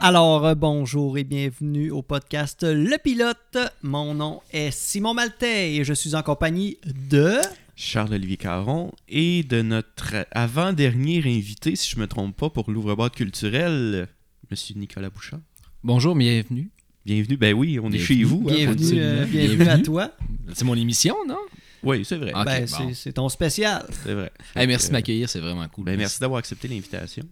[0.00, 3.58] Alors, euh, bonjour et bienvenue au podcast Le Pilote.
[3.82, 6.78] Mon nom est Simon Maltais et je suis en compagnie
[7.10, 7.36] de...
[7.76, 14.08] Charles-Olivier Caron et de notre avant-dernier invité, si je me trompe pas, pour l'ouvre-boîte culturel,
[14.50, 15.40] Monsieur Nicolas Bouchard.
[15.82, 16.70] Bonjour, bienvenue.
[17.06, 18.04] Bienvenue, ben oui, on est Bienvenue.
[18.18, 18.44] chez vous.
[18.48, 19.82] hein, Bienvenue, euh, bienvenue à Bienvenue.
[19.82, 20.10] toi.
[20.54, 21.38] C'est mon émission, non?
[21.82, 22.32] Oui, c'est vrai.
[22.34, 22.76] Ok, Ben, bon.
[22.88, 23.86] c'est- c'est ton spécial.
[24.04, 24.30] C'est vrai.
[24.54, 25.84] Hey, merci Euh, de m'accueillir, c'est vraiment cool.
[25.86, 27.24] Ben, merci d'avoir accepté l'invitation.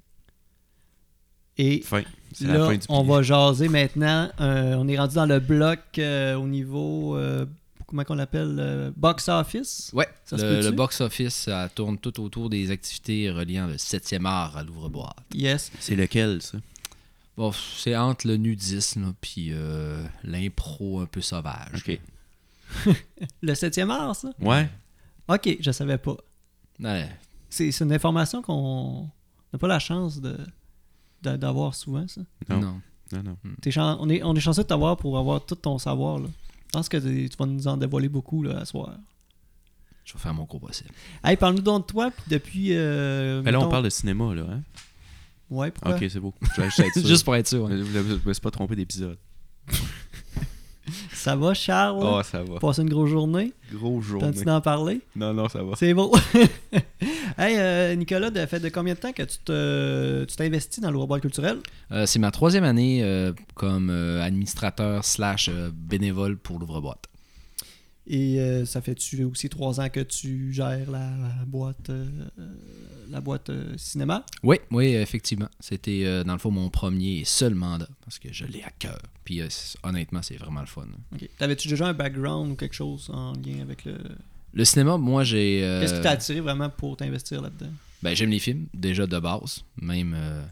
[1.59, 2.03] Et Fin.
[2.33, 4.31] C'est la là, fin du on va jaser maintenant.
[4.41, 7.17] Euh, on est rendu dans le bloc euh, au niveau...
[7.17, 7.47] euh,
[7.87, 8.57] comment qu'on l'appelle?
[8.61, 9.91] euh, box office?
[9.95, 14.57] Ouais, Ça le, le box-office, ça tourne tout autour des activités reliant le 7e art
[14.59, 15.17] à l'ouvre-boîte.
[15.35, 15.73] Yes.
[15.81, 16.59] C'est lequel, ça?
[17.37, 21.71] Bon, c'est entre le nudisme puis euh, l'impro un peu sauvage.
[21.87, 21.99] Ok.
[23.43, 24.29] Le 7e art, ça?
[24.41, 24.69] Ouais.
[25.29, 26.17] Ok, je savais pas.
[26.81, 27.09] Ouais.
[27.49, 29.09] C'est c'est une information qu'on
[29.53, 30.37] n'a pas la chance de-
[31.23, 32.21] d'avoir souvent, ça?
[32.49, 32.61] Non.
[32.61, 32.81] Non.
[33.11, 33.37] Non,
[33.71, 36.19] chan- on, est, on est chanceux de t'avoir pour avoir tout ton savoir.
[36.19, 36.27] Là.
[36.67, 38.91] Je pense que tu vas nous en dévoiler beaucoup là, à soir.
[40.05, 40.91] Je vais faire mon gros possible.
[41.25, 42.69] Hey, parle-nous donc de toi, puis depuis.
[42.73, 44.45] Euh, Ben là, on parle de cinéma, là.
[44.51, 44.63] Hein?
[45.51, 45.97] Ouais, pourquoi?
[45.97, 46.35] Ok, c'est beau.
[46.57, 47.07] Je juste être sûr.
[47.07, 47.65] Juste pour être sûr.
[47.65, 47.77] ouais.
[47.81, 49.19] Vous ne vous êtes pas trompé d'épisode.
[51.13, 51.99] Ça va, Charles?
[52.01, 52.59] Oh, ça va.
[52.59, 54.31] Passer une grosse journée Gros journée.
[54.33, 55.03] T'as-tu d'en parler?
[55.15, 55.75] Non, non, ça va.
[55.77, 56.15] C'est beau.
[57.39, 60.91] hey, euh, Nicolas, ça fait de combien de temps que tu te- tu t'investis dans
[60.91, 61.59] le robot culturel?
[61.93, 67.05] Euh, c'est ma troisième année euh, comme euh, administrateur slash bénévole pour l'ouvre-boîte.
[68.11, 72.07] Et euh, ça fait-tu aussi trois ans que tu gères la, la boîte, euh,
[73.11, 74.25] la boîte euh, cinéma?
[74.43, 75.49] Oui, oui, effectivement.
[75.61, 78.99] C'était dans le fond mon premier et seul mandat parce que je l'ai à cœur.
[79.25, 79.43] Puis
[79.83, 80.87] honnêtement, c'est vraiment le fun.
[81.37, 83.99] T'avais-tu déjà un background ou quelque chose en lien avec le.
[84.59, 85.61] Le cinéma, moi, j'ai.
[85.63, 87.71] euh, Qu'est-ce qui t'a attiré vraiment pour t'investir là-dedans?
[88.03, 90.43] Ben, j'aime les films, déjà de base, même euh,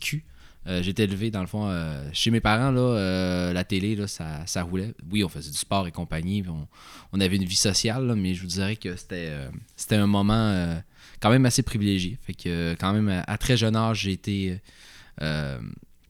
[0.00, 0.24] cul.
[0.66, 4.08] Euh, J'étais élevé, dans le fond, euh, chez mes parents, là, euh, la télé, là,
[4.08, 4.94] ça, ça roulait.
[5.12, 6.66] Oui, on faisait du sport et compagnie, on,
[7.12, 9.32] on avait une vie sociale, là, mais je vous dirais que c'était
[9.76, 10.76] c'était un moment
[11.20, 12.18] quand même assez privilégié.
[12.22, 14.60] Fait que, quand même, à, à très jeune âge, j'ai été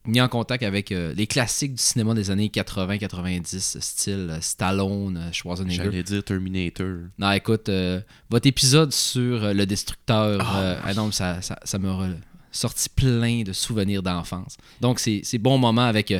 [0.07, 5.17] mis en contact avec euh, les classiques du cinéma des années 80-90, style euh, Stallone,
[5.17, 5.83] euh, Schwarzenegger.
[5.83, 6.97] J'allais dire Terminator.
[7.19, 11.77] Non, écoute, euh, votre épisode sur le destructeur, Ah, euh, ah non, ça, ça, ça
[11.77, 12.09] m'a
[12.51, 14.57] sorti plein de souvenirs d'enfance.
[14.81, 16.13] Donc, c'est c'est bon moment avec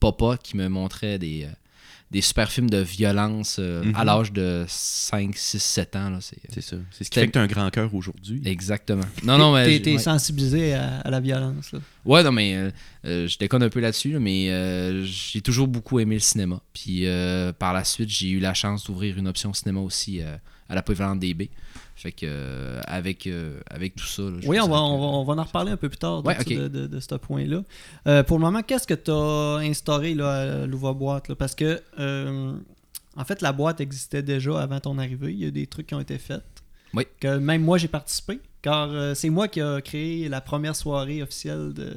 [0.00, 1.46] Papa qui me montrait des,
[2.14, 3.92] des super films de violence euh, Mhm.
[3.96, 6.10] à l'âge de 5, 6, 7 ans.
[6.10, 6.76] là, C'est C'est ça.
[6.92, 8.40] C'est ce qui fait que t'as un grand cœur aujourd'hui.
[8.44, 9.02] exactement.
[9.24, 9.80] Non, non, mais.
[9.80, 9.98] T'es ouais.
[9.98, 11.72] sensibilisé à, à la violence.
[11.72, 11.80] là.
[12.04, 12.70] Ouais, non, mais euh,
[13.06, 16.60] euh, je déconne un peu là-dessus, là, mais euh, j'ai toujours beaucoup aimé le cinéma.
[16.72, 20.36] Puis euh, par la suite, j'ai eu la chance d'ouvrir une option cinéma aussi euh,
[20.68, 21.50] à la polyvalente DB.
[21.96, 24.22] Fait que euh, avec, euh, avec tout ça.
[24.22, 26.28] là, Oui, on va, on, va, on va en reparler un peu plus tard de,
[26.28, 27.62] Ouais, de, de- de ce point-là.
[28.08, 31.36] Euh, pour le moment, qu'est-ce que tu as instauré là, à l'ouvre-boîte là?
[31.36, 32.56] Parce que, euh,
[33.16, 35.32] en fait, la boîte existait déjà avant ton arrivée.
[35.32, 36.42] Il y a des trucs qui ont été faits.
[36.94, 37.04] Oui.
[37.20, 38.40] Que même moi, j'ai participé.
[38.60, 41.94] Car euh, c'est moi qui ai créé la première soirée officielle de,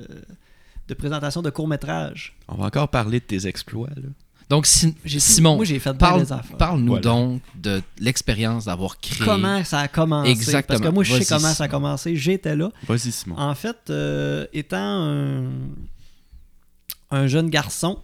[0.87, 2.35] de présentation de court-métrage.
[2.47, 3.89] On va encore parler de tes exploits.
[3.95, 4.09] Là.
[4.49, 5.61] Donc, Si- J'ai tout- Simon,
[5.99, 6.57] parle- des affaires.
[6.57, 7.01] parle-nous Voilà.
[7.01, 9.25] donc de l'expérience d'avoir créé.
[9.25, 10.31] Comment ça a commencé?
[10.31, 10.79] Exactement.
[10.79, 12.15] Parce que moi, je sais comment ça a commencé.
[12.15, 12.71] J'étais là.
[12.87, 13.35] Vas-y, Simon.
[13.37, 15.49] En fait, euh, étant un,
[17.11, 17.99] un jeune garçon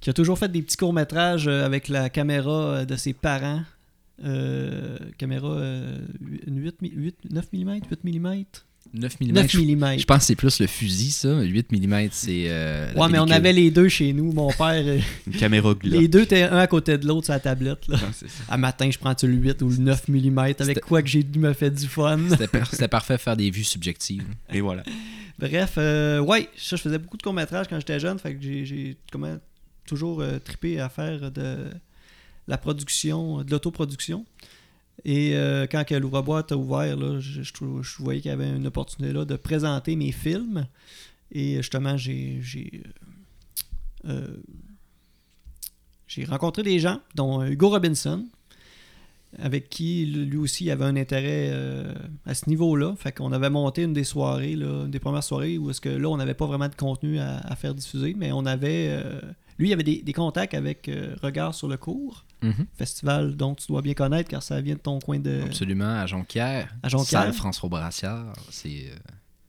[0.00, 3.62] qui a toujours fait des petits courts-métrages euh, avec la caméra euh, de ses parents,
[4.24, 8.44] euh, caméra euh, 8, 8, 9 mm, 8 mm
[8.94, 9.32] 9 mm.
[9.32, 9.98] 9 je, mm.
[9.98, 11.40] je pense que c'est plus le fusil, ça.
[11.40, 12.44] 8 mm, c'est.
[12.48, 14.32] euh, Ouais, mais on avait les deux chez nous.
[14.32, 16.00] Mon père, euh, Une caméra Glock.
[16.00, 17.86] les deux étaient un à côté de l'autre sur la tablette.
[17.88, 17.98] Là.
[18.02, 18.54] Ah.
[18.54, 21.38] À matin, je prends-tu le 8 ou le 9 mm avec quoi que j'ai dû
[21.38, 22.18] me faire du fun?
[22.30, 24.24] C'était par- parfait de faire des vues subjectives.
[24.52, 24.82] Et voilà.
[25.38, 28.64] Bref, euh, ouais, ça, je faisais beaucoup de courts-métrages quand j'étais jeune, fait que j'ai-
[28.64, 29.36] j'ai comment,
[29.86, 31.56] toujours euh, trippé à faire de
[32.48, 34.24] la production, de l'autoproduction.
[35.08, 38.66] Et euh, quand l'ouvre-boîte a ouvert, là, je, je je voyais qu'il y avait une
[38.66, 40.66] opportunité là, de présenter mes films.
[41.30, 42.82] Et justement, j'ai j'ai
[44.04, 44.36] euh,
[46.28, 48.26] rencontré des gens, dont euh, Hugo Robinson,
[49.38, 51.52] avec qui lui aussi avait un intérêt
[52.24, 52.96] à ce niveau-là.
[52.96, 55.88] Fait qu'on avait monté une des soirées, là, une des premières soirées où est-ce que
[55.88, 59.04] là on n'avait pas vraiment de contenu à, faire diffuser, mais on avait
[59.58, 62.66] lui il avait des, des contacts avec euh, Regard sur le cours, Mhm.
[62.76, 66.06] festival dont tu dois bien connaître car ça vient de ton coin de Absolument, à
[66.06, 66.74] Jonquière.
[66.82, 67.22] à Jonquière.
[67.22, 68.32] Salle François Brassiard.
[68.50, 68.86] C'est.
[68.90, 68.96] euh,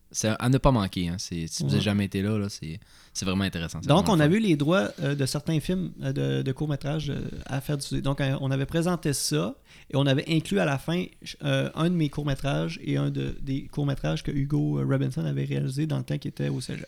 [0.10, 1.10] C'est à ne pas manquer.
[1.10, 1.18] Hein.
[1.18, 1.72] Si vous Ouais.
[1.72, 2.80] n'avez jamais été là, là c'est
[3.26, 3.80] vraiment intéressant.
[3.82, 7.10] Donc, vraiment on a vu les droits euh, de certains films euh, de, de courts-métrages
[7.10, 8.02] euh, à faire diffuser.
[8.02, 9.56] Donc, on avait présenté ça
[9.92, 11.04] et on avait inclus à la fin
[11.42, 15.98] un de mes courts-métrages et un de, des courts-métrages que Hugo Robinson avait réalisé dans
[15.98, 16.88] le temps qu'il était au cégep.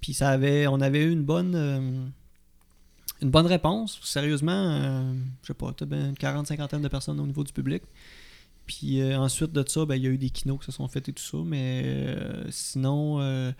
[0.00, 2.12] Puis ça avait, on avait eu une bonne,
[3.24, 3.98] une bonne réponse.
[4.02, 7.52] Sérieusement, euh, je sais pas, peut-être bien une quarante, cinquantaine de personnes au niveau du
[7.52, 7.82] public.
[8.66, 10.88] Puis euh, ensuite de ça, ben, il y a eu des kinos qui se sont
[10.88, 11.38] faits et tout ça.
[11.44, 13.52] Mais euh, sinon, euh,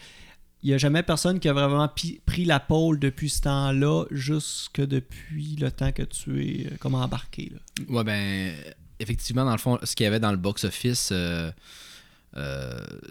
[0.62, 4.80] il n'y a jamais personne qui a vraiment pris la pôle depuis ce temps-là, jusque
[4.80, 7.52] depuis le temps que tu es comme embarqué.
[7.52, 7.84] là.
[7.88, 8.54] Ouais, ben,
[8.98, 11.12] effectivement, dans le fond, ce qu'il y avait dans le box-office,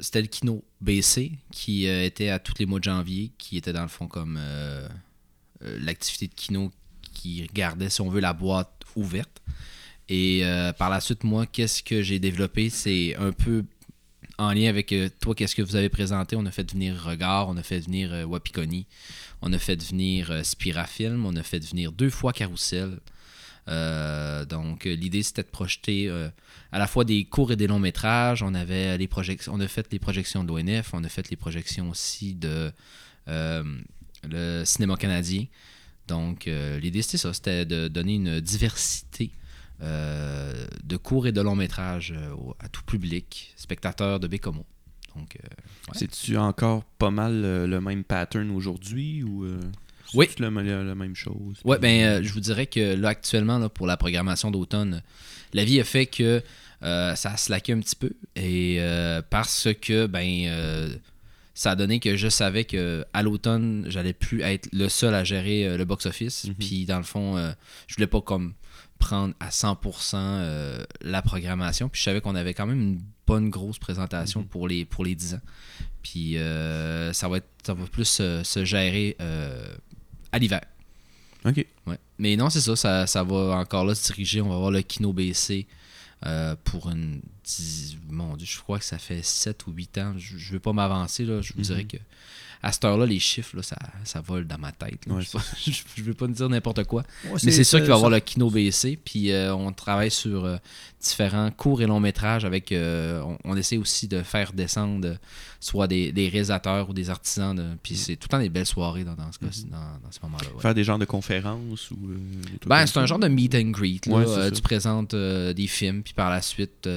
[0.01, 3.83] c'était le Kino BC qui était à tous les mois de janvier, qui était dans
[3.83, 4.88] le fond comme euh,
[5.80, 6.71] l'activité de Kino
[7.13, 9.42] qui gardait, si on veut, la boîte ouverte.
[10.10, 12.69] Et euh, par la suite, moi, qu'est-ce que j'ai développé?
[12.69, 13.63] C'est un peu
[14.38, 16.36] en lien avec euh, toi, qu'est-ce que vous avez présenté?
[16.36, 18.88] On a fait venir Regard, on a fait venir euh, Wapikoni,
[19.42, 23.00] on a fait venir euh, Spirafilm, on a fait venir deux fois Carousel.
[23.69, 26.27] Euh, donc euh, l'idée c'était de projeter euh,
[26.74, 28.44] à la fois des courts et des longs métrages.
[28.44, 31.38] On avait les projections, on a fait les projections de l'ONF, on a fait les
[31.38, 32.74] projections aussi de
[33.30, 33.63] euh,
[34.29, 35.45] le cinéma canadien.
[36.07, 39.31] Donc euh, l'idée c'était ça, c'était de donner une diversité
[39.81, 44.65] euh, de courts et de longs métrages euh, à tout public, spectateurs de Bécomo.
[45.15, 45.37] Donc
[45.89, 45.93] Ouais.
[45.99, 49.45] C'est-tu encore pas mal le même pattern aujourd'hui ou
[50.13, 50.27] Oui.
[50.29, 51.57] c'est-tu le- la, la même chose?
[51.65, 55.03] Ouais, ben, je vous dirais que là, actuellement, là, pour la programmation d'automne,
[55.53, 56.41] la vie a fait que
[56.83, 58.11] euh, ça a slacké un petit peu.
[58.37, 60.95] Et euh, parce que, ben, euh,
[61.53, 65.23] ça a donné que je savais que à l'automne, j'allais plus être le seul à
[65.23, 66.45] gérer euh, le box-office.
[66.45, 66.55] Mhm.
[66.55, 67.51] Puis, dans le fond, euh,
[67.88, 68.53] je voulais pas comme
[69.00, 71.89] prendre à 100% euh, la programmation.
[71.89, 74.47] Puis, je savais qu'on avait quand même une bonne grosse présentation Mhm.
[74.47, 75.41] pour, les, pour les 10 ans.
[76.01, 79.15] Puis, euh, ça, va être, ça va plus euh, se gérer
[80.31, 80.61] à l'hiver.
[81.45, 81.65] Ok.
[81.85, 81.97] Ouais.
[82.17, 84.41] Mais non, c'est ça, ça, ça va encore là se diriger.
[84.41, 85.67] On va voir le Kino BC
[86.25, 87.21] euh, pour une.
[87.43, 90.13] dix- Mon Dieu, je crois que ça fait 7 ou 8 ans.
[90.17, 91.25] Je ne veux pas m'avancer.
[91.25, 91.41] là.
[91.41, 91.65] Je vous Mhm.
[91.65, 91.97] dirais que
[92.63, 93.75] à cette heure-là, les chiffres, là, ça,
[94.06, 95.06] ça vole dans ma tête.
[95.06, 95.15] là.
[95.15, 97.04] Ouais, je ne veux pas dire n'importe quoi.
[97.25, 98.98] Ouais, Mais c'est sûr qu'il va y avoir le Kino BC.
[99.04, 100.57] Puis euh, on travaille sur euh,
[101.01, 102.45] différents courts et longs métrages.
[102.45, 105.18] avec euh, on, on essaie aussi de faire descendre
[105.60, 107.56] soit des, des réalisateurs ou des artisans.
[107.56, 109.69] de- puis c'est tout le temps des belles soirées dans, dans ce, Mhm.
[109.71, 110.48] dans, dans ce moment-là.
[110.56, 110.62] ouais.
[110.62, 111.98] Faire des genres de conférences ou
[112.66, 114.06] Ben, c'est un genre de meet and greet.
[114.06, 114.50] là.
[114.51, 116.88] Tu présentes des films, puis par la suite,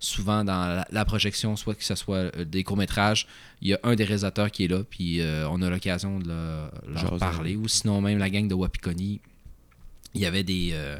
[0.00, 3.26] souvent dans la, la projection, soit que ce soit des courts-métrages,
[3.60, 6.28] il y a un des réalisateurs qui est là, puis euh, on a l'occasion de
[6.28, 7.56] leur, parler.
[7.56, 9.20] Ou sinon, même la gang de Wapikoni,
[10.14, 10.98] il y avait des, euh,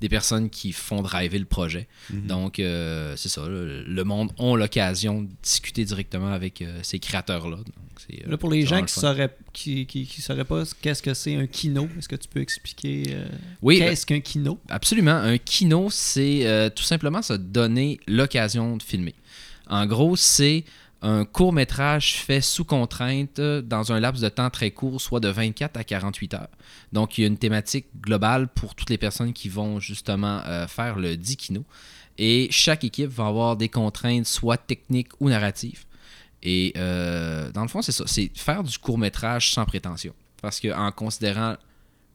[0.00, 1.86] des personnes qui font driver le projet.
[2.10, 2.26] Mhm.
[2.26, 3.46] Donc, euh, c'est ça.
[3.46, 7.58] Le, le monde ont l'occasion de discuter directement avec euh, ces créateurs-là.
[7.58, 9.00] Euh, Là, pour les gens qui fun.
[9.02, 12.40] sauraient, qui, qui, qui sauraient pas qu'est-ce que c'est un kino, est-ce que tu peux
[12.40, 13.16] expliquer
[13.60, 14.58] Oui, qu'est-ce qu'un kino?
[14.68, 15.16] Absolument.
[15.16, 19.14] Un kino, c'est euh, tout simplement se donner l'occasion de filmer.
[19.66, 20.64] En gros, c'est
[21.00, 25.28] un court métrage fait sous contrainte dans un laps de temps très court, soit de
[25.28, 26.48] 24 à 48 heures.
[26.92, 30.66] Donc, il y a une thématique globale pour toutes les personnes qui vont justement euh,
[30.66, 31.64] faire le 10 kino.
[32.18, 35.84] Et chaque équipe va avoir des contraintes, soit techniques ou narratives.
[36.42, 38.04] Et euh, dans le fond, c'est ça.
[38.06, 40.14] C'est faire du court métrage sans prétention.
[40.42, 41.56] Parce qu'en considérant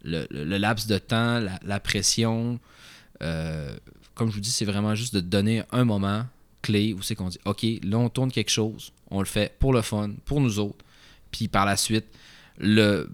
[0.04, 2.60] le, laps de temps, la, la pression,
[3.22, 3.74] euh,
[4.14, 6.26] comme je vous dis, c'est vraiment juste de donner un moment
[6.64, 9.74] clé où c'est qu'on dit OK, là, on tourne quelque chose, on le fait pour
[9.74, 10.84] le fun, pour nous autres.
[11.32, 12.06] Puis par la suite,
[12.58, 13.10] le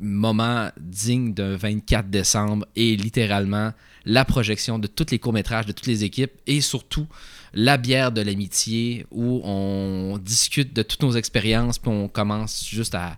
[0.00, 3.72] moment digne d'un 24 décembre est littéralement
[4.04, 7.06] la projection de tous les courts-métrages de toutes les équipes et surtout
[7.54, 12.94] la bière de l'amitié où on discute de toutes nos expériences puis on commence juste
[12.94, 13.16] à,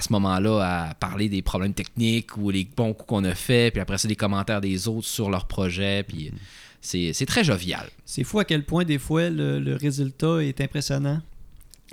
[0.00, 3.80] ce moment-là à parler des problèmes techniques ou les bons coups qu'on a fait puis
[3.80, 7.88] après ça des commentaires des autres sur leur projet puis c'est c'est très jovial.
[8.04, 11.20] C'est fou à quel point, des fois, le, le résultat est impressionnant.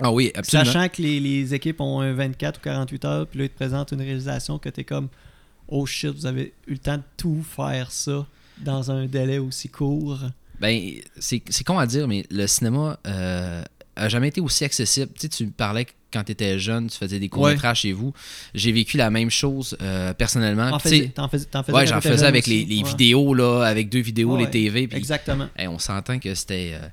[0.00, 0.72] Ah oui, absolument.
[0.72, 3.56] Sachant que les, les équipes ont un 24 ou 48 heures, puis là, ils te
[3.56, 5.08] présentent une réalisation que tu es comme
[5.68, 8.26] Oh shit, vous avez eu le temps de tout faire ça
[8.58, 10.20] dans un délai aussi court.
[10.60, 10.80] Ben,
[11.18, 13.62] c'est con à dire, mais le cinéma euh,
[13.96, 15.10] a jamais été aussi accessible.
[15.14, 18.12] Tu sais, tu parlais quand tu étais jeune, tu faisais des courts-métrages chez vous.
[18.54, 20.70] J'ai vécu la même chose euh, personnellement.
[20.70, 22.66] En Puis, tu sais, faisais, t'en faisais, t'en faisais ouais, j'en faisais avec les, aussi.
[22.66, 22.88] les Ouais.
[22.88, 24.88] vidéos, là, avec deux vidéos, les TV.
[24.92, 25.48] Exactement.
[25.56, 26.72] hey, on s'entend que c'était.
[26.74, 26.88] euh,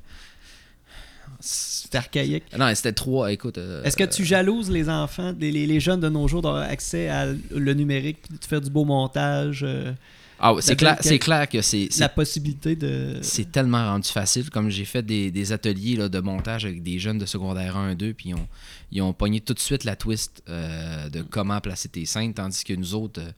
[1.39, 2.43] C'est archaïque.
[2.57, 3.31] non, c'était trois.
[3.31, 3.57] Écoute.
[3.57, 6.63] euh, Est-ce que tu jalouses les enfants, les, les- les jeunes de nos jours d'avoir
[6.69, 9.91] accès à le numérique, de faire du beau montage, euh,
[10.39, 11.87] Ah, c'est la clair, c'est clair que c'est.
[11.89, 13.17] c'est- la possibilité de.
[13.21, 14.49] C'est tellement rendu facile.
[14.49, 17.95] Comme j'ai fait des, des ateliers là, de montage avec des jeunes de secondaire 1
[17.95, 18.47] 2, puis ils ont,
[18.91, 22.63] ils ont pogné tout de suite la twist euh, de comment placer tes scènes, tandis
[22.63, 23.31] que nous autres, euh,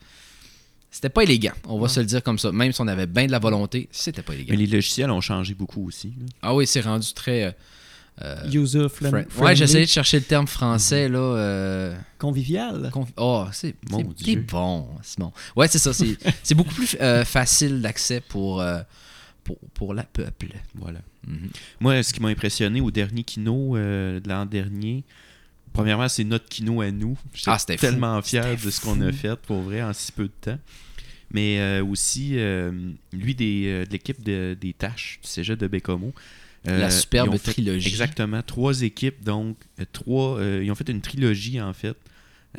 [0.90, 1.52] c'était pas élégant.
[1.68, 2.52] On va se le dire comme ça.
[2.52, 4.52] Même si on avait bien de la volonté, c'était pas élégant.
[4.52, 6.08] Mais les logiciels ont changé beaucoup aussi.
[6.18, 6.26] là.
[6.42, 7.44] Ah oui, c'est rendu très.
[7.44, 7.52] euh,
[8.22, 11.20] euh, User friendly, Ouais, j'essayais de chercher le terme français, là.
[11.20, 12.90] euh, convivial.
[13.18, 14.14] Oh, c'est bon,
[15.02, 15.32] c'est bon.
[15.56, 15.92] Ouais, c'est ça.
[16.44, 18.80] C'est beaucoup plus euh, facile d'accès pour, euh,
[19.44, 20.48] pour, pour la peuple.
[20.76, 21.00] Voilà.
[21.28, 21.50] Mhm.
[21.82, 25.04] Moi, ce qui m'a impressionné au dernier kino euh, de l'an dernier,
[25.74, 27.18] premièrement, c'est notre kino à nous.
[27.34, 27.76] J'étais Ah, fou.
[27.76, 30.60] tellement fier de ce qu'on a fait, pour vrai, en si peu de temps.
[31.32, 32.72] Mais euh, aussi, euh,
[33.12, 36.14] lui, des, euh, de l'équipe de- des tâches du cégep de Bécomo.
[36.68, 37.88] Euh, La superbe fait- trilogie.
[37.88, 38.42] Exactement.
[38.42, 39.58] Trois équipes, donc.
[39.80, 41.96] euh, trois, euh, ils ont fait une trilogie, en fait,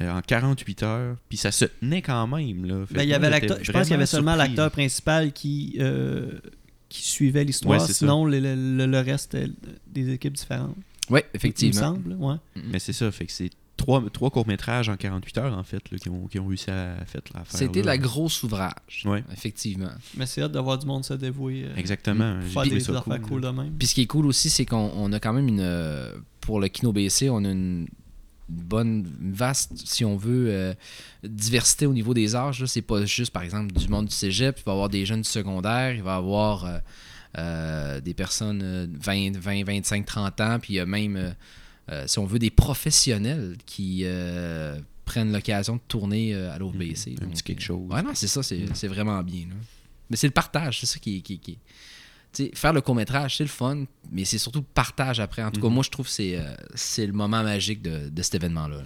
[0.00, 1.16] euh, en 48 heures.
[1.28, 2.64] Puis ça se tenait quand même.
[2.64, 2.86] Là.
[2.86, 5.76] Fait Ben, il y avait l'acteur, je pense qu'il y avait seulement l'acteur principal qui,
[5.80, 6.32] euh,
[6.88, 7.80] qui suivait l'histoire.
[7.80, 7.92] Ouais.
[7.92, 9.36] Sinon, le, le- le reste
[9.88, 10.76] des équipes différentes.
[11.08, 11.80] Il me effectivement.
[11.80, 12.14] semble.
[12.14, 12.34] Ouais.
[12.70, 13.50] Mais c'est ça, fait que c'est
[13.86, 16.96] trois, trois courts-métrages en 48 heures, en fait, là, qui, ont, qui ont réussi à
[17.06, 17.58] faire la faire.
[17.58, 19.02] C'était de la grosse ouvrage.
[19.04, 19.22] Ouais.
[19.32, 19.90] Effectivement.
[20.16, 21.64] Mais c'est hâte de voir du monde se dévouer.
[21.66, 22.40] euh, Exactement.
[22.42, 23.72] Faire des, ça cool, cool de même.
[23.78, 25.60] Puis ce qui est cool aussi, c'est qu'on on a quand même une.
[25.60, 27.86] euh, pour le Kino BC, on a une
[28.48, 30.74] bonne, vaste, si on veut, euh,
[31.24, 32.60] diversité au niveau des âges.
[32.60, 32.66] là.
[32.68, 34.58] C'est pas juste, par exemple, du monde du cégep.
[34.60, 35.92] Il va y avoir des jeunes du secondaire.
[35.94, 36.78] Il va y avoir euh,
[37.38, 40.58] euh, des personnes euh, 20, 20, 25, 30 ans.
[40.60, 41.34] Puis il y a même,
[42.06, 44.00] si on veut, des professionnels qui.
[44.04, 47.14] euh, prennent l'occasion de tourner euh, à l'OBC.
[47.22, 47.88] Un petit quelque chose.
[47.88, 49.42] Ouais, non, c'est ça, c'est c'est vraiment bien.
[49.48, 49.54] là.
[50.10, 51.20] Mais c'est le partage, c'est ça qui est.
[51.20, 51.58] Qui, qui-
[52.32, 55.44] tu sais, faire le court-métrage, c'est le fun, mais c'est surtout le partage après.
[55.44, 55.74] En tout cas, Mhm.
[55.74, 56.42] moi, je trouve que c'est euh,
[56.74, 58.78] c'est le moment magique de, de cet événement-là.
[58.78, 58.82] là.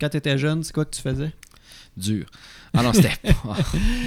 [0.00, 1.32] Quand tu étais jeune, c'est quoi que tu faisais?
[1.96, 2.26] Dur.
[2.72, 3.14] Ah non, c'était.
[3.46, 3.54] oh,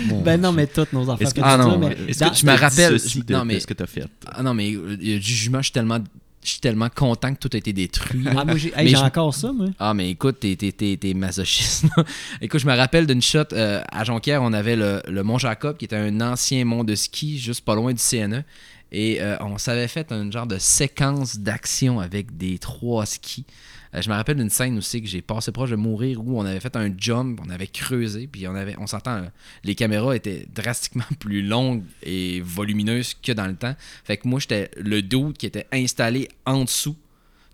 [0.08, 2.46] mon Ben non, mais toutes nos Est-ce que Ah non, mais dans- que tu je
[2.46, 4.06] me te rappelle- dissocies de, non, de mais- ce que tu as fait?
[4.28, 6.00] Ah non, mais euh, il y a du jugement, je suis tellement,
[6.44, 8.26] je suis tellement content que tout a été détruit.
[8.28, 9.68] Ah, moi, j'ai hey, encore ça, moi.
[9.78, 11.86] Ah, mais écoute, t'es, t'es, t'es, t'es masochiste.
[12.42, 15.78] écoute, je me rappelle d'une shot euh, à Jonquière, on avait le, le Mont Jacob,
[15.78, 18.44] qui était un ancien mont de ski, juste pas loin du CNE.
[18.92, 23.46] Et euh, on s'avait fait un genre de séquence d'action avec des trois skis.
[23.96, 26.46] Euh, je me rappelle d'une scène aussi que j'ai passé proche de mourir où on
[26.46, 29.30] avait fait un jump, on avait creusé, puis on avait, on s'entend, euh,
[29.64, 33.76] les caméras étaient drastiquement plus longues et volumineuses que dans le temps.
[34.04, 36.96] Fait que moi, j'étais le dude qui était installé en dessous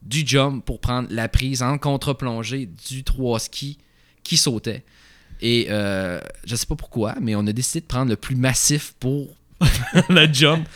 [0.03, 3.77] du jump pour prendre la prise en contre-plongée du 3 ski
[4.23, 4.83] qui sautait.
[5.41, 8.93] Et euh, je sais pas pourquoi, mais on a décidé de prendre le plus massif
[8.99, 9.27] pour
[10.09, 10.67] le jump.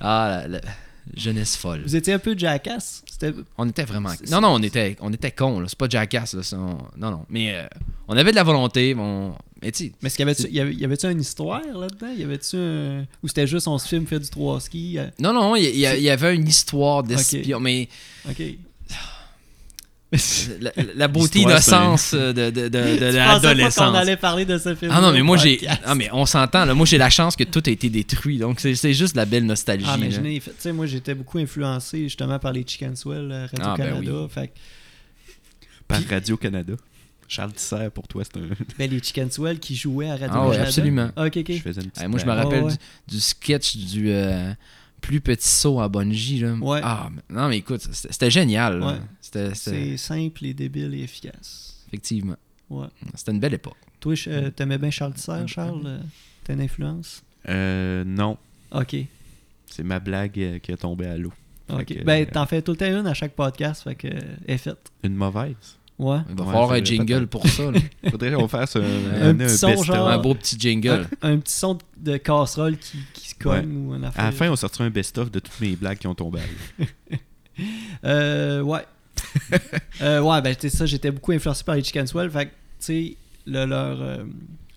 [0.00, 0.60] Ah, la, la
[1.16, 1.82] jeunesse folle.
[1.82, 3.02] Vous étiez un peu jackass.
[3.10, 4.10] C'était On était vraiment.
[4.30, 5.60] Non, non, on était, on était cons.
[5.60, 5.66] là.
[5.68, 6.34] C'est pas jackass.
[6.34, 6.42] Là.
[6.52, 7.26] on- Non, non.
[7.28, 7.66] Mais euh,
[8.08, 8.94] on avait de la volonté.
[8.98, 9.34] On...
[9.60, 9.72] Mais
[10.02, 12.12] Mais est-ce qu'il y avait-tu y avait, y avait-tu une histoire là-dedans?
[12.16, 13.00] Y avait-tu un...
[13.22, 14.98] Ou c'était juste on se filme fait du 3 ski?
[14.98, 17.58] euh, non, non, il y, avait une histoire d'espion.
[17.58, 17.88] Mais
[18.28, 18.40] Ok.
[20.60, 23.90] La, la beauté innocence euh, de, de, de, de l'adolescence.
[23.90, 24.90] qu'on allait parler de ce film.
[24.94, 25.60] Ah non, mais moi j'ai.
[25.84, 26.72] Ah, mais on s'entend, là.
[26.74, 28.38] Moi j'ai la chance que tout a été détruit.
[28.38, 29.84] Donc c'est c'est juste de la belle nostalgie.
[29.86, 33.74] Ah, mais tu sais, moi j'étais beaucoup influencé justement par les Chicken Swell euh, Ah,
[33.76, 34.12] ben Radio-Canada.
[34.22, 34.28] oui.
[34.30, 34.52] Fait
[35.86, 36.72] Par Puis- Radio-Canada.
[37.30, 38.46] Charles Tisser, pour toi, c'est un.
[38.78, 40.48] ben, les Chicken Swell qui jouaient à Ah Radio-Canada.
[40.48, 41.10] ouais, absolument.
[41.18, 41.44] Ok, ok.
[41.52, 42.72] Je faisais une petite Ouais, moi je me rappelle ouais.
[43.06, 44.50] Du, du sketch du euh,
[45.00, 46.40] plus petit saut à bungee.
[46.40, 46.54] Là.
[46.54, 46.80] Ouais.
[46.82, 48.78] Ah, mais- non, mais écoute, c'était génial.
[48.80, 48.86] là.
[48.86, 49.50] Ouais.
[49.54, 51.84] C'est simple et débile et efficace.
[51.88, 52.36] Effectivement.
[52.70, 52.86] Ouais.
[53.14, 53.76] C'était une belle époque.
[54.00, 55.82] Toi, euh, t'aimais bien Charles Tisser, Charles?
[55.84, 55.98] Euh,
[56.44, 57.22] T'as une influence?
[57.48, 58.36] Euh, non,
[58.72, 58.96] Ok.
[59.66, 61.32] c'est ma blague euh, qui est tombée à l'eau.
[61.70, 61.84] Ok.
[61.86, 64.08] Que, ben, euh, t'en fais tout le temps une à chaque podcast, fait que,
[64.46, 64.90] est faite.
[65.02, 65.77] Une mauvaise.
[65.98, 66.18] Ouais.
[66.28, 67.70] Il va Ouais, falloir un jingle pour ça.
[67.72, 67.78] là.
[68.10, 69.86] Faudrait qu'on fasse un, Un un, petit son, best-of.
[69.86, 70.08] genre.
[70.08, 71.08] un beau petit jingle.
[71.22, 74.22] Un, un petit son de casserole qui, qui se cogne ou un affaire.
[74.22, 76.42] À la fin, on sortira un best-of de toutes mes blagues qui ont tombé à
[76.82, 76.86] l'eau.
[78.04, 78.84] Euh, ouais.
[80.00, 82.30] Euh, ouais, ben, tu sais, ça, j'étais beaucoup influencé par les Chicken Swell.
[82.30, 84.24] Fait que, tu sais, le- leur, euh,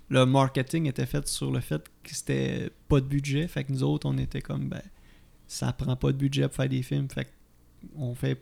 [0.10, 3.48] leur marketing était fait sur le fait que c'était pas de budget.
[3.48, 4.82] Fait que nous autres, on était comme, ben,
[5.48, 7.08] ça prend pas de budget pour faire des films.
[7.14, 7.28] Fait
[7.96, 8.42] qu'on fait.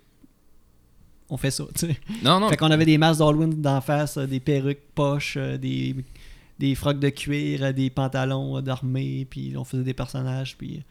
[1.29, 1.98] On fait ça, tu sais.
[2.24, 2.50] Non, non.
[2.50, 5.95] Fait qu'on avait des masques d'Halloween d'en face, euh, des perruques poches, euh, des,
[6.57, 10.81] des frocs de cuir, euh, des pantalons d'armée, puis on faisait des personnages, puis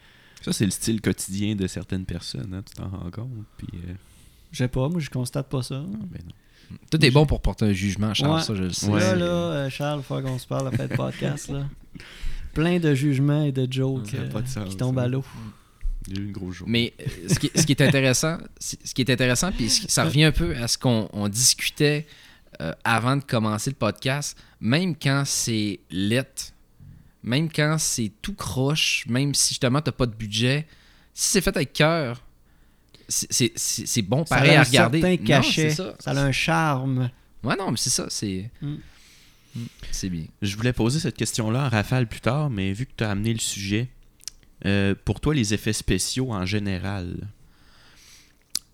[0.43, 3.29] Ça, c'est le style quotidien de certaines personnes, hein, tu t'en rends compte.
[3.57, 3.93] Puis, euh,
[4.53, 5.83] je sais pas, moi je constate pas ça.
[5.85, 6.33] ah, ben non.
[6.91, 8.37] Tout est bon pour porter un jugement, Charles.
[8.37, 8.43] Ouais.
[8.43, 8.89] Ça, je le sais.
[8.89, 9.01] Ouais.
[9.01, 11.67] Là, là, euh, Charles, faut qu'on se parle après le podcast, là.
[12.55, 15.03] Plein de jugements et de jokes euh, qui tombent ça.
[15.03, 15.25] à l'eau.
[16.09, 16.95] J'ai eu une grosse journée.
[16.99, 20.25] Mais euh, ce qui, ce qui est intéressant, ce qui est intéressant, puis ça revient
[20.25, 22.07] un peu à ce qu'on on discutait
[22.61, 26.27] euh, avant de commencer le podcast, même quand c'est let,
[27.23, 30.67] même quand c'est tout croche, même si justement t'as pas de budget,
[31.15, 32.23] si c'est fait avec cœur,
[33.09, 35.01] c'est- bon Ça pareil a un à regarder.
[35.01, 35.95] certain cachet, ça.
[36.07, 37.11] a un charme.
[37.43, 38.51] Ouais, non, mais c'est ça, c'est.
[38.61, 38.77] Mm.
[39.57, 39.61] Mm,
[39.91, 40.25] C'est bien.
[40.43, 43.33] Je voulais poser cette question-là en rafale plus tard, mais vu que tu as amené
[43.33, 43.89] le sujet,
[44.67, 47.29] euh, pour toi, les effets spéciaux en général,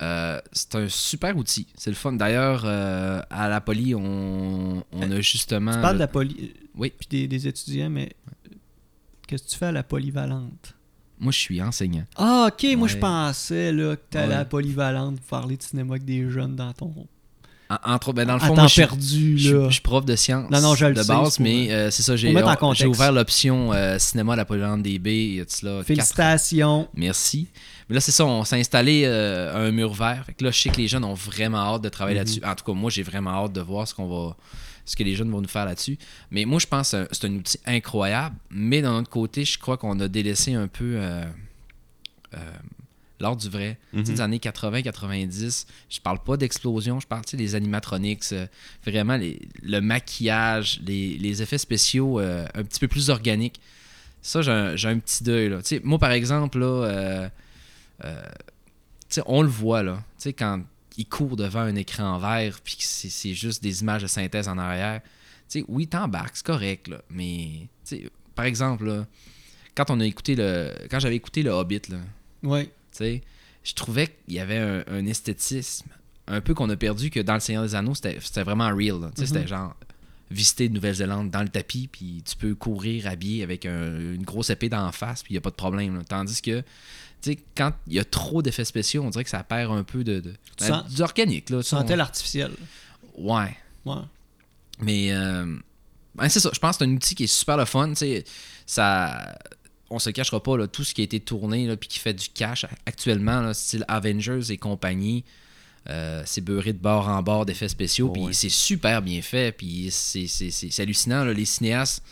[0.02, 1.68] Euh, c'est un super outil.
[1.76, 2.12] C'est le fun.
[2.12, 5.72] D'ailleurs, euh, à la poly, on, on a justement.
[5.72, 6.52] Tu parles de la poly...
[6.74, 6.92] Oui.
[6.98, 8.12] Puis des, des étudiants, mais
[9.26, 10.74] qu'est-ce que tu fais à la polyvalente?
[11.20, 12.04] Moi, je suis enseignant.
[12.16, 15.62] Ah, ok, moi je pensais là, que tu allais à la polyvalente pour parler de
[15.62, 17.06] cinéma avec des jeunes dans ton.
[17.70, 19.66] En- entre ben, dans le à fond, moi, je suis- perdu, Je, là.
[19.68, 22.14] je suis prof de sciences Non, non, je de sais, base, mais euh, c'est ça,
[22.14, 26.88] j'ai en j'ai ouvert l'option euh, cinéma à la Polyvalente DB quatre Félicitations.
[26.94, 27.48] Merci.
[27.88, 30.24] Mais là, c'est ça, on s'est installé euh, un mur vert.
[30.26, 32.24] Fait que là, je sais que les jeunes ont vraiment hâte de travailler Mhm.
[32.26, 32.40] là-dessus.
[32.44, 34.36] En tout cas, moi, j'ai vraiment hâte de voir ce qu'on va
[34.86, 35.96] ce que les jeunes vont nous faire là-dessus.
[36.30, 38.36] Mais moi, je pense que c'est un outil incroyable.
[38.50, 41.24] Mais d'un autre côté, je crois qu'on a délaissé un peu euh,
[42.34, 42.38] euh,
[43.20, 43.78] l'art du vrai.
[43.92, 44.16] Tu sais, Mhm.
[44.16, 48.46] des années 80-90, je parle pas d'explosion, je parle tu sais, des animatronics, euh,
[48.84, 53.60] vraiment les- le maquillage, les, les effets spéciaux euh, un petit peu plus organiques.
[54.22, 54.50] Ça, j'ai
[54.88, 55.48] un, petit deuil.
[55.50, 55.58] Là.
[55.58, 57.28] Tu sais, moi, par exemple, là, euh,
[59.26, 60.02] on le voit, là,
[60.36, 60.62] quand
[60.96, 64.58] il court devant un écran vert, puis que c'est juste des images de synthèse en
[64.58, 65.00] arrière.
[65.68, 67.68] Oui, t'embarques, c'est correct, là, mais,
[68.34, 69.06] par exemple, là,
[69.76, 71.98] quand on a écouté le, quand j'avais écouté le Hobbit, là,
[72.42, 72.68] Ouais.
[73.00, 75.86] Je trouvais qu'il y avait un, un esthétisme
[76.26, 79.10] un peu qu'on a perdu, que dans Le Seigneur des Anneaux, c'était vraiment real.
[79.16, 79.74] C'était genre
[80.30, 84.48] visiter de Nouvelle-Zélande dans le tapis, puis tu peux courir habillé avec un- une grosse
[84.50, 85.96] épée d'en face, puis il n'y a pas de problème.
[85.98, 86.02] là.
[86.08, 86.64] Tandis que, tu
[87.32, 90.02] sais, quand il y a trop d'effets spéciaux, on dirait que ça perd un peu
[90.02, 91.50] de, de Tu ben, sens- organique.
[91.50, 92.52] Là, Tu sentais l'artificiel.
[93.18, 93.54] Ouais.
[93.84, 93.96] Ouais.
[94.80, 95.44] Mais euh,
[96.14, 97.92] ben, c'est ça, je pense que c'est un outil qui est super le fun.
[98.66, 99.38] Ça,
[99.90, 102.28] on se cachera pas, là, tout ce qui a été tourné et qui fait du
[102.28, 105.24] cash actuellement, là, style Avengers et compagnie,
[105.90, 108.08] euh, c'est beurré de bord en bord d'effets spéciaux.
[108.08, 108.32] Oh, puis ouais.
[108.32, 109.52] c'est super bien fait.
[109.52, 111.24] Puis c'est, c'est, c'est- c'est hallucinant.
[111.24, 112.02] là, les cinéastes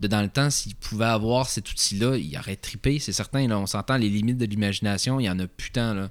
[0.00, 3.46] de dans le temps, s'ils pouvaient avoir cet outil-là, ils auraient trippé, c'est certain.
[3.46, 5.94] Là, on s'entend les limites de l'imagination, il y en a putain.
[5.94, 6.10] Là.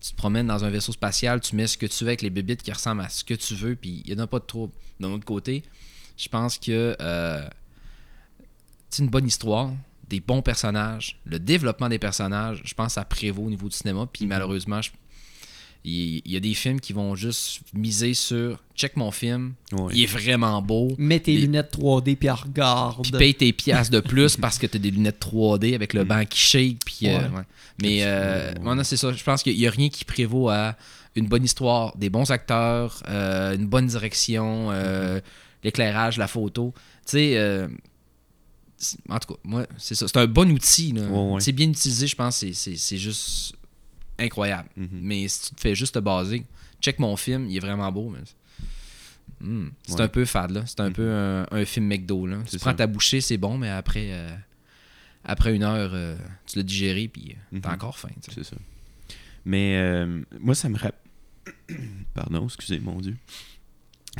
[0.00, 2.30] Tu te promènes dans un vaisseau spatial, tu mets ce que tu veux avec les
[2.30, 4.44] bébites qui ressemblent à ce que tu veux, puis il n'y en a pas de
[4.44, 4.72] trouble.
[4.98, 5.62] D'un autre côté,
[6.16, 7.48] je pense que euh,
[8.90, 9.70] c'est une bonne histoire,
[10.08, 13.76] des bons personnages, le développement des personnages, je pense que ça prévaut au niveau du
[13.76, 14.06] cinéma.
[14.12, 14.28] Puis Mhm.
[14.30, 14.90] malheureusement, je-
[15.84, 19.54] il il y, a des films qui vont juste miser sur check mon film,
[19.92, 20.88] il est vraiment beau.
[20.98, 23.02] Mets tes Les- lunettes 3D puis regarde.
[23.02, 26.08] Puis paye tes piastres de plus parce que t'as des lunettes 3D avec le Mm.
[26.08, 26.78] banc qui shake.
[26.84, 27.42] Puis, euh, Ouais.
[27.80, 28.74] Mais euh, Ouais.
[28.74, 29.12] non, c'est ça.
[29.12, 30.74] Je pense qu'il n'y a rien qui prévaut à
[31.14, 35.20] une bonne histoire, des bons acteurs, euh, une bonne direction, euh,
[35.64, 36.74] l'éclairage, la photo.
[37.06, 37.74] Tu sais, euh, c'est-
[39.08, 40.06] en tout cas, moi, c'est ça.
[40.08, 40.92] C'est un bon outil.
[40.92, 41.02] là.
[41.08, 41.40] Ouais, ouais.
[41.40, 42.36] C'est bien utilisé, je pense.
[42.36, 43.54] c'est- C'est c'est juste
[44.18, 44.68] incroyable.
[44.76, 44.88] Mhm.
[44.92, 46.44] Mais si tu te fais juste te baser,
[46.80, 48.08] check mon film, il est vraiment beau.
[48.10, 48.20] mais-
[49.40, 50.00] Hmm, C'est Ouais.
[50.00, 50.64] un peu fade, là.
[50.66, 50.92] C'est un Mhm.
[50.94, 52.38] peu un, un film McDo, là.
[52.50, 52.76] Tu prends ça.
[52.76, 54.34] ta bouchée, c'est bon, mais après, euh,
[55.24, 57.74] après une heure, euh, tu l'as digéré, puis euh, t'as Mhm.
[57.74, 58.08] encore faim.
[58.28, 58.56] C'est ça.
[59.44, 60.98] Mais euh, moi, ça me rappelle.
[62.14, 63.16] Pardon, excusez mon Dieu.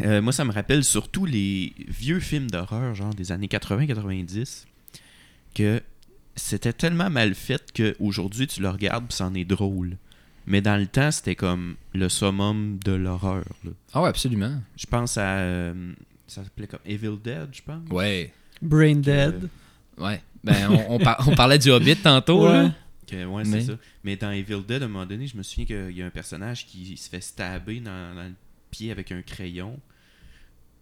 [0.02, 4.64] Euh, moi, ça me rappelle surtout les vieux films d'horreur, genre des années 80-90,
[5.54, 5.80] que
[6.36, 9.96] c'était tellement mal fait qu'aujourd'hui, tu le regardes et c'en est drôle.
[10.46, 13.44] Mais dans le temps, c'était comme le summum de l'horreur.
[13.92, 14.60] Ah ouais, absolument.
[14.76, 15.38] Je pense à.
[15.38, 15.92] euh,
[16.26, 17.82] ça s'appelait comme Evil Dead, je pense.
[17.90, 18.32] Ouais.
[18.62, 19.48] Brain Dead.
[19.98, 20.22] Ouais.
[20.44, 22.52] Ben, on, on par- on parlait du Hobbit tantôt, Ouais.
[22.64, 22.74] là.
[23.06, 23.78] Que- ouais, Mais- c'est ça.
[24.04, 26.10] Mais dans Evil Dead, à un moment donné, je me souviens qu'il y a un
[26.10, 28.32] personnage qui se fait stabber dans, dans le
[28.70, 29.78] pied avec un crayon.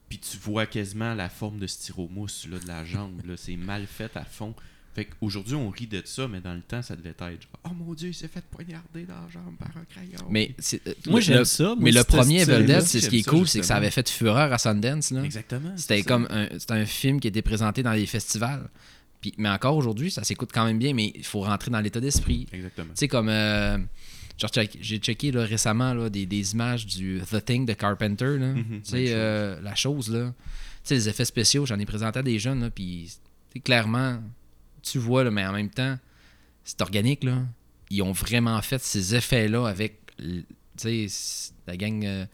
[0.08, 3.20] Puis tu vois quasiment la forme de styromousse là, de la jambe.
[3.26, 3.34] là.
[3.36, 4.54] C'est mal fait à fond.
[4.94, 7.70] Fait qu'aujourd'hui, on rit de ça, mais dans le temps, ça devait être genre Oh
[7.74, 10.26] mon dieu, il s'est fait poignarder dans la jambe par un crayon.
[10.30, 11.64] Mais, c'est- euh, Moi, le- j'aime le- ça.
[11.64, 12.40] moi, mais le premier.
[12.42, 14.56] Evil Dead, c'est ce qui est ça, cool, c'est que ça avait fait fureur à
[14.58, 15.22] Sundance, là.
[15.22, 15.72] Exactement.
[15.76, 18.70] C'était comme un, c'était un film qui était présenté dans les festivals.
[19.20, 22.00] Puis, mais encore aujourd'hui, ça s'écoute quand même bien, mais il faut rentrer dans l'état
[22.00, 22.46] d'esprit.
[22.52, 22.88] Exactement.
[22.88, 23.28] Tu sais, comme.
[23.28, 23.76] euh,
[24.38, 28.36] j'ai checké là, récemment là, des, des images du The Thing de Carpenter.
[28.38, 28.52] Là.
[28.52, 30.32] Mhm, tu sais, euh, la chose, là.
[30.82, 33.60] Tu sais, les effets spéciaux, j'en ai présenté à des jeunes, là, puis tu sais,
[33.60, 34.20] clairement,
[34.82, 35.98] tu vois, là, mais en même temps,
[36.64, 37.38] c'est organique, là.
[37.90, 40.44] Ils ont vraiment fait ces effets-là avec, tu
[40.76, 41.06] sais,
[41.66, 42.04] la gang.
[42.04, 42.26] euh,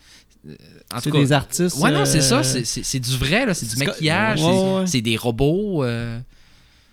[0.48, 0.56] euh,
[0.92, 1.76] en C'est tout cas, des artistes.
[1.78, 2.42] Ouais, non, c'est euh, ça.
[2.42, 3.54] C'est, c'est- c'est du vrai, là.
[3.54, 4.42] C'est du maquillage.
[4.42, 4.86] Ouais, c'est, ouais.
[4.88, 5.84] c'est des robots.
[5.84, 6.18] euh.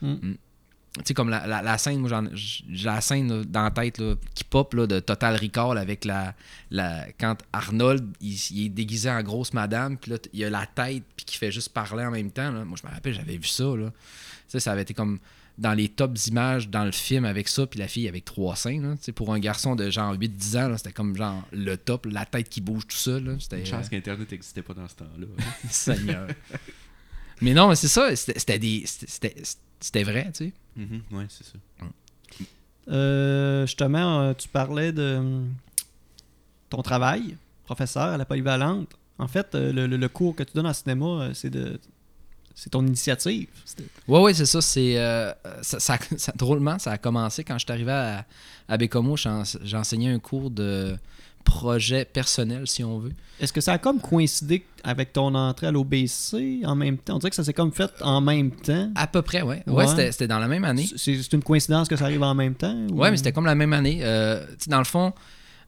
[0.01, 0.11] Mm.
[0.11, 0.37] Mm.
[0.97, 4.15] Tu sais, comme la, la, la scène, moi, j'ai la scène dans la tête là,
[4.33, 6.33] qui pop là, de Total Recall avec la.
[6.71, 10.65] la quand Arnold, il, il est déguisé en grosse madame, puis là, il a la
[10.65, 12.51] tête, puis qui fait juste parler en même temps.
[12.51, 12.65] là.
[12.65, 13.91] Moi, je me rappelle, j'avais vu ça, là.
[14.47, 15.19] Sais, ça avait été comme
[15.59, 18.81] dans les tops images dans le film avec ça, puis la fille avec trois seins.
[18.81, 18.95] Là.
[18.95, 22.25] Tu sais, Pour un garçon de genre 8-10 ans, c'était comme genre le top, la
[22.25, 23.25] tête qui bouge tout seul.
[23.25, 23.31] Là.
[23.33, 25.27] Une chance euh, qu'Internet n'existait pas dans ce temps-là.
[25.69, 26.27] Seigneur.
[27.41, 28.15] mais non, mais c'est ça.
[28.15, 28.85] C'était, des,
[29.79, 30.53] c'était vrai, tu sais.
[31.11, 31.53] Ouais, c'est ça.
[32.89, 35.21] Euh, justement, euh, tu parlais de.
[36.69, 40.53] ton travail, professeur à la polyvalente, en fait, euh, le, le- le cours que tu
[40.53, 41.79] donnes en cinéma, euh, c'est de
[42.55, 43.47] c'est ton initiative.
[43.65, 44.61] C'était- Ouais, ouais, c'est ça.
[44.61, 48.25] C'est euh, ça, ça- ça- drôlement, ça a commencé quand je suis arrivé à,
[48.67, 49.15] à Bécomo.
[49.17, 50.95] j'en- J'enseignais un cours de
[51.43, 53.11] projet personnel, si on veut.
[53.39, 57.15] Est-ce que ça a comme coïncidé avec ton entrée à l'OBC en même temps?
[57.15, 58.91] On dirait que ça s'est comme fait en même temps.
[58.95, 59.63] À peu près, ouais.
[59.67, 60.09] Ouais, Ouais.
[60.11, 60.87] c'était- dans la même année.
[60.95, 62.75] C'est c'est une coïncidence que ça arrive en même temps?
[62.91, 63.99] ou- Ouais, mais c'était comme la même année.
[64.03, 65.13] Euh, dans le fond,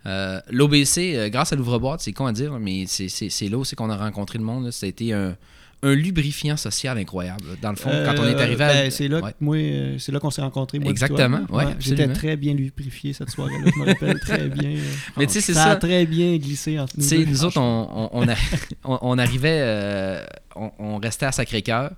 [0.06, 3.58] euh, l'OBC, euh, grâce à l'ouvre-boîte, c'est con à dire, mais c'est- c'est c'est là
[3.58, 4.66] aussi qu'on a rencontré le monde.
[4.66, 4.72] là.
[4.72, 5.36] Ça a été un,
[5.84, 7.42] un lubrifiant social incroyable.
[7.50, 7.56] là.
[7.62, 8.74] Dans le fond, quand on est Euh, arrivé à.
[8.74, 9.32] ben, c'est là, Ouais.
[9.32, 10.78] que moi, euh, c'est là qu'on s'est rencontrés.
[10.80, 13.72] Moi, Exactement, ouais, J'étais très bien lubrifié cette soirée-là.
[13.74, 14.76] Je me rappelle très bien.
[15.18, 15.64] Mais tu sais, c'est ça.
[15.64, 15.72] ça.
[15.72, 17.10] a très bien glissé entre nous.
[17.10, 18.36] Deux, nous autres, on, on, on a-
[18.84, 21.92] on- on arrivait, euh, on, on restait à Sacré-Cœur.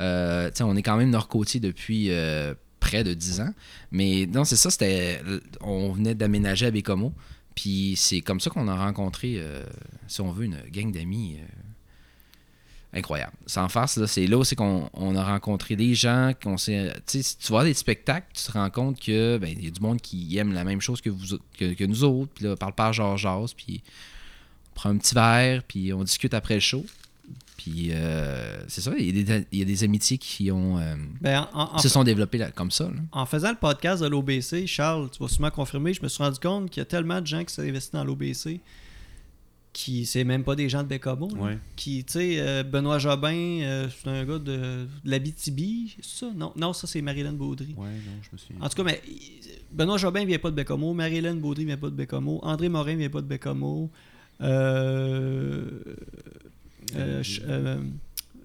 [0.00, 2.10] Euh, on est quand même nord-côtier depuis
[2.78, 3.52] près de 10 ans.
[3.90, 5.20] Mais non, c'est ça, c'était.
[5.62, 7.12] On venait d'aménager à Bécomo.
[7.54, 9.42] Puis c'est comme ça qu'on a rencontré,
[10.06, 11.36] si on veut, une gang d'amis
[12.92, 13.32] incroyable.
[13.46, 16.92] Sans farce, c'est là aussi qu'on on a rencontré des gens, qu'on s'est.
[17.06, 19.70] Tu si tu vois des spectacles, tu te rends compte que ben, il y a
[19.70, 22.32] du monde qui aime la même chose que, vous, que, que nous autres.
[22.34, 23.82] Puis là, parle pas Georges Jazz, puis
[24.72, 26.84] on prend un petit verre, puis on discute après le show.
[27.56, 30.78] Puis euh, c'est ça, il y, a des, il y a des amitiés qui ont
[30.78, 32.84] euh, Ben, en- en- qui se sont développées là, comme ça.
[32.84, 32.92] là.
[33.12, 36.38] En faisant le podcast de l'OBC, Charles, tu vas sûrement confirmer, je me suis rendu
[36.40, 38.60] compte qu'il y a tellement de gens qui s'investissent dans l'OBC
[39.72, 41.28] qui c'est même pas des gens de Bécamo.
[41.36, 41.58] Ouais.
[41.76, 46.32] Qui, tu sais, euh, Benoît Jobin, euh, c'est un gars de, de l'Abitibi, c'est ça?
[46.34, 47.74] Non, non ça c'est Marilyn Baudry.
[47.76, 48.64] Ouais, non, je me.
[48.64, 49.00] En tout cas, mais,
[49.72, 53.10] Benoît Jobin vient pas de Bécamo, Marilyn Baudry vient pas de Bécamo, André Morin vient
[53.10, 53.90] pas de Bécamo.
[54.42, 55.68] Euh,
[56.96, 57.76] euh,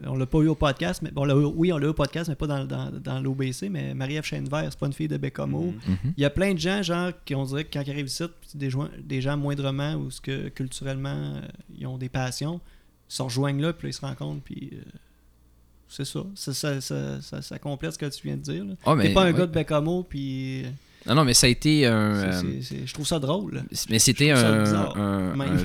[0.04, 1.90] on l'a pas eu au podcast, mais bon, on l'a eu- oui, on l'a eu
[1.90, 5.08] au podcast, mais pas dans, dans, dans l'OBC, mais Marie-Ève Chaînevert, c'est pas une fille
[5.08, 5.62] de Bécamo.
[5.68, 5.74] Mhm.
[5.88, 6.14] Mhm.
[6.18, 8.24] Il y a plein de gens, genre, qui on dirait que quand ils arrivent ici,
[8.54, 8.70] des,
[9.04, 11.42] des gens moindrement ou ce que culturellement euh,
[11.78, 12.60] ils ont des passions,
[13.10, 14.82] ils se rejoignent là, puis là, ils se rencontrent, puis euh,
[15.88, 16.22] c'est ça.
[16.36, 18.66] Ça, ça, ça, ça- ça complète ce que tu viens de dire.
[18.66, 18.76] mais,
[19.08, 19.34] T'es pas un ouais.
[19.40, 20.70] gars de Bécamo, puis euh,
[21.08, 21.94] Non, non, mais ça a été un.
[21.94, 23.64] euh, je trouve ça drôle.
[23.90, 24.66] mais c'était un,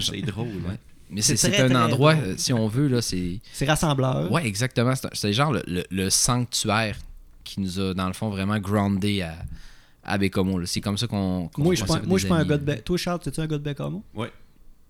[0.00, 0.46] C'est drôle.
[0.68, 0.78] Ouais.
[1.10, 2.24] Mais C'est un très endroit, drôle.
[2.30, 3.40] euh, si on veut, là, c'est.
[3.52, 4.30] C'est rassembleur.
[4.30, 4.92] Ouais, exactement.
[5.12, 6.96] C'est genre le, le- le sanctuaire
[7.44, 9.34] qui nous a, dans le fond, vraiment groundé à,
[10.04, 10.64] à Bécomo.
[10.66, 11.48] C'est comme ça qu'on.
[11.48, 12.82] qu'on Moi, je suis pas, conserve moi, des je suis pas un gars de Bé-
[12.82, 14.30] Toi, Charles, t'es-tu un gars de Bécamo Ouais.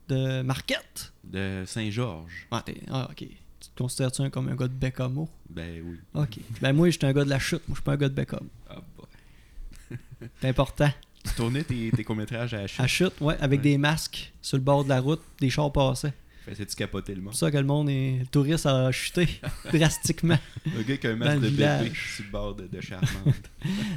[0.08, 1.12] De Marquette?
[1.24, 2.46] De Saint-Georges.
[2.50, 3.16] Ah, ah, ok.
[3.60, 5.98] Tu te considères-tu comme un gars de Bécamo Ben oui.
[6.14, 6.38] Ok.
[6.60, 7.62] ben, moi, je suis un gars de la chute.
[7.68, 8.46] Moi, je suis pas un gars de Bécamo.
[8.68, 9.96] Ah, bah.
[10.40, 10.90] C'est important.
[11.24, 12.86] Tu tournais tes, tes courts-métrages à la À chute.
[12.86, 13.64] chute, ouais, avec Ouais.
[13.72, 16.14] des masques sur le bord de la route, des chars passaient.
[16.46, 17.30] Faisais-tu capoter le C'est monde?
[17.32, 18.18] pour ça que le monde est.
[18.20, 19.28] Le touriste a chuté
[19.72, 20.38] drastiquement.
[20.64, 23.50] Le gars avec un Dans masque de bébé sur le bord de, de Charmante.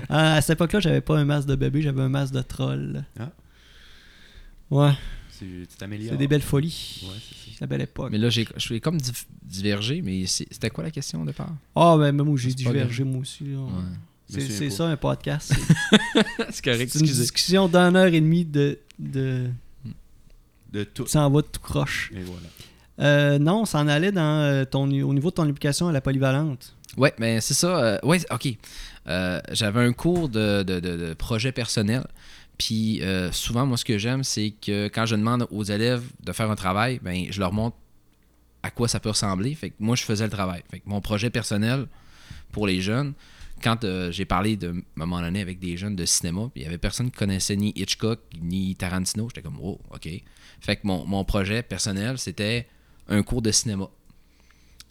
[0.09, 3.05] Ah, à cette époque-là, j'avais pas un masque de bébé, j'avais un masque de troll.
[3.19, 3.31] Ah.
[4.69, 4.91] Ouais,
[5.39, 6.11] Tu t'améliores.
[6.11, 7.01] c'est des belles folies.
[7.03, 7.57] Ouais, c'est ça.
[7.61, 8.09] La belle époque.
[8.11, 11.25] Mais là, j'ai- je suis comme div- divergé, mais c'est- c'était quoi la question au
[11.25, 11.53] départ?
[11.75, 13.45] Ah, ben, même moi, j'ai C'est divergé, moi aussi.
[13.45, 13.59] là.
[13.59, 13.71] Ouais.
[14.41, 15.53] C'est ça, un podcast.
[16.49, 18.79] c'est correct, C'est une discussion d'une heure et demie de.
[18.99, 19.47] de...
[20.71, 21.05] De tout.
[21.05, 22.11] Ça en va tout croche.
[22.15, 22.47] Et voilà.
[22.99, 26.01] Euh, non, on s'en allait dans euh, ton, au niveau de ton application à la
[26.01, 26.75] polyvalente.
[26.97, 27.77] Ouais, mais c'est ça.
[27.77, 28.47] euh, ouais, ok.
[29.07, 32.03] Euh, J'avais un cours de, de, de- de projet personnel.
[32.57, 36.31] Puis euh, souvent, moi, ce que j'aime, c'est que quand je demande aux élèves de
[36.31, 37.75] faire un travail, ben, je leur montre
[38.63, 39.53] à quoi ça peut ressembler.
[39.55, 40.63] Fait que moi, je faisais le travail.
[40.71, 41.85] Fait que mon projet personnel
[42.51, 43.13] pour les jeunes,
[43.63, 46.63] quand euh, j'ai parlé de à un moment donné avec des jeunes de cinéma, il
[46.63, 50.09] y avait personne qui connaissait ni Hitchcock ni Tarantino, j'étais comme oh, ok.
[50.59, 52.67] Fait que mon, mon projet personnel, c'était
[53.07, 53.89] un cours de cinéma.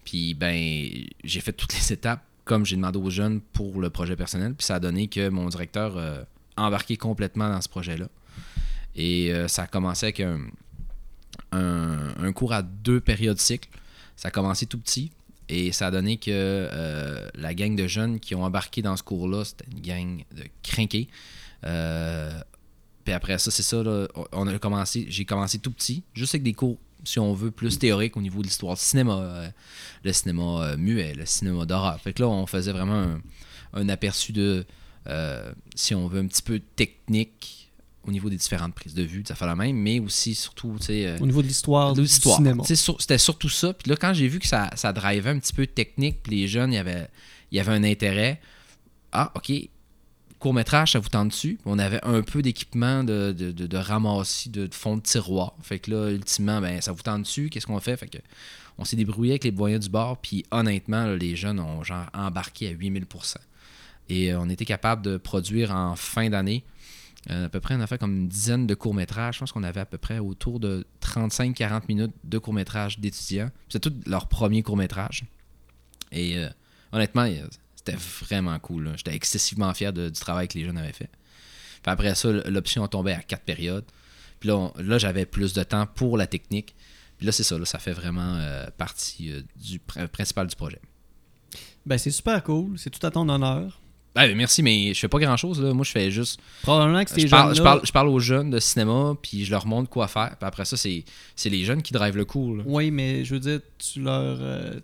[0.05, 0.91] Puis ben,
[1.23, 4.55] j'ai fait toutes les étapes comme j'ai demandé aux jeunes pour le projet personnel.
[4.55, 6.23] Puis ça a donné que mon directeur euh,
[6.57, 8.09] embarqué complètement dans ce projet-là.
[8.97, 10.41] Et euh, ça a commencé avec un,
[11.53, 13.71] un, un cours à deux périodes cycles.
[14.17, 15.13] Ça a commencé tout petit.
[15.55, 19.03] Et ça a donné que euh, la gang de jeunes qui ont embarqué dans ce
[19.03, 21.09] cours-là, c'était une gang de crinqués.
[21.65, 22.41] Euh,
[23.05, 23.83] puis après ça, c'est ça,
[24.33, 27.79] on a commencé, j'ai commencé tout petit, juste avec des cours, si on veut, plus
[27.79, 29.49] théoriques au niveau de l'histoire du cinéma, euh,
[30.05, 32.01] le cinéma muet, le cinéma d'horreur.
[32.01, 33.19] Fait que là, on faisait vraiment
[33.75, 34.65] un, aperçu de,
[35.75, 37.62] si on veut, un petit peu technique
[38.07, 40.87] au niveau des différentes prises de vue, ça fait la même, mais aussi, surtout, tu
[40.87, 42.03] sais, euh, Au niveau de l'histoire du
[42.37, 42.65] cinéma.
[42.75, 43.73] Sur- C'était surtout ça.
[43.73, 46.49] Puis là, quand j'ai vu que ça, ça drivait un petit peu technique, puis les
[46.49, 47.09] jeunes, il y avait,
[47.53, 48.41] y avait un intérêt.
[49.13, 49.53] Ah, OK,
[50.39, 51.59] court-métrage, ça vous tente dessus?
[51.65, 55.55] On avait un peu d'équipement de, de, de, de ramassis de, de fond de tiroir.
[55.63, 57.49] Fait que là, ultimement, ben, ça vous tente dessus?
[57.51, 57.97] Qu'est-ce qu'on fait?
[57.97, 58.19] Fait que
[58.79, 60.17] on s'est débrouillé avec les moyens du bord.
[60.19, 63.37] Puis honnêtement, là, les jeunes ont genre embarqué à 8000%
[64.09, 66.65] Et euh, on était capable de produire en fin d'année
[67.29, 69.35] à peu près, on a fait comme une dizaine de courts-métrages.
[69.37, 73.51] Je pense qu'on avait à peu près autour de 35-40 minutes de courts-métrages d'étudiants.
[73.69, 75.25] C'est tout leur premier court-métrage.
[76.11, 76.49] Et euh,
[76.93, 78.93] honnêtement, euh, c'était vraiment cool.
[78.97, 81.11] J'étais excessivement fier du travail que les jeunes avaient fait.
[81.85, 83.85] Après ça, l'option tombait à quatre périodes.
[84.41, 86.75] Puis là, là, j'avais plus de temps pour la technique.
[87.19, 87.57] Puis là, c'est ça.
[87.65, 90.81] Ça fait vraiment euh, partie euh, du pr- principal du projet.
[91.87, 92.79] Ben, c'est super cool.
[92.79, 93.81] C'est tout à ton honneur.
[94.15, 95.61] Ben, merci, mais je fais pas grand-chose.
[95.63, 95.73] là.
[95.73, 98.51] Moi, je fais juste Probablement que ces je parle, je, parle, je parle aux jeunes
[98.51, 100.37] de cinéma, puis je leur montre quoi faire.
[100.39, 102.57] Puis après ça, c'est c'est les jeunes qui drivent le coup.
[102.57, 102.63] là.
[102.67, 104.75] Oui, mais je veux dire, tu leur, euh,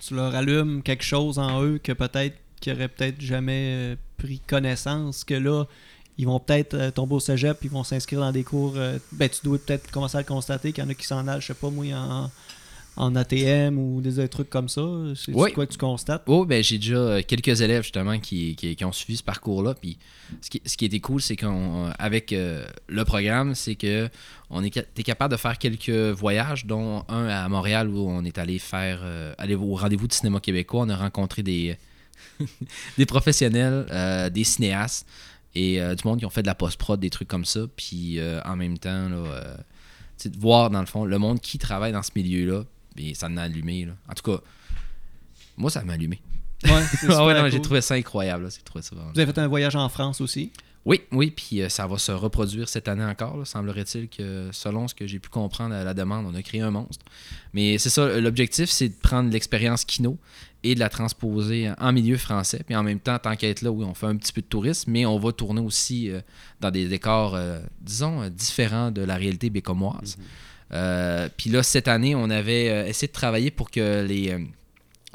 [0.00, 4.40] tu leur allumes quelque chose en eux que peut-être qu'ils auraient peut-être jamais euh, pris
[4.40, 5.64] connaissance, que là,
[6.16, 8.76] ils vont peut-être euh, tomber au cégep, ils vont s'inscrire dans des cours.
[9.12, 11.40] ben, tu dois peut-être commencer à le constater qu'il y en a qui s'en allent,
[11.40, 12.30] je sais pas moi, en,
[12.98, 14.82] en ATM ou des trucs comme ça?
[15.14, 15.52] C'est Oui.
[15.52, 16.22] quoi que tu constates?
[16.26, 19.74] Oh, ben j'ai déjà euh, quelques élèves justement qui, qui, qui ont suivi ce parcours-là.
[19.74, 19.96] Puis
[20.42, 24.08] ce qui, ce qui était cool, c'est qu'avec le programme, c'est que
[24.50, 28.36] on est, t'es capable de faire quelques voyages, dont un à Montréal où on est
[28.38, 30.82] allé faire euh, aller au rendez-vous du cinéma québécois.
[30.84, 31.76] On a rencontré des,
[32.98, 35.06] des professionnels, euh, des cinéastes
[35.54, 37.60] et euh, du monde qui ont fait de la post-prod, des trucs comme ça.
[37.76, 39.56] Puis euh, en même temps, là, euh,
[40.24, 42.64] de voir dans le fond le monde qui travaille dans ce milieu-là,
[42.98, 43.86] et ça m'a allumé.
[43.86, 43.92] Là.
[44.08, 44.42] En tout cas,
[45.56, 46.20] moi, ça m'a allumé.
[46.64, 48.48] Ouais, c'est Ah ouais, j'ai trouvé ça incroyable.
[48.64, 50.52] trouvé ça Vous avez fait un voyage en France aussi?
[50.84, 53.46] Oui, oui, puis euh, ça va se reproduire cette année encore.
[53.46, 56.70] Semblerait-il que, selon ce que j'ai pu comprendre à la demande, on a créé un
[56.70, 57.04] monstre.
[57.52, 60.16] Mais c'est ça, l'objectif, c'est de prendre l'expérience kino
[60.62, 62.62] et de la transposer en milieu français.
[62.64, 64.46] Puis en même temps, tant qu'à être là, oui, on fait un petit peu de
[64.46, 66.20] tourisme, mais on va tourner aussi euh,
[66.60, 70.16] dans des décors, euh, disons, différents de la réalité bécomoise.
[70.72, 74.38] Euh, puis là, cette année, on avait euh, essayé de travailler pour que les, euh,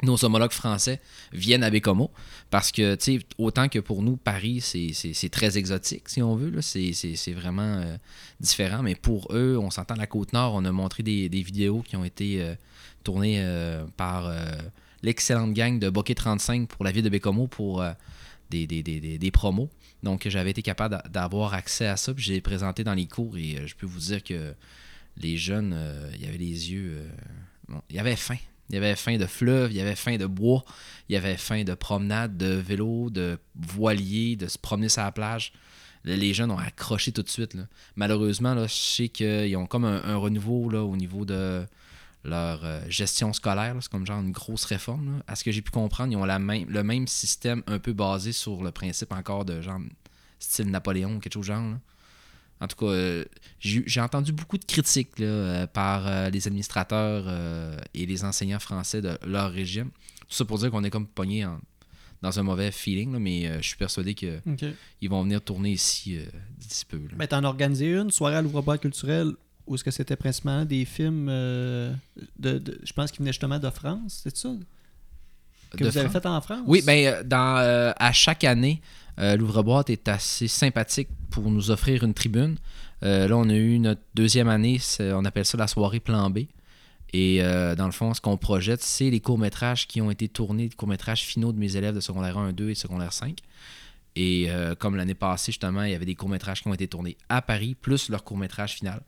[0.02, 1.00] nos homologues français
[1.32, 2.10] viennent à Bécomo.
[2.50, 6.60] Parce que, tu sais, autant que pour nous, Paris, c'est- très exotique, si on veut.
[6.60, 7.82] C'est vraiment
[8.38, 8.82] différent.
[8.82, 10.54] Mais pour eux, on s'entend la Côte-Nord.
[10.54, 12.54] On a montré des, vidéos qui ont été
[13.02, 13.44] tournées
[13.96, 14.32] par
[15.02, 17.82] l'excellente gang de Bokeh 35 pour la ville de Bécomo pour
[18.50, 19.68] des, des, promos.
[20.04, 22.14] Donc, j'avais été capable d'a- d'avoir accès à ça.
[22.14, 24.54] Puis, j'ai présenté dans les cours et je peux vous dire que
[25.16, 26.96] les jeunes, euh, il y avait les yeux.
[26.96, 27.10] euh,
[27.68, 28.36] bon, il y avait faim.
[28.70, 30.64] Il y avait faim de fleuve, il y avait faim de bois,
[31.08, 35.12] il y avait faim de promenade, de vélo, de voilier, de se promener sur la
[35.12, 35.52] plage.
[36.04, 37.56] Les jeunes ont accroché tout de suite.
[37.96, 41.64] Malheureusement, là, je sais qu'ils ont comme un, renouveau là, au niveau de
[42.24, 43.76] leur euh, gestion scolaire.
[43.80, 45.22] C'est comme genre une grosse réforme.
[45.26, 48.62] À ce que j'ai pu comprendre, ils ont le même système un peu basé sur
[48.62, 49.80] le principe encore de genre
[50.38, 51.76] style Napoléon ou quelque chose genre.
[52.60, 53.24] En tout cas, euh,
[53.58, 57.24] j'ai entendu beaucoup de critiques là, euh, par euh, les administrateurs
[57.92, 59.90] et les enseignants français de leur régime.
[60.28, 61.60] Tout ça pour dire qu'on est comme pogné en-
[62.22, 64.40] dans un mauvais feeling, là, mais je suis persuadé qu'ils
[65.10, 66.18] vont venir tourner ici
[66.58, 66.96] d'ici peu.
[66.96, 67.16] là.
[67.16, 69.32] Ben, t'en as organisé une soirée à l'ouvre-boîte culturel
[69.66, 71.92] où est-ce que c'était principalement des films de,
[72.58, 74.50] de- je pense qu'ils venaient justement de France, c'est ça?
[75.76, 76.62] Que vous avez fait en France?
[76.66, 78.80] Oui, ben dans, à chaque année,
[79.18, 82.56] euh, l'ouvre-boîte est assez sympathique pour nous offrir une tribune.
[83.02, 86.40] Euh, là, on a eu notre deuxième année, on appelle ça la soirée plan B.
[87.12, 90.64] Et euh, dans le fond, ce qu'on projette, c'est les courts-métrages qui ont été tournés,
[90.64, 93.38] les courts-métrages finaux de mes élèves de secondaire 1, 2 et secondaire 5.
[94.16, 97.16] Et euh, comme l'année passée, justement, il y avait des courts-métrages qui ont été tournés
[97.28, 99.00] à Paris, plus leur court-métrage final.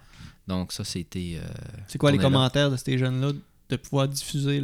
[0.47, 1.39] Donc ça, c'était...
[1.43, 1.47] euh,
[1.89, 3.33] C'est quoi les commentaires de ces jeunes-là
[3.71, 4.63] de pouvoir diffuser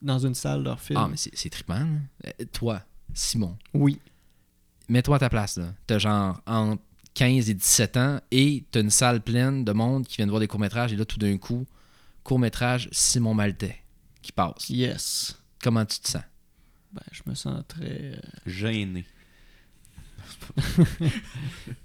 [0.00, 0.98] dans une salle leur film?
[1.02, 1.86] Ah, mais c'est trippant.
[2.26, 2.80] Euh, toi,
[3.12, 3.98] Simon, Oui.
[4.88, 5.56] Mets-toi à ta place.
[5.58, 5.66] là.
[5.86, 6.82] T'as genre entre
[7.14, 10.40] 15 et 17 ans et t'as une salle pleine de monde qui vient de voir
[10.40, 11.66] des courts-métrages et là, tout d'un coup,
[12.24, 13.76] court-métrage Simon Maltais
[14.22, 14.68] qui passe.
[14.70, 15.38] Yes.
[15.62, 16.22] Comment tu te sens?
[16.92, 17.84] Ben, je me sens très...
[17.86, 18.16] euh,
[18.46, 19.04] Gêné.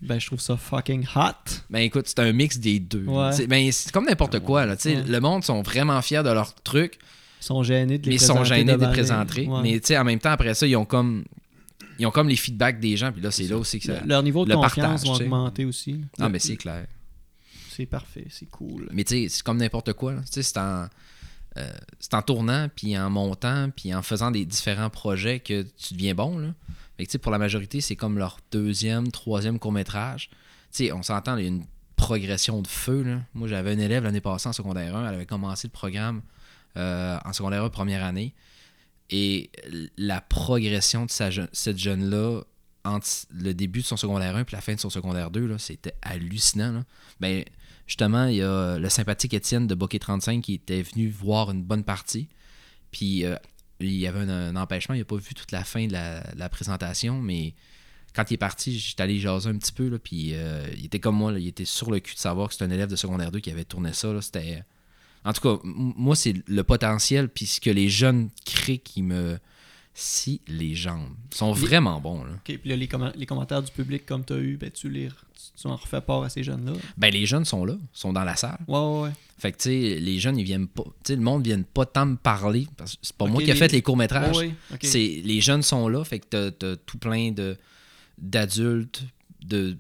[0.02, 1.62] Ben, je trouve ça fucking hot.
[1.70, 3.06] Ben écoute, c'est un mix des deux.
[3.06, 3.46] Ouais.
[3.48, 4.66] Ben, c'est comme n'importe quoi.
[4.66, 4.76] Là.
[4.76, 5.04] Tu Ouais.
[5.04, 6.98] Le monde sont vraiment fiers de leur truc,
[7.42, 9.48] Ils sont gênés de les mais ils sont présenter gênés de les présenter.
[9.48, 9.62] Ouais.
[9.62, 11.24] Mais tu sais, en même temps, après ça, ils ont comme
[12.00, 13.12] ils ont comme les feedbacks des gens.
[13.12, 14.00] Puis là, c'est là aussi que ça...
[14.02, 16.02] Le- Leur niveau de le confiance va augmenter aussi.
[16.20, 16.88] Ah, mais c'est clair.
[17.70, 18.90] C'est parfait, c'est cool.
[18.92, 20.14] Mais tu sais, c'est comme n'importe quoi.
[20.14, 20.22] là.
[20.22, 20.88] Tu sais, c'est en,
[21.58, 25.94] euh, c'est en tournant, puis en montant, puis en faisant des différents projets que tu
[25.94, 26.38] deviens bon.
[26.38, 26.50] Là.
[26.98, 30.30] Fait que, tu sais, pour la majorité, c'est comme leur deuxième, troisième court-métrage.
[30.72, 31.64] Tu sais, on s'entend, il y a une
[31.96, 33.04] progression de feu.
[33.04, 33.20] là.
[33.34, 35.08] Moi, j'avais un élève l'année passée en secondaire 1.
[35.10, 36.22] Elle avait commencé le programme
[36.78, 38.34] euh, en secondaire 1 première année.
[39.10, 39.50] Et
[39.98, 42.42] la progression de cette jeune-là
[42.86, 45.58] entre le début de son secondaire 1 et la fin de son secondaire 2, là,
[45.58, 46.72] c'était hallucinant.
[46.72, 46.84] là.
[47.20, 47.44] Ben,
[47.88, 51.64] justement, il y a le sympathique Étienne de Bokeh 35 qui était venu voir une
[51.64, 52.30] bonne partie.
[52.92, 53.36] Puis euh,
[53.80, 57.20] il y avait un, empêchement, il n'a pas vu toute la fin de la, présentation,
[57.20, 57.54] mais
[58.14, 61.00] quand il est parti, j'étais allé jaser un petit peu, là, puis euh, il était
[61.00, 63.32] comme moi, il était sur le cul de savoir que c'était un élève de secondaire
[63.32, 64.10] 2 qui avait tourné ça.
[64.22, 64.64] C'était.
[65.26, 69.38] En tout cas, moi, c'est le potentiel, puis ce que les jeunes créent qui me.
[70.02, 72.30] Si les jambes sont Les- vraiment bons, là.
[72.36, 74.90] Ok, puis là, les, commen- les commentaires du public, comme tu as eu, ben, tu,
[74.90, 76.72] les, tu, tu en refais part à ces jeunes-là?
[76.96, 78.60] Ben, les jeunes sont là, sont dans la salle.
[78.66, 79.10] Ouais, ouais, ouais.
[79.40, 80.84] Fait que, tu sais, les jeunes, ils viennent pas.
[80.86, 83.50] Tu sais, le monde vient pas tant me parler, parce que c'est pas moi qui
[83.50, 84.38] ai les- fait les courts-métrages.
[84.38, 84.54] Ouais,
[84.94, 87.58] les jeunes sont là, fait que t'as, t'as tout plein de
[88.18, 89.04] d'adultes
[89.44, 89.78] de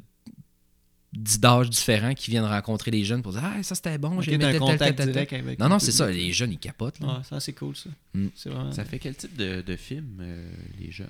[1.13, 4.59] d'âges différents qui viennent rencontrer les jeunes pour dire ah ça c'était bon j'ai un
[4.59, 7.07] contact tel, direct avec non non c'est ça les jeunes ils capotent là.
[7.07, 7.89] Ouais, ça, c'est cool, ça.
[8.13, 8.27] Mm.
[8.45, 8.71] Vraiment...
[8.71, 11.07] Ça fait quel type de, de film, euh, les jeunes?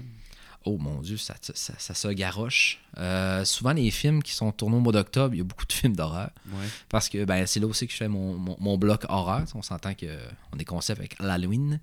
[0.65, 4.75] Oh mon dieu ça, ça, ça se garoche Euh, souvent les films qui sont tournés
[4.77, 6.67] au mois d'octobre il y a beaucoup de films d'horreur Ouais.
[6.89, 9.61] parce que ben c'est là aussi que je fais mon, mon, mon bloc horreur on
[9.61, 10.17] s'entend que
[10.53, 11.79] on est concept avec l'Halloween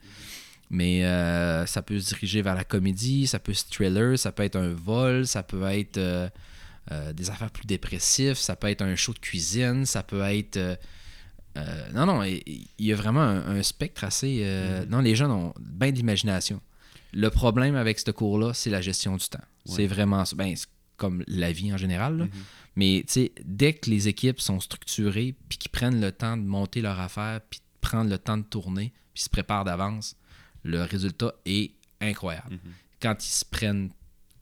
[0.70, 4.42] mais euh, ça peut se diriger vers la comédie ça peut être thriller ça peut
[4.42, 5.98] être un vol ça peut être
[6.92, 10.56] euh, des affaires plus dépressives ça peut être un show de cuisine ça peut être
[10.56, 10.76] euh,
[11.56, 14.88] euh, non non il y a vraiment un, un spectre assez Mhm.
[14.90, 16.60] non les jeunes ont bien d'imagination
[17.12, 20.68] le problème avec ce cours là c'est la gestion du temps c'est vraiment ben, c'est
[20.96, 22.24] comme la vie en général là.
[22.24, 22.30] Mhm.
[22.78, 26.42] Mais tu sais, dès que les équipes sont structurées, puis qu'ils prennent le temps de
[26.42, 30.14] monter leur affaire, puis de prendre le temps de tourner, puis se préparent d'avance,
[30.62, 31.72] le résultat est
[32.02, 32.50] incroyable.
[32.52, 32.72] Mhm.
[33.00, 33.88] Quand ils se prennent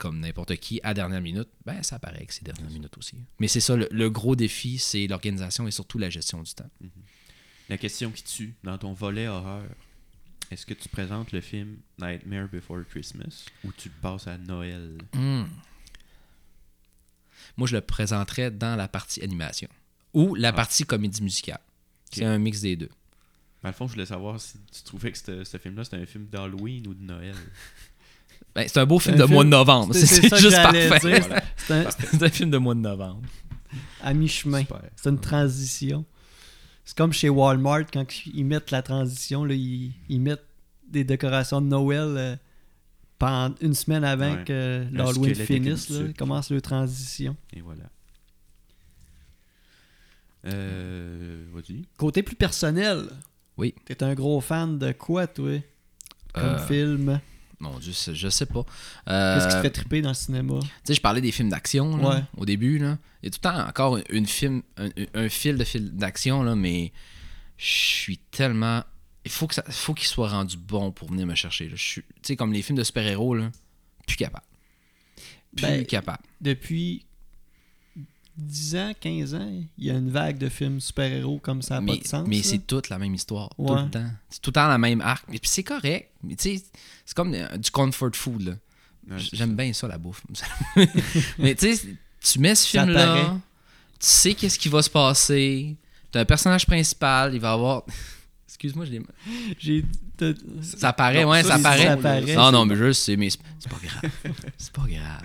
[0.05, 3.17] comme n'importe qui à dernière minute, ben ça paraît que c'est dernière minute aussi.
[3.38, 6.69] Mais c'est ça, le, le gros défi, c'est l'organisation et surtout la gestion du temps.
[7.71, 9.64] La question qui tue, dans ton volet horreur,
[10.51, 14.99] est-ce que tu présentes le film Nightmare Before Christmas ou tu le passes à Noël?
[15.14, 15.45] Hmm.
[17.57, 19.69] Moi, je le présenterais dans la partie animation
[20.12, 20.53] ou la Ah.
[20.53, 21.61] partie comédie musicale.
[22.12, 22.90] C'est un mix des deux.
[23.62, 26.27] Dans le fond, je voulais savoir si tu trouvais que ce film-là c'était un film
[26.27, 27.35] d'Halloween ou de Noël.
[28.55, 29.95] Ben, c'est un beau film un de mois de novembre.
[29.95, 30.88] c'est- juste parfait.
[30.88, 31.43] Voilà.
[31.57, 33.23] C'est un- film de mois de novembre.
[34.03, 34.64] à mi-chemin.
[34.97, 36.05] C'est une transition.
[36.85, 40.45] C'est comme chez Walmart, quand ils mettent la transition, là, ils, ils mettent
[40.88, 42.37] des décorations de Noël euh,
[43.19, 44.45] pendant une semaine avant Ouais.
[44.45, 45.88] que l'Halloween finisse.
[45.90, 47.35] Là, ils commencent leur transition.
[47.55, 47.85] Et voilà.
[50.47, 51.83] Euh, vas-y.
[51.97, 53.05] Côté plus personnel,
[53.57, 53.75] Oui.
[53.87, 55.59] t'es un gros fan de quoi, toi?
[56.35, 57.21] Comme Euh, film?
[57.72, 58.62] Mon Dieu, je sais pas.
[59.07, 60.55] Qu'est-ce qui te Euh, fait triper dans le cinéma?
[60.61, 62.22] Tu sais, je parlais des films d'action Ouais.
[62.37, 62.79] au début.
[62.79, 62.98] Là.
[63.22, 66.55] Il y a tout le temps encore une film, un, un fil de film d'action,
[66.57, 66.92] mais
[67.57, 68.83] je suis tellement.
[69.24, 71.68] Il faut que ça, faut qu'il soit rendu bon pour venir me chercher.
[71.68, 71.77] là.
[71.77, 73.37] Je suis, tu sais, comme les films de super-héros,
[74.07, 74.44] plus capable.
[75.57, 76.22] Plus Ben, capable.
[76.40, 77.07] Depuis
[78.37, 81.81] 10 ans, 15 ans, il y a une vague de films super-héros comme ça n'a
[81.81, 82.27] mais pas de sens.
[82.29, 83.49] mais c'est toute la même histoire.
[83.57, 84.11] Tout le temps.
[84.29, 85.25] C'est tout le temps la même arc.
[85.33, 86.11] Et puis c'est correct.
[86.23, 86.64] Mais tu sais,
[87.05, 88.42] c'est comme euh, du comfort food.
[88.42, 88.53] Là.
[89.11, 90.23] Ouais, J'aime bien ça, la bouffe.
[91.38, 93.35] Mais tu sais, tu mets ce film-là,
[94.01, 95.77] tu sais qu'est-ce qui va se passer.
[96.11, 97.85] T'as un personnage principal, il va avoir.
[98.49, 99.03] Excuse-moi, je l'ai.
[99.59, 99.85] J'ai
[100.62, 101.87] Ça paraît, Non, ouais, ça, paraît.
[101.87, 102.35] ça paraît.
[102.35, 104.11] Non, non, mais je sais, mais c'est c'est pas grave.
[104.59, 105.23] c'est pas grave.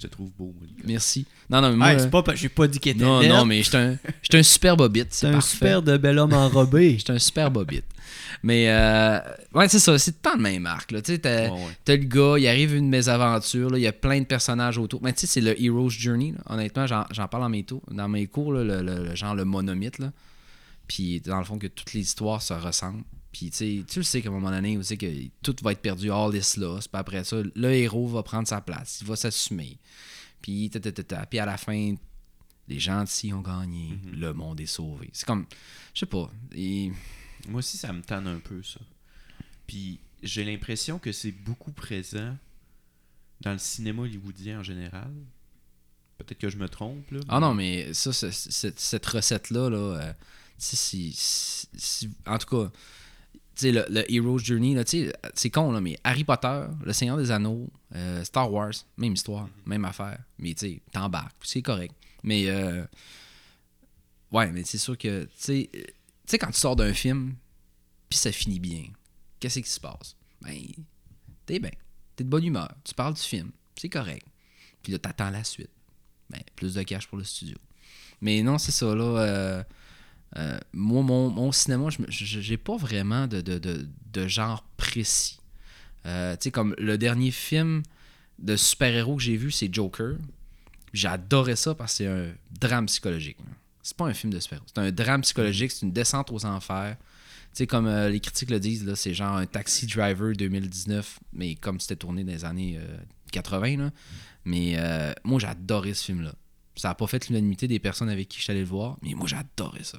[0.00, 0.54] Je te trouve beau.
[0.84, 1.26] Merci.
[1.50, 1.92] Non, non, mais moi.
[1.92, 4.38] Hey, c'est pas parce- j'ai pas dit qu'il était non, non, mais j'étais un, j'étais
[4.38, 5.08] un super bobite.
[5.10, 5.48] c'est un parfait.
[5.56, 6.96] super de bel homme enrobé.
[6.98, 7.84] J'étais un super bobite.
[8.42, 9.18] Mais, euh,
[9.54, 10.90] ouais, c'est ça, c'est tant le même arc.
[10.92, 11.02] Là.
[11.02, 11.76] Tu sais, t'as- Ouais, ouais.
[11.84, 15.02] T'as le gars, il arrive une mésaventure, là, il y a plein de personnages autour.
[15.02, 16.32] Mais tu sais, c'est le Hero's Journey.
[16.32, 16.38] là.
[16.54, 19.44] Honnêtement, j'en j'en parle dans mes, dans mes cours, là, le, le- le genre le
[19.44, 19.98] monomythe.
[19.98, 20.12] Là.
[20.88, 23.02] Puis dans le fond, que toutes les histoires se ressemblent.
[23.32, 26.10] Puis tu sais, tu le sais qu'à un moment donné, que tout va être perdu,
[26.10, 26.88] all this lost.
[26.88, 29.78] Puis après ça, le héros va prendre sa place, il va s'assumer.
[30.42, 31.26] Puis, ta, ta, ta, ta.
[31.26, 31.94] Puis à la fin,
[32.66, 34.20] les gentils ont gagné, Mhm.
[34.20, 35.10] le monde est sauvé.
[35.12, 35.46] C'est comme,
[35.94, 36.30] je sais pas.
[36.52, 36.90] et-
[37.48, 38.80] Moi aussi, ça me tanne un peu, ça.
[39.66, 42.36] Puis j'ai l'impression que c'est beaucoup présent
[43.40, 45.10] dans le cinéma hollywoodien en général.
[46.18, 47.20] Peut-être que je me trompe, là.
[47.28, 50.12] Ah non, mais ça, cette recette-là, là, euh,
[50.58, 52.70] si, si- si- en tout cas,
[53.54, 54.76] sais, le, le Hero's Journey,
[55.34, 59.48] c'est con, là, mais Harry Potter, Le Seigneur des Anneaux, euh, Star Wars, même histoire,
[59.66, 60.18] même affaire.
[60.38, 61.94] Mais tu sais, t'embarques, c'est correct.
[62.22, 62.84] Mais, euh,
[64.32, 65.68] ouais, mais c'est sûr que, euh, tu
[66.26, 67.34] sais, quand tu sors d'un film,
[68.08, 68.84] puis ça finit bien,
[69.38, 70.16] qu'est-ce qui se passe?
[70.42, 70.56] Ben,
[71.46, 71.70] t'es bien,
[72.16, 74.26] t'es de bonne humeur, tu parles du film, c'est correct.
[74.82, 75.70] Puis là, t'attends la suite
[76.30, 77.56] ben, plus de cash pour le studio.
[78.20, 79.64] Mais non, c'est ça, là.
[80.36, 85.40] Euh, moi, mon, mon cinéma, je j'ai pas vraiment de, de, de, de genre précis.
[86.06, 87.82] Euh, tu sais, comme le dernier film
[88.38, 90.14] de super-héros que j'ai vu, c'est Joker.
[90.92, 93.38] J'ai adoré ça parce que c'est un drame psychologique.
[93.82, 94.66] C'est pas un film de super-héros.
[94.72, 96.96] C'est un drame psychologique, c'est une descente aux enfers.
[96.98, 101.56] Tu sais, comme euh, les critiques le disent, c'est genre un Taxi Driver 2019, mais
[101.56, 102.98] comme c'était tourné dans les années euh,
[103.32, 103.90] 80, là.
[104.44, 104.76] Mais
[105.22, 106.34] moi, j'ai adoré ce film-là.
[106.74, 109.12] Ça n'a pas fait l'unanimité des personnes avec qui je suis allé le voir, mais
[109.12, 109.98] moi, j'ai adoré ça.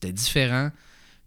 [0.00, 0.70] C'était différent,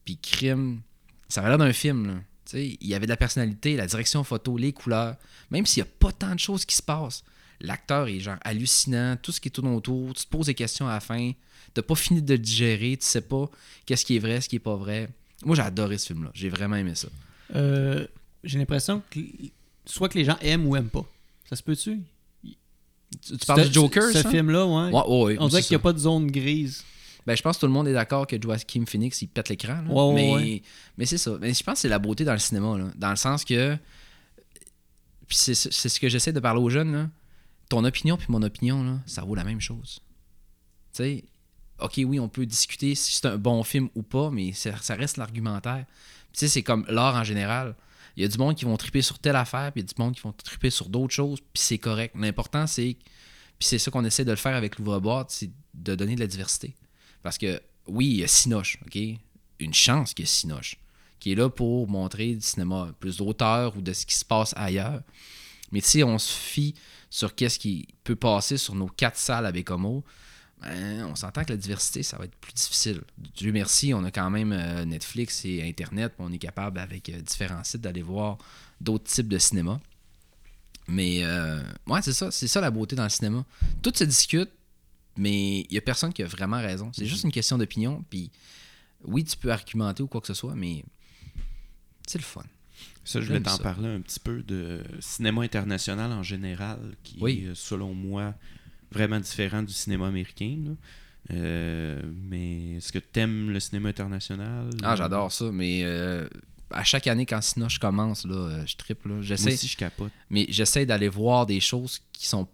[0.04, 0.82] puis crime,
[1.30, 2.14] ça avait l'air d'un film, là.
[2.56, 5.16] Il y avait de la personnalité, la direction photo, les couleurs.
[5.50, 7.24] Même s'il n'y a pas tant de choses qui se passent,
[7.62, 10.94] l'acteur est genre hallucinant, tout ce qui tourne autour, tu te poses des questions à
[10.94, 11.32] la fin,
[11.74, 13.50] t'as pas fini de le digérer, tu sais pas
[13.88, 15.10] qu'est-ce qui est vrai, ce qui est pas vrai.
[15.44, 16.30] Moi, j'ai adoré ce film-là.
[16.36, 17.08] J'ai vraiment aimé ça.
[17.56, 18.06] Euh,
[18.44, 19.20] J'ai l'impression que
[19.86, 21.06] soit que les gens aiment ou aiment pas.
[21.50, 22.02] Ça se peut-tu?
[22.44, 24.92] Tu, tu parles du Joker, Ce film-là, ouais.
[24.92, 26.84] Ouais, ouais, ouais, On dirait qu'il n'y a pas de zone grise.
[27.26, 29.82] Ben, je pense que tout le monde est d'accord que Joaquin Phoenix, il pète l'écran.
[29.82, 29.94] là.
[29.94, 30.62] Ouais, ouais, mais ouais.
[30.98, 31.38] mais c'est ça.
[31.40, 32.78] Mais je pense que c'est la beauté dans le cinéma.
[32.78, 32.86] Là.
[32.96, 33.78] Dans le sens que.
[35.28, 36.92] Puis c'est c'est ce que j'essaie de parler aux jeunes.
[36.92, 37.10] Là.
[37.70, 40.02] Ton opinion puis mon opinion, là, ça vaut la même chose.
[40.94, 41.24] Tu sais,
[41.80, 44.96] ok, oui, on peut discuter si c'est un bon film ou pas, mais ça, ça
[44.96, 45.86] reste l'argumentaire.
[46.34, 47.76] Tu sais, c'est comme l'art en général.
[48.16, 49.94] Il y a du monde qui vont triper sur telle affaire, puis il y a
[49.94, 52.16] du monde qui vont triper sur d'autres choses, puis c'est correct.
[52.18, 52.96] L'important, c'est.
[53.58, 56.28] Puis c'est ça qu'on essaie de le faire avec l'ouvre-boîte, c'est de donner de la
[56.28, 56.76] diversité.
[57.24, 59.00] Parce que, oui, il y a Sinoche, OK?
[59.60, 60.78] Une chance qu'il y a Sinoche,
[61.20, 64.54] qui est là pour montrer du cinéma plus d'auteur ou de ce qui se passe
[64.56, 65.02] ailleurs.
[65.72, 66.76] Mais sais, on se fie
[67.10, 70.04] sur qu'est-ce qui peut passer sur nos quatre salles à Bécomo.
[70.62, 73.02] Ben, on s'entend que la diversité, ça va être plus difficile.
[73.36, 77.20] Dieu merci, on a quand même euh, Netflix et Internet, on est capable, avec euh,
[77.22, 78.38] différents sites, d'aller voir
[78.80, 79.80] d'autres types de cinéma.
[80.88, 82.32] Mais, euh, ouais, c'est ça.
[82.32, 83.46] C'est ça la beauté dans le cinéma.
[83.82, 84.50] Tout se discute,
[85.18, 86.92] mais il y a personne qui a vraiment raison.
[86.94, 88.04] C'est juste une question d'opinion.
[88.10, 88.32] Puis,
[89.04, 90.84] oui, tu peux argumenter ou quoi que ce soit, mais
[92.08, 92.44] c'est le fun.
[93.06, 97.46] Ça, je voulais t'en parler un petit peu de cinéma international en général, qui Oui.
[97.52, 98.34] est, selon moi,
[98.92, 100.58] vraiment différent du cinéma américain.
[100.66, 100.72] là.
[101.32, 104.70] Euh, mais est-ce que t'aimes le cinéma international?
[104.84, 106.28] Ah, j'adore ça, mais euh,
[106.72, 109.08] à chaque année, quand Sinoche commence, là, euh, je triple.
[109.10, 110.12] Moi J'essaie, aussi, je capote.
[110.30, 112.48] mais j'essaie d'aller voir des choses qui sont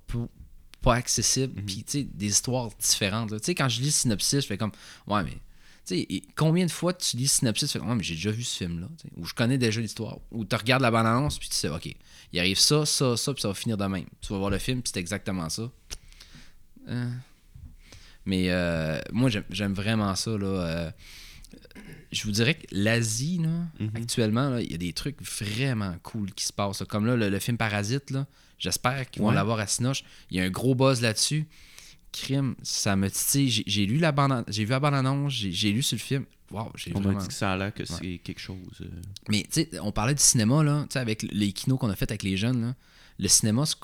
[0.81, 1.65] pas accessibles, Mhm.
[1.65, 3.31] puis tu sais, des histoires différentes.
[3.31, 4.71] Tu sais, quand je lis synopsis, je fais comme,
[5.07, 8.03] ouais, mais tu sais, et combien de fois tu lis synopsis, tu fais, ouais, mais
[8.03, 11.37] j'ai déjà vu ce film-là, ou je connais déjà l'histoire, ou tu regardes la bande-annonce,
[11.39, 11.93] puis tu sais, ok,
[12.31, 14.05] il arrive ça, ça, ça, puis ça va finir de même.
[14.21, 15.69] Tu vas voir le film, puis c'est exactement ça.
[16.87, 17.09] Euh,
[18.25, 20.45] Mais euh, moi, j'aime- vraiment ça, là.
[20.45, 20.91] euh,
[22.11, 23.49] je vous dirais que l'Asie, là,
[23.79, 23.91] Mhm.
[23.95, 26.79] actuellement, là, il y a des trucs vraiment cool qui se passent.
[26.81, 26.85] là.
[26.85, 28.27] Comme là, le, le film Parasite, là,
[28.59, 29.35] j'espère qu'ils vont Ouais.
[29.35, 30.03] l'avoir à Sinoche.
[30.29, 31.47] Il y a un gros buzz là-dessus.
[32.11, 33.63] Crime, ça me titille.
[33.67, 36.25] J'ai- lu la bande, j'ai vu la bande-annonce, j'ai j'ai lu sur le film.
[36.51, 38.57] Wow, j'ai On m'a dit que ça a l'air que c'est quelque chose.
[38.81, 38.85] euh,
[39.29, 41.95] Mais tu sais, on parlait du cinéma, là, tu sais, avec les kinos qu'on a
[41.95, 42.75] fait avec les jeunes, là,
[43.19, 43.75] le cinéma se,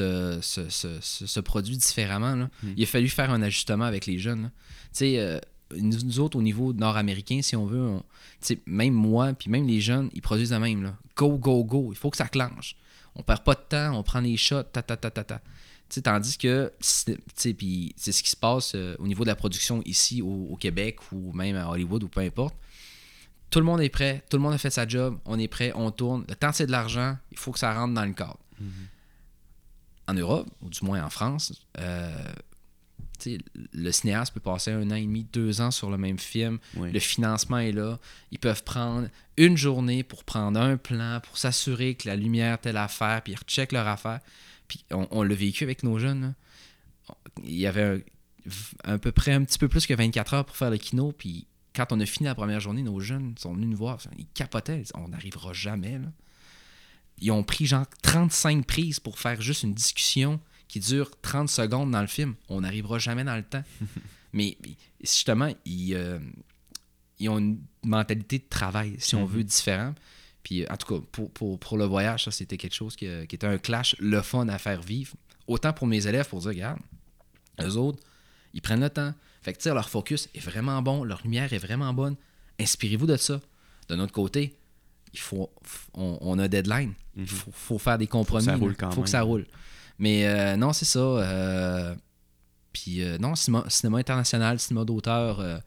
[0.00, 2.34] euh, se, produit différemment.
[2.34, 2.50] là.
[2.64, 2.68] Mm.
[2.76, 4.42] Il a fallu faire un ajustement avec les jeunes.
[4.44, 4.50] là.
[4.50, 5.38] Tu sais, euh,
[5.76, 8.04] nous, nous autres, au niveau nord-américain, si on veut, on- tu
[8.40, 10.82] sais, même moi, puis même les jeunes, ils produisent la même.
[10.82, 10.96] Là.
[11.16, 11.90] Go, go, go.
[11.92, 12.74] Il faut que ça clenche.
[13.18, 15.40] On perd pas de temps, on prend les shots, ta, ta, ta, ta, ta.
[16.02, 20.48] Tandis que c'est ce qui se passe euh, au niveau de la production ici au,
[20.50, 22.54] au Québec ou même à Hollywood ou peu importe.
[23.50, 25.72] Tout le monde est prêt, tout le monde a fait sa job, on est prêt,
[25.74, 26.24] on tourne.
[26.28, 28.38] Le temps, c'est de l'argent, il faut que ça rentre dans le cadre.
[30.06, 32.32] En Europe, ou du moins en France, euh,
[33.72, 36.58] le cinéaste peut passer un an et demi, deux ans sur le même film.
[36.92, 37.98] Le financement est là.
[38.30, 42.76] Ils peuvent prendre une journée pour prendre un plan, pour s'assurer que la lumière, telle
[42.76, 44.20] affaire, puis ils recheckent leur affaire.
[44.66, 46.34] Puis on, on l'a vécu avec nos jeunes.
[47.08, 47.14] là.
[47.44, 48.04] Il y avait
[48.84, 51.12] un, à peu près un petit peu plus que 24 heures pour faire le kino.
[51.12, 53.98] Puis quand on a fini la première journée, nos jeunes sont venus nous voir.
[54.18, 54.82] Ils capotaient.
[54.94, 55.98] On n'arrivera jamais.
[55.98, 56.08] là.
[57.20, 61.90] Ils ont pris genre 35 prises pour faire juste une discussion qui dure 30 secondes
[61.90, 62.34] dans le film.
[62.48, 63.64] On n'arrivera jamais dans le temps.
[64.32, 64.56] Mais
[65.02, 66.18] justement, ils, euh,
[67.18, 69.32] ils ont une mentalité de travail, si on Mhm.
[69.34, 69.94] veut, différent.
[70.42, 73.06] Puis, euh, en tout cas, pour, pour, pour le voyage, ça, c'était quelque chose qui,
[73.06, 75.14] euh, qui était un clash, le fun à faire vivre.
[75.46, 76.78] Autant pour mes élèves, pour dire, regarde,
[77.62, 77.98] eux autres,
[78.54, 79.14] ils prennent le temps.
[79.42, 82.16] Fait que, leur focus est vraiment bon, leur lumière est vraiment bonne.
[82.60, 83.40] Inspirez-vous de ça.
[83.88, 84.54] De notre côté,
[85.14, 85.50] il faut,
[85.94, 86.92] on, on a deadline.
[87.16, 87.26] Il Mhm.
[87.28, 88.44] faut, faut faire des compromis.
[88.44, 88.58] ça là.
[88.58, 89.46] roule quand faut que ça roule.
[89.98, 90.98] Mais euh, non, c'est ça.
[91.00, 91.94] euh,
[92.72, 95.58] puis euh, non, cinéma, cinéma international, cinéma d'auteur, euh,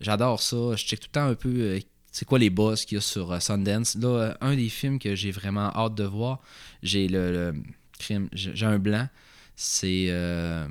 [0.00, 0.76] j'adore ça.
[0.76, 1.80] Je check tout le temps un peu
[2.12, 3.96] c'est quoi les boss qu'il y a sur Sundance.
[3.96, 6.40] Là, un des films que j'ai vraiment hâte de voir,
[6.82, 7.54] j'ai le, le
[7.98, 9.08] crime, j'ai un blanc.
[9.56, 10.68] C'est euh,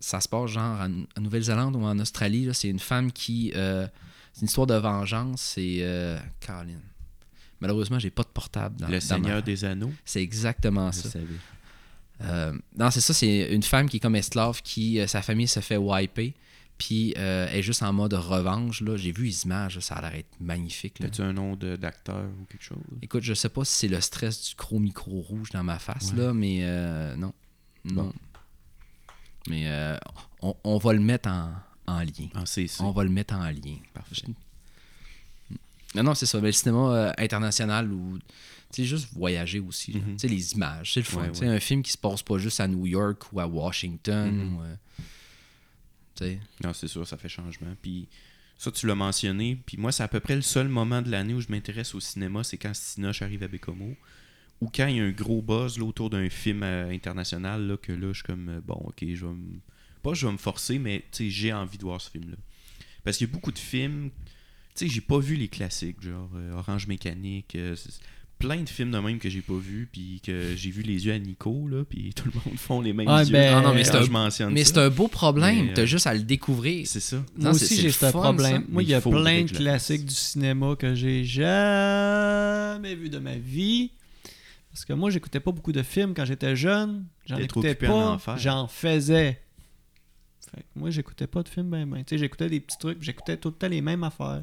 [0.00, 2.46] ça se passe genre en, en Nouvelle-Zélande ou en Australie.
[2.46, 2.54] là.
[2.54, 5.40] C'est une femme qui c'est une histoire de vengeance.
[5.54, 6.80] C'est euh, Caroline.
[7.60, 9.92] Malheureusement, j'ai pas de portable dans le dans ma- Seigneur des Anneaux.
[10.04, 11.10] C'est exactement Je ça.
[11.10, 11.26] savais.
[12.22, 15.48] Euh, non, c'est ça, c'est une femme qui est comme esclave, qui, euh, sa famille
[15.48, 16.34] se fait wiper,
[16.78, 18.80] Puis euh, elle est juste en mode revanche.
[18.82, 18.96] Là.
[18.96, 20.98] J'ai vu les images, là, ça a l'air d'être magnifique.
[20.98, 21.06] là.
[21.06, 22.78] As-tu un nom de- d'acteur ou quelque chose?
[23.02, 26.12] Écoute, je sais pas si c'est le stress du gros micro rouge dans ma face,
[26.12, 26.18] Ouais.
[26.22, 27.32] là, mais non.
[27.84, 28.04] Non.
[28.04, 28.12] Bon.
[29.48, 29.66] Mais
[30.42, 31.52] on, on va le mettre en,
[31.86, 32.28] en lien.
[32.34, 32.82] En CC.
[32.82, 33.76] On va le mettre en lien.
[33.94, 34.22] Parfait.
[35.94, 36.38] Non, non, c'est ça.
[36.40, 38.18] Mais le cinéma international ou.
[38.70, 39.96] Sais, juste voyager aussi.
[39.96, 40.12] Mhm.
[40.12, 41.28] Tu sais, les images, c'est le fun.
[41.28, 44.30] Ouais, un film qui se passe pas juste à New York ou à Washington.
[44.32, 44.56] Mhm.
[44.56, 44.76] ou, euh.
[46.62, 47.74] Non, c'est sûr, ça fait changement.
[47.80, 48.06] Puis
[48.58, 49.58] ça, tu l'as mentionné.
[49.64, 52.00] Puis moi, c'est à peu près le seul moment de l'année où je m'intéresse au
[52.00, 53.96] cinéma, c'est quand Cinoche arrive à Bécomo.
[54.60, 57.76] Ou quand il y a un gros buzz là, autour d'un film euh, international, là,
[57.78, 59.58] que là, je suis comme, euh, bon, ok, je vais me...
[60.02, 62.36] Pas je vais me forcer, mais tu sais, j'ai envie de voir ce film-là.
[63.02, 64.10] Parce qu'il y a beaucoup de films,
[64.74, 68.00] tu sais, j'ai pas vu les classiques, genre euh, Orange Mécanique, c'est-
[68.40, 71.12] plein de films de même que j'ai pas vu, puis que j'ai vu les yeux
[71.12, 73.30] à Nico, là, puis tout le monde font les mêmes Ah, yeux.
[73.32, 74.72] ben, Non, non, mais c'est un- je mentionne Mais ça.
[74.74, 75.66] c'est un beau problème.
[75.66, 76.86] Mais, euh, T'as juste à le découvrir.
[76.88, 77.16] C'est ça.
[77.16, 78.62] Moi Non, aussi, c'est j'ai ce problème.
[78.62, 78.66] ça.
[78.68, 83.36] Moi, il y a plein de classiques du cinéma que j'ai jamais vu de ma
[83.36, 83.92] vie.
[84.72, 87.04] Parce que moi, j'écoutais pas beaucoup de films quand j'étais jeune.
[87.26, 88.18] J'en écoutais pas.
[88.36, 89.40] J'en faisais.
[90.54, 91.98] Fait que moi, j'écoutais pas de films ben ben.
[92.04, 93.02] Tu sais, j'écoutais des petits trucs.
[93.02, 94.42] J'écoutais tout le temps les mêmes affaires.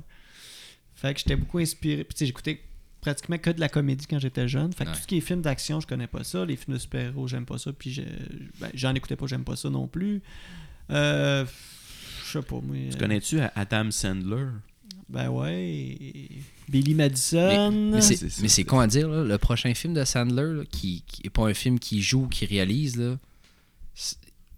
[0.95, 2.03] Fait que j'étais beaucoup inspiré.
[2.03, 2.61] Puis tu sais, j'écoutais
[3.01, 4.73] pratiquement que de la comédie quand j'étais jeune.
[4.73, 4.95] Fait que Ouais.
[4.95, 6.45] tout ce qui est films d'action, je connais pas ça.
[6.45, 7.71] Les films de super-héros, j'aime pas ça.
[7.73, 8.01] Puis je-
[8.59, 10.21] ben, j'en écoutais pas, j'aime pas ça non plus.
[10.91, 11.45] Euh,
[12.25, 12.75] je sais pas, moi.
[12.91, 14.45] Tu connais-tu Adam Sandler?
[15.09, 15.97] ben ouais.
[16.67, 17.71] Billy Madison.
[17.71, 17.99] Mais
[18.41, 21.29] mais c'est con à dire, là, le prochain film de Sandler, là, qui, qui est
[21.29, 23.17] pas un film qui joue ou qui réalise, là,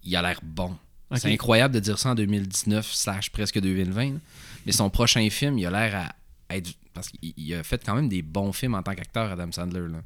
[0.04, 0.76] il a l'air bon.
[1.16, 4.12] C'est incroyable de dire ça en 2019 slash presque 2020.
[4.14, 4.18] là.
[4.66, 6.14] Mais son prochain film, il a l'air à
[6.56, 6.72] être...
[6.92, 9.88] Parce qu'il il a fait quand même des bons films en tant qu'acteur, Adam Sandler.
[9.88, 10.02] là.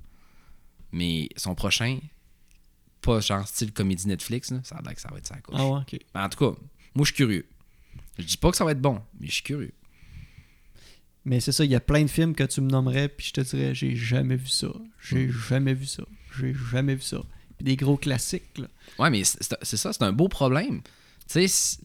[0.93, 1.99] Mais son prochain,
[3.01, 5.57] pas genre style comédie Netflix, là, ça a l'air que ça va être sa couche.
[5.59, 5.99] Ah ouais, ok.
[6.15, 6.59] En tout cas,
[6.95, 7.47] moi je suis curieux.
[8.19, 9.73] Je dis pas que ça va être bon, mais je suis curieux.
[11.25, 13.33] Mais c'est ça, il y a plein de films que tu me nommerais, puis je
[13.33, 14.69] te dirais, j'ai jamais vu ça.
[15.01, 16.05] J'ai jamais vu ça.
[16.39, 17.23] J'ai jamais vu ça.
[17.57, 18.69] Puis des gros classiques, là.
[18.99, 20.83] Ouais, mais c'est ça, c'est un beau problème.
[21.29, 21.79] Tu sais,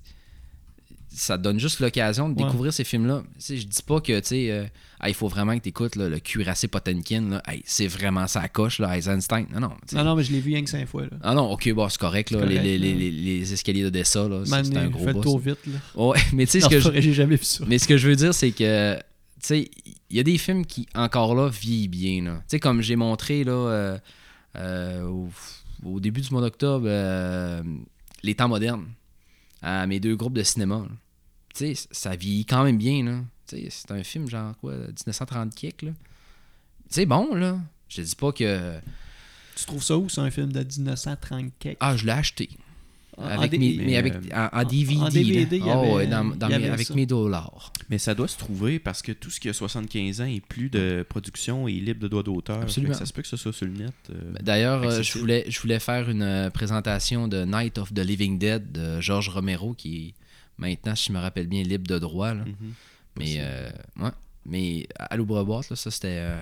[1.11, 2.45] ça donne juste l'occasion de Ouais.
[2.45, 3.23] découvrir ces films-là.
[3.39, 4.65] Je dis pas que, tu sais, euh,
[5.01, 7.41] Ah, il faut vraiment que tu écoutes le cuirassé Potemkin, là.
[7.47, 9.45] Hey, c'est vraiment ça coche, là, Eisenstein.
[9.53, 9.71] Non, non.
[9.93, 11.09] Non, non, mais je l'ai vu rien que cinq fois, là.
[11.23, 12.39] Ah non, ok, bon, c'est correct, là.
[12.39, 15.23] Correct, les, les, les, les escaliers d'Odessa, là, c'est un gros fais le boss.
[15.23, 16.11] tour vite, là.
[16.33, 17.63] Mais tu sais, ce que je, j'ai jamais vu ça.
[17.67, 19.01] mais ce que je veux dire, c'est que, tu
[19.41, 19.71] sais,
[20.09, 22.23] il y a des films qui, encore là, vieillent bien.
[22.25, 22.35] là.
[22.39, 23.97] Tu sais, comme j'ai montré, là, euh,
[24.57, 25.29] euh, au,
[25.85, 26.87] au début du mois d'octobre,
[28.23, 28.85] Les temps modernes,
[29.61, 30.87] à mes deux groupes de cinéma.
[31.55, 33.21] Tu sais, ça vieillit quand même bien, là.
[33.47, 35.91] Tu sais, c'est un film, genre, quoi, 1930 kick, là.
[36.89, 37.59] C'est bon, là.
[37.87, 38.79] Je dis pas que...
[39.55, 41.77] Tu trouves ça où, c'est un film de 1930 quelque?
[41.79, 42.49] Ah, je l'ai acheté.
[43.19, 44.97] En- Avec en mes, mais avec, en, en DVD.
[45.01, 45.65] en DVD, là.
[45.77, 46.93] Oh, avait- dans- y mes- avec ça.
[46.93, 47.73] mes dollars.
[47.89, 50.69] Mais ça doit se trouver parce que tout ce qui a 75 ans et plus
[50.69, 52.61] de production est libre de droit d'auteur.
[52.61, 52.93] Absolument.
[52.93, 53.93] Ça se peut que ce soit sur le net.
[54.11, 57.99] euh, D'ailleurs, euh, je voulais, je voulais faire une euh, présentation de Night of the
[57.99, 60.13] Living Dead de George Romero, qui est
[60.57, 62.33] maintenant, si je me rappelle bien, libre de droit.
[62.33, 62.45] là.
[62.45, 62.73] mhm.
[63.17, 63.69] Mais, euh,
[64.01, 64.11] ouais.
[64.45, 66.41] Mais à l'ouvre-boîte, là, ça, c'était euh,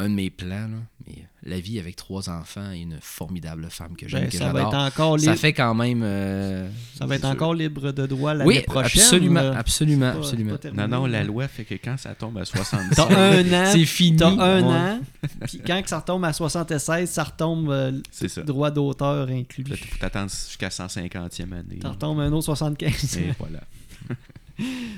[0.00, 0.68] un de mes plans.
[0.68, 0.76] là.
[1.06, 4.52] Mais la vie avec trois enfants et une formidable femme que j'aime, Ben, que ça
[4.52, 5.38] va être encore Ça libre.
[5.40, 6.02] fait quand même...
[6.04, 7.30] euh, Ça va être sûr.
[7.30, 9.00] encore libre de droit l'année Oui, prochaine.
[9.02, 9.56] absolument, là.
[9.58, 10.56] absolument, pas- absolument.
[10.74, 13.70] Non, non, la loi fait que quand ça tombe à 75, T'as un an.
[13.72, 14.16] C'est fini.
[14.18, 14.74] T'as un Ouais.
[14.74, 15.00] an.
[15.46, 18.42] Puis quand que ça retombe à 76, ça retombe euh, c'est ça.
[18.42, 19.64] droit d'auteur inclus.
[19.64, 21.78] Là, faut t'attendre jusqu'à 150e année.
[21.82, 23.16] Ça retombe un autre 75.
[23.18, 23.60] Et voilà.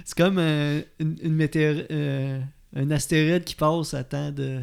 [0.04, 2.40] C'est comme euh, une, une météor- euh,
[2.74, 4.60] un astéroïde qui passe à tant de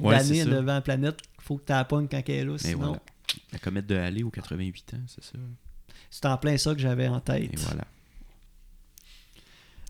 [0.00, 1.18] Ouais, d'années devant la planète.
[1.40, 2.58] Faut que tu la pognes quand elle est là.
[2.58, 3.00] Sinon, voilà.
[3.52, 5.32] La comète de Halley aux 88 ans, c'est ça.
[6.10, 7.52] c'est en plein ça que j'avais en tête.
[7.52, 7.84] Et voilà.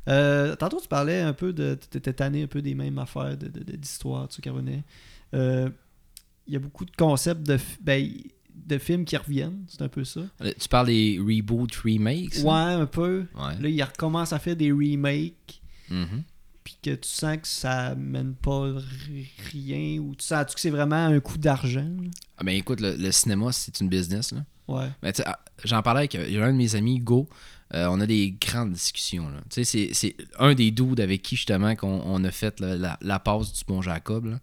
[0.08, 1.78] Euh, tantôt, tu parlais un peu de.
[1.90, 4.50] Tu étais tanné un peu des mêmes affaires de- de- de- d'histoire, tu sais, qui
[4.50, 4.82] revenaient.
[5.34, 5.70] Euh,
[6.48, 8.04] Il y a beaucoup de concepts de, ben,
[8.52, 10.22] de films qui reviennent, c'est un peu ça.
[10.40, 12.38] Euh, Tu parles des reboots, remakes?
[12.42, 12.80] Ouais, hein?
[12.80, 13.26] un peu.
[13.36, 13.60] Ouais.
[13.60, 16.24] Là, ils recommencent à faire des remakes, Mhm.
[16.64, 18.72] Puis que tu sens que ça mène pas
[19.50, 21.90] rien, ou tu sens que c'est vraiment un coup d'argent.
[22.38, 24.32] Ah ben écoute, le, le cinéma, c'est une business.
[24.32, 24.44] Là.
[24.68, 24.88] Ouais.
[25.02, 27.28] Mais tu sais, ah, J'en parlais avec euh, un de mes amis, Go.
[27.74, 29.28] Euh, on a des grandes discussions.
[29.28, 29.40] là.
[29.48, 32.98] Tu sais, C'est un des dudes avec qui, justement, qu'on on a fait là, la,
[33.00, 34.26] la passe du bon Jacob.
[34.26, 34.38] là.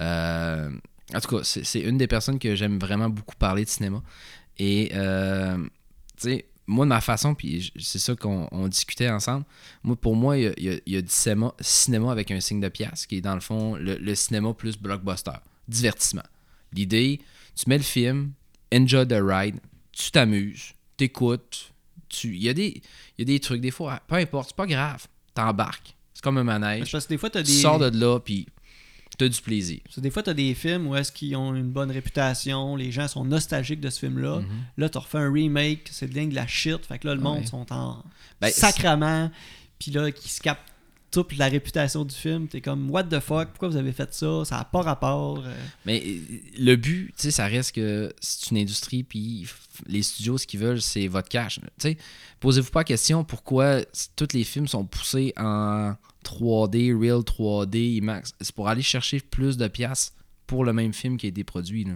[0.00, 0.70] Euh,
[1.14, 4.02] en tout cas, c'est c'est une des personnes que j'aime vraiment beaucoup parler de cinéma.
[4.58, 5.56] Et, euh,
[6.16, 9.44] tu sais, moi, de ma façon, puis c'est ça qu'on on discutait ensemble,
[9.82, 10.52] moi, pour moi, il y a,
[10.86, 13.40] il y a- du cinéma, cinéma avec un signe de pièce, qui est dans le
[13.40, 15.32] fond le, le cinéma plus blockbuster,
[15.68, 16.22] divertissement.
[16.72, 17.20] L'idée,
[17.56, 18.32] tu mets le film,
[18.72, 19.56] enjoy the ride,
[19.92, 21.72] tu t'amuses, t'écoutes,
[22.08, 22.82] tu il y, a des-
[23.18, 25.06] il y a des trucs, des fois, peu importe, c'est pas grave.
[25.34, 25.96] T'embarques.
[26.14, 26.90] C'est comme un manège.
[26.92, 28.46] Parce que des fois, Tu sors de là, puis
[29.28, 29.80] du plaisir.
[29.84, 32.90] Parce que des fois, t'as des films où est-ce qu'ils ont une bonne réputation, les
[32.92, 34.40] gens sont nostalgiques de ce film-là.
[34.40, 34.46] Mhm.
[34.78, 36.84] Là, t'as refait un remake, c'est de de la shit.
[36.86, 37.46] Fait que là, le monde Ouais.
[37.46, 38.02] sont en
[38.40, 39.30] Ben, sacrament.
[39.78, 40.60] Puis là, qui se captent
[41.10, 42.46] toute la réputation du film.
[42.46, 44.44] T'es comme, what the fuck, pourquoi vous avez fait ça?
[44.44, 45.38] Ça n'a pas rapport.
[45.44, 45.52] euh.
[45.84, 46.18] Mais euh,
[46.58, 49.44] le but, tu sais, ça reste que c'est une industrie, puis
[49.86, 51.58] les studios, ce qu'ils veulent, c'est votre cash.
[51.58, 51.98] Tu sais,
[52.38, 53.80] posez-vous pas la question pourquoi
[54.14, 55.94] tous les films sont poussés en
[56.24, 58.32] 3D, Real 3D, IMAX.
[58.40, 60.14] C'est pour aller chercher plus de piastres
[60.46, 61.86] pour le même film qui a été produit.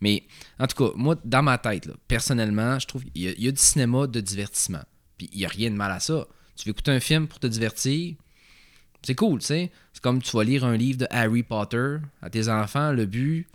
[0.00, 0.24] Mais
[0.58, 4.06] en tout cas, moi, dans ma tête, personnellement, je trouve qu'il y, a- du cinéma
[4.06, 4.82] de divertissement.
[5.18, 6.26] Puis il n'y a rien de mal à ça.
[6.56, 8.14] Tu veux écouter un film pour te divertir,
[9.02, 9.70] c'est cool, tu sais.
[9.92, 13.48] C'est comme tu vas lire un livre de Harry Potter à tes enfants, le but,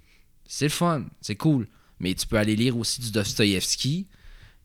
[0.45, 1.67] c'est le fun, c'est cool.
[1.99, 4.07] Mais tu peux aller lire aussi du Dostoïevski,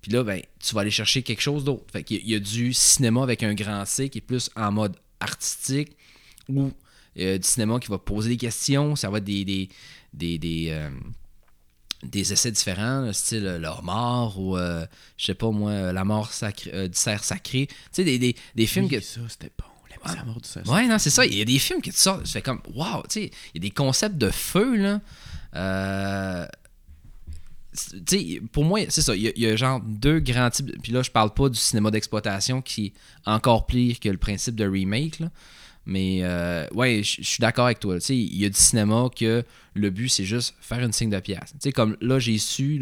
[0.00, 1.84] puis là, ben, tu vas aller chercher quelque chose d'autre.
[1.92, 4.96] Fait qu'il y a du cinéma avec un grand C qui est plus en mode
[5.20, 5.96] artistique,
[6.48, 6.72] ou
[7.18, 9.68] euh, du cinéma qui va poser des questions, ça va être des, des,
[10.12, 10.90] des, des, euh,
[12.02, 16.32] des essais différents, style euh, leur mort, ou euh, je sais pas moi, la mort
[16.32, 17.66] sacrée, du cerf sacré.
[17.66, 19.64] Tu sais, des, des, des films Oui, que ça, c'était bon.
[20.06, 20.66] La mort du cerf.
[20.66, 21.26] Ouais, non, c'est ça.
[21.26, 23.62] Il y a des films que tu sors, tu fais comme, wow, tu sais, il
[23.62, 25.00] y a des concepts de feu, là.
[27.72, 29.14] Euh, c'est- tu sais, pour moi, c'est ça.
[29.16, 30.80] Il y, a, genre deux grands types.
[30.82, 32.92] Puis là, je parle pas du cinéma d'exploitation qui est
[33.26, 35.30] encore pire que le principe de remake, là.
[35.86, 37.96] Mais euh, ouais, je suis d'accord avec toi.
[38.10, 39.42] Il y a du cinéma que
[39.74, 41.54] le but, c'est juste faire une signe de pièce.
[41.74, 42.80] Comme là, j'ai su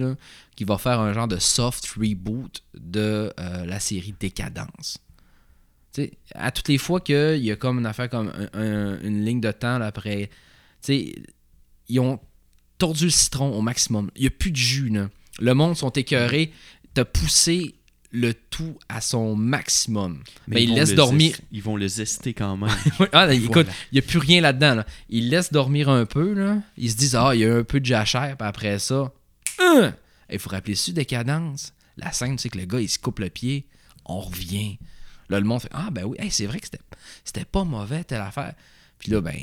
[0.56, 4.98] qu'il va faire un genre de soft reboot de euh, la série Décadence.
[6.34, 9.40] À toutes les fois qu'il y a comme une affaire comme un- un- une ligne
[9.40, 10.28] de temps là, après,
[10.88, 12.20] ils ont
[12.78, 14.10] tordu le citron au maximum.
[14.16, 14.88] Il n'y a plus de jus.
[14.88, 15.08] Là.
[15.40, 16.52] Le monde sont écœurés.
[16.94, 17.74] T'as poussé
[18.10, 20.22] le tout à son maximum.
[20.46, 21.32] Mais, ils vont laissent dormir.
[21.32, 22.70] zest- Ils vont le zester quand même.
[23.12, 23.70] ah, là, écoute, Voilà.
[23.92, 24.76] il n'y a plus rien là-dedans.
[24.76, 24.86] Là.
[25.10, 26.32] Ils laissent dormir un peu.
[26.32, 26.58] Là.
[26.78, 28.36] Ils se disent, ah, il y a un peu de jachère.
[28.38, 29.12] Puis après ça,
[30.30, 31.72] il faut rappeler dessus décadence.
[31.96, 33.66] La scène, tu sais que le gars, il se coupe le pied.
[34.06, 34.78] On revient.
[35.28, 36.82] Là, le monde fait, ah, ben oui, hey, c'est vrai que c'était,
[37.24, 38.54] c'était pas mauvais, telle affaire.
[38.98, 39.34] Puis là, ben,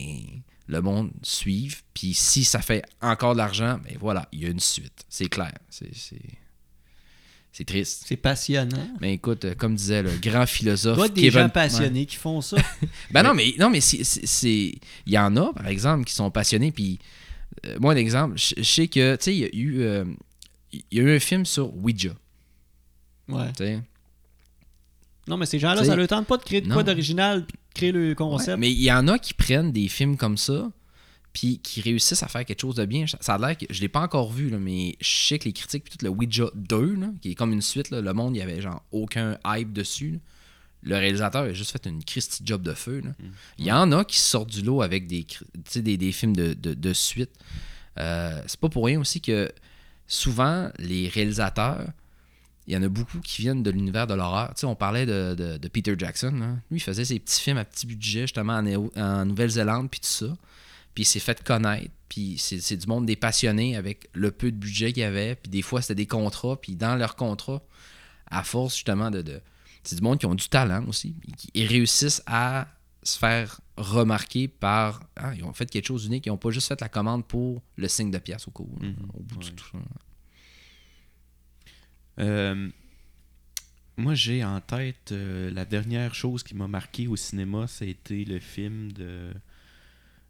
[0.68, 1.76] le monde suit.
[1.94, 5.06] Puis si ça fait encore de l'argent, ben voilà, il y a une suite.
[5.10, 5.54] C'est clair.
[5.70, 8.04] C'est, triste.
[8.06, 8.90] C'est passionnant.
[9.00, 12.06] Mais écoute, euh, comme disait le grand Il philosophe doit être des Kevin- gens passionnés
[12.06, 12.58] qui font ça.
[13.12, 14.02] ben non, mais non, mais c'est,
[14.42, 16.74] il y en a, par exemple, qui sont passionnés.
[16.74, 17.00] Puis
[17.66, 20.04] euh, moi, un exemple, je sais que, tu sais, il y a eu, euh,
[20.74, 22.12] il y a eu un film sur Ouija.
[23.30, 23.80] Ouais.
[25.28, 28.10] Non, mais ces gens-là, ça leur tente pas de créer de quoi d'original, créer le
[28.10, 28.58] Ouais, concept.
[28.58, 30.72] mais il y en a qui prennent des films comme ça,
[31.34, 33.06] puis qui réussissent à faire quelque chose de bien.
[33.20, 35.54] Ça a l'air que je l'ai pas encore vu, là, mais je sais que les
[35.54, 38.36] critiques, puis tout le Ouija 2, là, qui est comme une suite, là, le monde,
[38.36, 40.12] il y avait genre aucun hype dessus.
[40.12, 40.18] là.
[40.88, 43.02] Le réalisateur a juste fait une Christie job de feu.
[43.04, 43.10] là.
[43.58, 46.12] Il y en a qui sortent du lot avec des, cri- tu sais, des, des
[46.12, 47.32] films de, de, de suite.
[47.98, 49.52] Euh, c'est pas pour rien aussi que
[50.08, 51.88] souvent, les réalisateurs,
[52.68, 54.50] il y en a beaucoup qui viennent de l'univers de l'horreur.
[54.56, 56.32] Tu sais, on parlait de, de- de Peter Jackson.
[56.72, 58.62] Lui, il faisait ses petits films à petit budget, justement,
[58.96, 60.28] en, Nouvelle-Zélande, puis tout ça.
[60.94, 61.92] Puis il s'est fait connaître.
[62.10, 65.36] Puis c'est du monde des passionnés avec le peu de budget qu'il y avait.
[65.36, 66.60] Puis des fois, c'était des contrats.
[66.60, 67.62] Puis dans leurs contrats,
[68.28, 69.22] à force, justement, de...
[69.22, 69.42] de
[69.84, 71.16] c'est du monde qui ont du talent aussi.
[71.54, 72.68] Ils réussissent à
[73.04, 75.02] se faire remarquer par...
[75.16, 76.26] Ah, ils ont fait quelque chose d'unique.
[76.26, 78.96] Ils n'ont pas juste fait la commande pour le signe de pièce au, cou, Mhm.
[79.14, 79.52] au bout de Ouais.
[79.52, 79.78] tout ça.
[82.20, 82.70] Euh,
[83.98, 88.40] moi, j'ai en tête euh, la dernière chose qui m'a marqué au cinéma, c'était le
[88.40, 89.32] film de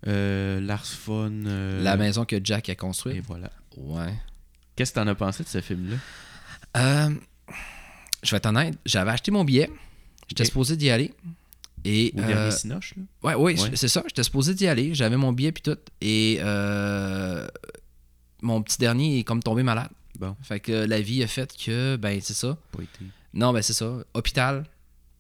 [0.08, 1.44] euh, Lars von.
[1.82, 3.24] La maison que Jack a Et construite.
[3.28, 3.52] voilà.
[3.78, 4.14] Ouais.
[4.76, 7.10] Qu'est-ce que t'en as pensé de ce film-là?
[8.24, 9.70] Je vais être honnête, j'avais acheté mon billet.
[10.28, 11.14] J'étais supposé d'y aller.
[11.84, 13.04] Et, Au dernier Cinoche, là?
[13.24, 13.72] ouais, ouais, Ouais.
[13.76, 14.04] c'est ça.
[14.08, 14.96] J'étais supposé d'y aller.
[14.96, 15.78] J'avais mon billet puis tout.
[16.02, 17.48] Et euh,
[18.42, 19.90] mon petit dernier est comme tombé malade.
[20.20, 22.58] Bon, Fait que la vie a fait que, ben, c'est ça.
[22.72, 23.06] pas été.
[23.34, 23.98] Non, ben, c'est ça.
[24.14, 24.66] Hôpital.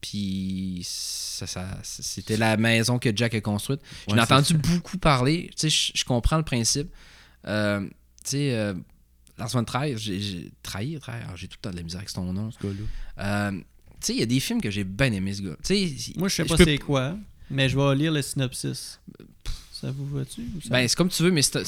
[0.01, 3.81] Puis ça, ça- c'était la maison que Jack a construite.
[4.07, 4.57] J'en ai Ouais, entendu ça.
[4.57, 5.49] beaucoup parler.
[5.57, 6.89] Tu sais, je- comprends le principe.
[7.47, 7.89] Euh, tu
[8.23, 8.73] sais, euh,
[9.37, 12.31] Lars von Trier, j'ai- Trier, ah, j'ai tout le temps de la misère avec son
[12.31, 12.51] nom.
[12.51, 13.49] Ce gars-là.
[13.49, 13.63] Euh, tu
[14.01, 15.57] sais, il y a des films que j'ai bien aimé, ce gars.
[15.63, 17.17] Tu sais, Moi, je sais pas c'est quoi,
[17.49, 18.99] mais je vais lire le synopsis.
[19.85, 20.41] Ça vous va-tu?
[20.63, 21.63] ça- Ben, c'est comme tu veux, mais c'est.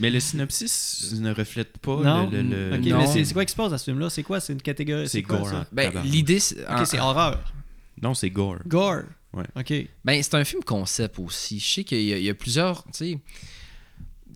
[0.00, 2.30] Mais le synopsis ne reflète pas non?
[2.30, 2.42] le.
[2.42, 2.98] le- le- non.
[3.14, 4.10] mais c'est quoi qui se passe dans ce film-là?
[4.10, 4.38] C'est quoi?
[4.40, 5.08] C'est une catégorie?
[5.08, 5.48] C'est quoi, gore.
[5.48, 5.56] ça?
[5.56, 5.66] hein.
[5.72, 6.60] Ben, l'idée, c'est.
[6.68, 7.52] Ok, c'est horreur.
[8.00, 8.58] Non, c'est gore.
[8.66, 9.02] Gore?
[9.32, 9.44] Ouais.
[9.56, 9.72] Ok.
[10.04, 11.58] Ben, c'est un film concept aussi.
[11.58, 12.84] Je sais qu'il y, a- il y a plusieurs.
[12.84, 13.18] Tu sais,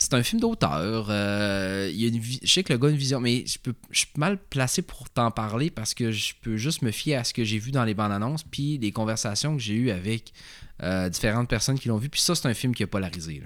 [0.03, 1.07] c'est un film d'auteur.
[1.09, 3.57] euh, il y a une je sais que le gars a une vision, mais je,
[3.57, 7.15] peux, je suis mal placé pour t'en parler parce que je peux juste me fier
[7.15, 9.91] à ce que j'ai vu dans les bandes annonces puis les conversations que j'ai eues
[9.91, 10.33] avec
[10.81, 12.09] euh, différentes personnes qui l'ont vu.
[12.09, 13.41] Puis ça, c'est un film qui a polarisé.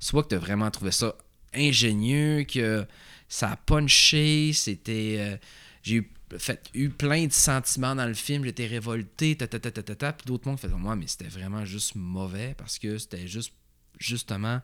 [0.00, 1.14] Soit que tu as vraiment trouvé ça
[1.54, 2.86] ingénieux, que
[3.28, 5.16] ça a punché, c'était.
[5.18, 5.36] euh,
[5.82, 9.70] j'ai eu, fait, eu plein de sentiments dans le film, j'étais révolté, ta, ta, ta,
[9.70, 10.12] ta, ta, ta.
[10.12, 13.52] Puis d'autres monde faisaient moi, mais c'était vraiment juste mauvais parce que c'était juste
[13.98, 14.60] justement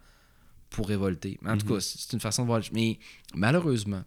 [0.71, 1.39] pour révolter.
[1.47, 1.73] En tout Mhm.
[1.75, 2.59] cas, c'est une façon de voir.
[2.61, 2.99] le- Mais
[3.35, 4.03] malheureusement,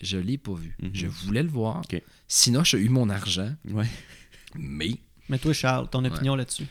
[0.00, 0.76] je l'ai pas vu.
[0.82, 0.90] Mhm.
[0.92, 1.82] Je voulais le voir.
[2.26, 3.54] Sinon, j'ai eu mon argent.
[3.70, 3.86] Ouais.
[4.54, 4.90] Mais
[5.28, 6.66] Mais toi, Charles, ton opinion là-dessus?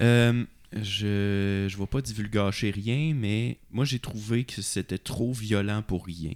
[0.00, 5.82] Euh, je je vais pas divulgacher rien, mais moi j'ai trouvé que c'était trop violent
[5.82, 6.32] pour rien.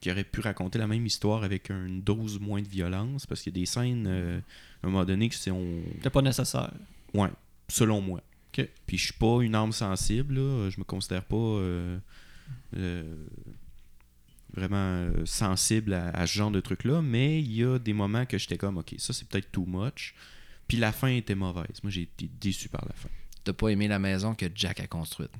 [0.00, 3.52] Qu'il aurait pu raconter la même histoire avec une dose moins de violence, parce qu'il
[3.54, 4.38] y a des scènes, euh,
[4.82, 5.82] à un moment donné, que c'est on...
[5.96, 6.70] C'était pas nécessaire.
[7.12, 7.28] Ouais,
[7.68, 8.22] selon moi.
[8.86, 10.70] Puis je suis pas une âme sensible, là.
[10.70, 11.98] je me considère pas euh,
[12.76, 13.14] euh,
[14.54, 18.24] vraiment euh, sensible à, à ce genre de truc-là, mais il y a des moments
[18.26, 20.14] que j'étais comme, ok, ça c'est peut-être too much.
[20.68, 21.82] Puis la fin était mauvaise.
[21.82, 23.08] Moi j'ai été déçu par la fin.
[23.44, 25.30] t'as pas aimé la maison que Jack a construite?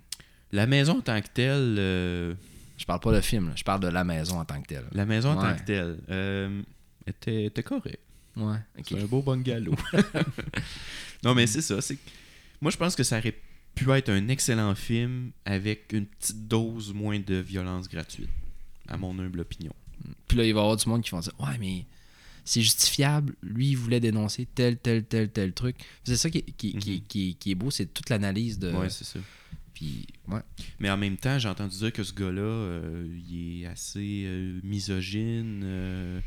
[0.53, 2.35] La maison en tant que telle, euh,
[2.77, 3.53] Je parle pas de film, là.
[3.57, 4.85] je parle de la maison en tant que telle.
[4.93, 5.51] la maison en Ouais.
[5.53, 6.63] tant que telle, euh,
[7.07, 8.01] était, était correcte.
[8.37, 8.57] Ouais.
[8.85, 9.75] C'est un beau bungalow.
[11.25, 11.81] non, mais c'est ça.
[11.81, 11.99] c'est
[12.65, 13.39] Moi, je pense que ça aurait
[13.75, 18.31] pu être un excellent film avec une petite dose moins de violence gratuite,
[18.89, 19.75] à mon humble opinion.
[20.27, 21.85] Puis là, il va y avoir du monde qui vont dire Ouais, mais
[22.43, 23.35] c'est justifiable.
[23.43, 25.77] Lui, il voulait dénoncer tel, tel, tel, tel truc.
[26.05, 27.01] C'est ça qui, est- qui, qui- Mhm.
[27.07, 28.73] qui- qui est beau, c'est toute l'analyse de.
[28.73, 29.21] Ouais, c'est ça.
[29.75, 30.41] Puis, ouais.
[30.81, 34.59] Mais en même temps, j'ai entendu dire que ce gars-là, euh, il est assez euh,
[34.63, 36.19] misogyne, euh,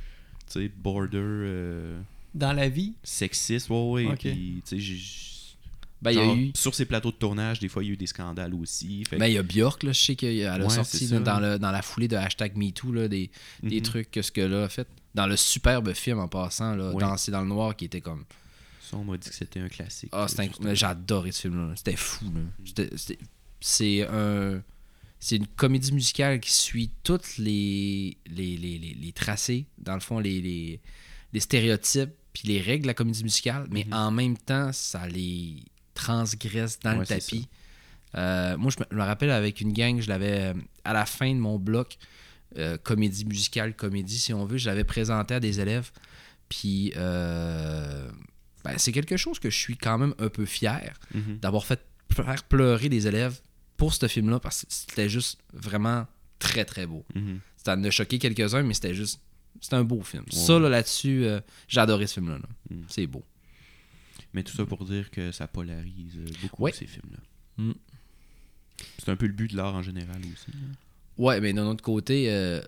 [0.46, 2.00] tu sais, border euh,
[2.36, 3.70] Dans la vie, sexiste.
[3.72, 4.06] Ouais, ouais.
[4.06, 4.20] Ok.
[4.20, 5.34] puis, tu sais, j'ai-
[6.02, 6.52] Ben, y a eu.
[6.56, 9.04] Sur ses plateaux de tournage, des fois, il y a eu des scandales aussi.
[9.06, 11.39] Fait Ben, il y a Björk, là, je sais qu'elle a Ouais, sorti là, dans,
[11.39, 13.32] le, dans la foulée de hashtag MeToo là, des,
[13.64, 13.82] des Mhm.
[13.82, 14.88] trucs que ce gars-là a fait.
[15.16, 17.02] Dans le superbe film en passant, là, Ouais.
[17.02, 18.26] Danser dans le noir, qui était comme.
[18.82, 20.10] Ça, on m'a dit que c'était un classique.
[20.14, 20.70] Ah, c'était Justement.
[20.70, 21.74] inc- J'ai adoré ce film-là.
[21.76, 22.26] C'était fou.
[22.64, 23.18] c'était-
[23.60, 24.62] C'est un.
[25.20, 30.00] C'est une comédie musicale qui suit toutes les, les, les, les, les tracés, dans le
[30.00, 30.80] fond, les, les,
[31.34, 33.93] les stéréotypes, puis les règles de la comédie musicale, mais Mhm.
[33.93, 35.56] en même temps, ça les
[35.98, 37.48] transgresse dans le Ouais, tapis.
[38.16, 40.54] Euh, moi, je me, rappelle avec une gang, je l'avais euh,
[40.86, 41.98] à la fin de mon bloc,
[42.58, 45.91] euh, comédie musicale, comédie, si on veut, je l'avais présenté à des élèves.
[46.50, 48.10] Puis, euh,
[48.64, 51.39] ben, c'est quelque chose que je suis quand même un peu fier Mhm.
[51.39, 51.82] d'avoir fait
[52.14, 53.39] faire pleurer des élèves
[53.76, 56.08] pour ce film-là parce que c'était juste vraiment
[56.39, 57.04] très très beau.
[57.14, 57.39] Mhm.
[57.64, 59.20] Ça en a choqué quelques-uns, mais c'était juste.
[59.60, 60.24] C'était un beau film.
[60.32, 60.39] Ouais.
[60.39, 62.38] Ça, là, là-dessus, euh, j'ai adoré ce film-là.
[62.38, 62.48] là.
[62.70, 62.84] Mm.
[62.89, 63.24] C'est beau.
[64.38, 66.72] Mais tout ça pour dire que ça polarise euh, beaucoup Ouais.
[66.72, 67.18] ces films-là.
[67.64, 67.72] Mm.
[69.00, 70.52] C'est un peu le but de l'art en général aussi.
[70.52, 70.68] là.
[71.18, 72.62] Ouais, mais d'un autre côté, euh,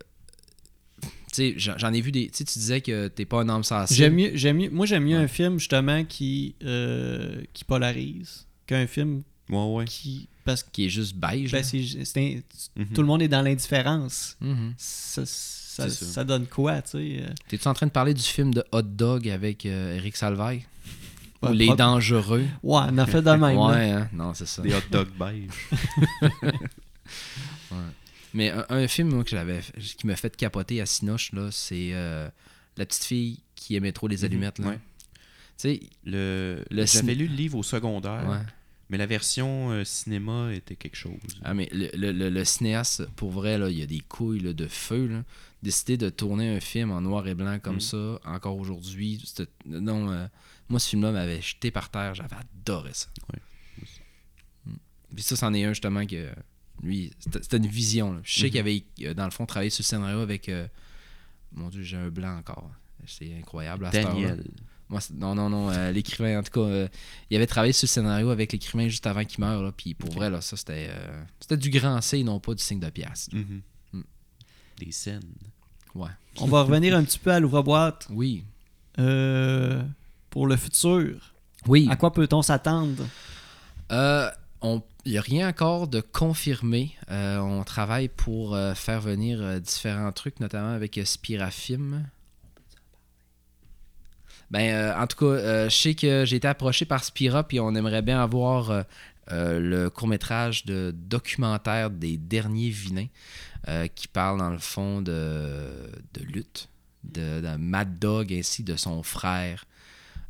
[1.01, 2.28] tu sais, j'en ai vu des.
[2.32, 3.95] Tu sais, tu disais que t'es pas un homme sensible.
[3.97, 5.24] j'aime mieux, j'aime mieux, moi j'aime mieux Ouais.
[5.26, 9.86] un film justement qui, euh, qui polarise qu'un film Ouais, ouais.
[9.86, 10.28] qui.
[10.45, 11.51] Parce que Qui est juste beige.
[11.51, 12.88] ben, c'est- c'est un- Mhm.
[12.95, 14.36] tout le monde est dans l'indifférence.
[14.41, 14.74] Mhm.
[14.78, 16.11] Ça, ça, C'est ça.
[16.11, 17.17] ça donne quoi, tu sais?
[17.22, 20.65] euh, T'es-tu en train de parler du film de Hot Dog avec euh, Eric Salvaille?
[21.41, 23.57] Ouais, Ou Les Dangereux Ouais, on en fait de même.
[23.57, 24.09] Ouais, hein?
[24.11, 24.61] non, c'est ça.
[24.61, 25.49] Des hot dogs beige.
[28.33, 29.61] Mais un, un film moi, que j'avais
[29.97, 32.29] qui m'a fait capoter à Sinoche, là, c'est euh,
[32.77, 34.59] La petite fille qui aimait trop les allumettes.
[34.59, 34.65] Là.
[34.65, 34.71] Mhm.
[34.71, 34.77] Ouais.
[34.77, 35.19] Tu
[35.57, 36.63] sais, Le...
[36.69, 38.37] Le J'avais lu le livre au secondaire, ouais.
[38.89, 41.17] mais la version euh, cinéma était quelque chose.
[41.43, 44.39] Ah, mais le, le- le- le cinéaste, pour vrai, là, il y a des couilles
[44.41, 45.07] là, de feu.
[45.07, 45.23] Là.
[45.63, 47.79] Décider de tourner un film en noir et blanc comme Mhm.
[47.81, 50.27] ça, encore aujourd'hui, c'était- non, euh,
[50.70, 52.15] moi, ce film-là m'avait jeté par terre.
[52.15, 53.07] J'avais adoré ça.
[53.34, 53.39] Ouais.
[54.65, 54.74] Mm.
[55.15, 56.30] Puis ça, c'en est un justement que
[56.84, 58.13] lui, c'était une vision.
[58.13, 58.20] là.
[58.24, 58.51] Je sais Mhm.
[58.51, 60.47] qu'il avait, euh, dans le fond, travaillé sur le scénario avec.
[60.49, 60.67] euh,
[61.51, 62.70] mon Dieu, j'ai un blanc encore.
[63.07, 63.86] C'est incroyable.
[63.86, 63.89] à.
[63.89, 64.43] Daniel.
[64.88, 65.70] Moi, non, non, non.
[65.70, 66.88] euh, l'écrivain, en tout cas, euh,
[67.30, 69.61] il avait travaillé sur le scénario avec l'écrivain juste avant qu'il meure.
[69.63, 72.63] Là, puis pour vrai, là, ça, c'était euh, c'était du grand C, non pas du
[72.63, 73.30] signe de pièce.
[73.32, 73.61] Mhm.
[73.93, 74.01] Mm.
[74.78, 75.22] Des scènes.
[75.95, 76.09] Ouais.
[76.38, 78.07] On va revenir un petit peu à l'ouvre-boîte.
[78.11, 78.43] Oui.
[80.30, 81.34] Euh, pour le futur,
[81.67, 81.88] Oui.
[81.89, 83.05] à quoi peut-on s'attendre?
[83.91, 84.30] Euh,
[84.61, 86.91] on- Il n'y a rien encore de confirmé.
[87.09, 92.05] Euh, on travaille pour euh, faire venir euh, différents trucs, notamment avec euh, Spirafilm.
[94.51, 97.59] Ben, euh, en tout cas, euh, je sais que j'ai été approché par Spira, puis
[97.59, 98.84] on aimerait bien avoir euh,
[99.32, 103.07] euh, le court-métrage de documentaire des derniers Vinins,
[103.69, 106.67] euh, qui parle dans le fond de, de lutte,
[107.05, 109.63] de, de Mad Dog ainsi de son frère.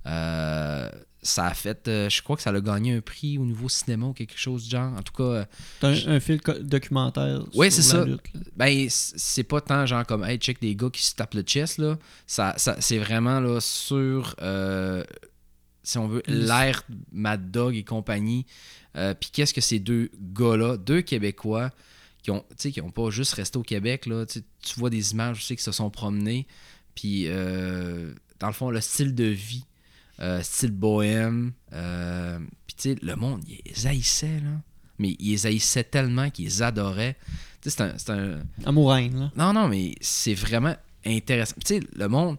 [0.06, 0.90] Euh,
[1.22, 4.08] ça a fait, euh, je crois que ça a gagné un prix au niveau cinéma
[4.08, 4.94] ou quelque chose du genre.
[4.98, 5.46] En tout cas, euh,
[5.82, 7.42] C'est un, un film documentaire.
[7.52, 8.06] Sur c'est ça.
[8.06, 8.22] lutte,
[8.56, 11.78] ben c'est pas tant genre comme hey check des gars qui se tapent le chest
[11.78, 11.98] là.
[12.26, 15.04] Ça, ça c'est vraiment là sur euh,
[15.84, 18.46] si on veut l'ère Mad Dog et compagnie.
[18.94, 21.72] Puis qu'est-ce que ces deux gars-là, deux Québécois,
[22.22, 24.26] qui ont, tu sais, qui ont pas juste resté au Québec là.
[24.26, 26.48] Tu tu vois des images, je sais qui se sont promenés.
[26.96, 29.66] Puis dans le fond, le style de vie,
[30.22, 31.54] euh, style bohème.
[31.74, 34.62] euh, Puis tu sais, le monde, ils les haïssaient là.
[34.98, 37.18] Mais ils les haïssaient tellement qu'ils adoraient.
[37.62, 39.32] Tu sais, c'est un- un, Amouraine, là.
[39.36, 41.56] non, non, mais c'est vraiment intéressant.
[41.66, 42.38] Tu sais, le monde,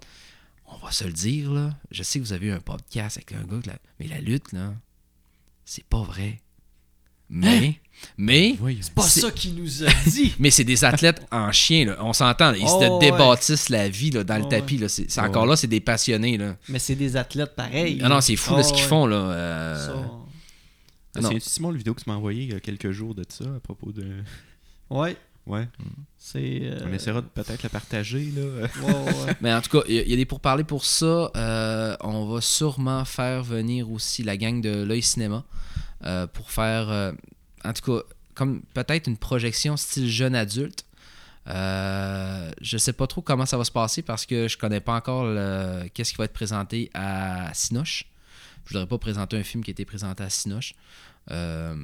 [0.67, 1.75] on va se le dire, là.
[1.91, 4.53] Je sais que vous avez eu un podcast avec un gars, la- mais la lutte,
[4.53, 4.75] là,
[5.65, 6.41] c'est pas vrai.
[7.29, 7.81] Mais,
[8.19, 8.81] mais, Voyons.
[8.95, 10.35] Pas C'est- ça qu'il nous a dit.
[10.39, 11.97] mais c'est des athlètes en chien, là.
[12.01, 12.53] On s'entend.
[12.55, 12.99] Ils Oh, se ouais.
[13.11, 14.89] débâtissent la vie, là, dans le Oh, tapis, là.
[14.89, 16.57] C'est c'est Oh, encore là, c'est des passionnés, là.
[16.69, 18.01] Mais c'est des athlètes pareils.
[18.03, 18.89] Ah non, c'est fou, là, Oh, ce qu'ils ouais.
[18.89, 19.17] font, là.
[19.17, 19.95] euh, Ça,
[21.17, 21.21] Ah.
[21.33, 23.45] C'est Simon, le vidéo que tu m'as envoyé il y a quelques jours de ça
[23.45, 24.05] à propos de.
[24.91, 25.67] Ouais, Ouais.
[26.17, 26.61] c'est.
[26.63, 28.43] euh, On essaiera de peut-être le partager, là.
[28.43, 29.37] ouais, ouais.
[29.41, 31.31] Mais en tout cas, il y, a- il y a des pourparlers pour ça.
[31.37, 35.45] Euh, on va sûrement faire venir aussi la gang de l'œil cinéma
[36.05, 37.13] euh, pour faire, euh,
[37.65, 38.03] en tout cas,
[38.35, 40.85] comme peut-être une projection style jeune adulte.
[41.47, 44.95] Euh, je sais pas trop comment ça va se passer parce que je connais pas
[44.95, 45.25] encore
[45.95, 48.05] qu'est-ce qui va être présenté à Sinoche.
[48.67, 50.75] Je voudrais pas présenter un film qui a été présenté à Sinoche.
[51.31, 51.75] Euh,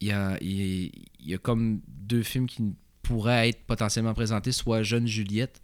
[0.00, 5.60] il y a comme deux films qui pourraient être potentiellement présentés, soit Jeune Juliette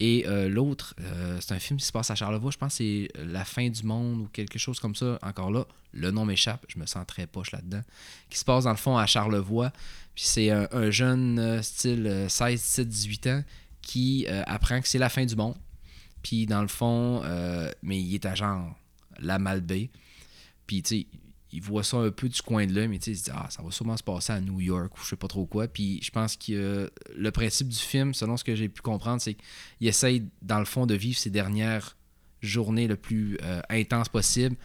[0.00, 2.84] et euh, l'autre, euh, c'est un film qui se passe à Charlevoix, je pense que
[2.84, 5.18] c'est La fin du monde ou quelque chose comme ça.
[5.22, 7.82] Encore là, le nom m'échappe, je me sens très poche là-dedans.
[8.30, 9.72] Qui se passe dans le fond à Charlevoix.
[10.14, 13.44] Puis c'est un, un jeune euh, style euh, 16, 17, 18 ans
[13.82, 15.56] qui apprend que c'est la fin du monde.
[16.22, 17.22] Puis dans le fond,
[17.80, 18.76] mais il est à genre
[19.18, 19.88] la Malbaie.
[20.66, 21.06] Puis tu sais,
[21.52, 23.30] il voit ça un peu du coin de l'œil, mais tu sais, il se dit,
[23.32, 25.66] ah, ça va sûrement se passer à New York ou je sais pas trop quoi.
[25.68, 29.20] Puis je pense que euh, le principe du film, selon ce que j'ai pu comprendre,
[29.22, 31.96] c'est qu'il essaye, dans le fond, de vivre ses dernières
[32.42, 34.56] journées le plus euh, intense possible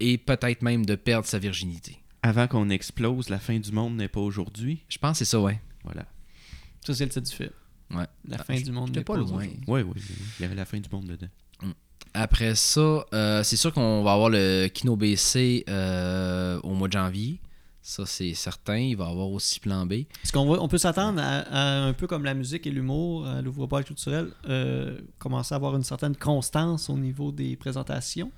[0.00, 1.98] et peut-être même de perdre sa virginité.
[2.22, 4.84] Avant qu'on explose, la fin du monde n'est pas aujourd'hui?
[4.88, 5.60] Je pense que c'est ça, ouais.
[5.84, 6.06] Voilà.
[6.84, 7.50] Ça, c'est le titre du film.
[7.90, 8.06] Ouais.
[8.26, 8.96] La Ah, fin du monde.
[8.96, 9.24] n'est pas loin.
[9.24, 9.60] aujourd'hui.
[9.66, 10.02] Oui, oui, oui.
[10.38, 11.28] Il y avait la fin du monde dedans.
[12.14, 16.92] Après ça, euh, c'est sûr qu'on va avoir le Kino BC euh, au mois de
[16.92, 17.40] janvier.
[17.80, 18.76] Ça, c'est certain.
[18.76, 19.92] Il va y avoir aussi Plan B.
[19.92, 23.40] Est-ce qu'on on peut s'attendre à, à un peu comme la musique et l'humour, à
[23.42, 28.30] l'ouvre-parc culturel, euh, commencer à avoir une certaine constance au niveau des présentations?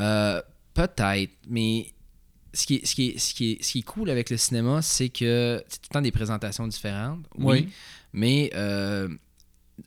[0.00, 0.42] Euh,
[0.74, 1.86] Peut-être, mais
[2.52, 4.36] ce qui, est, ce, qui est, ce, qui est, ce qui est cool avec le
[4.36, 7.24] cinéma, c'est que c'est tout le temps des présentations différentes.
[7.38, 7.60] Oui.
[7.60, 7.68] Oui.
[8.12, 8.50] Mais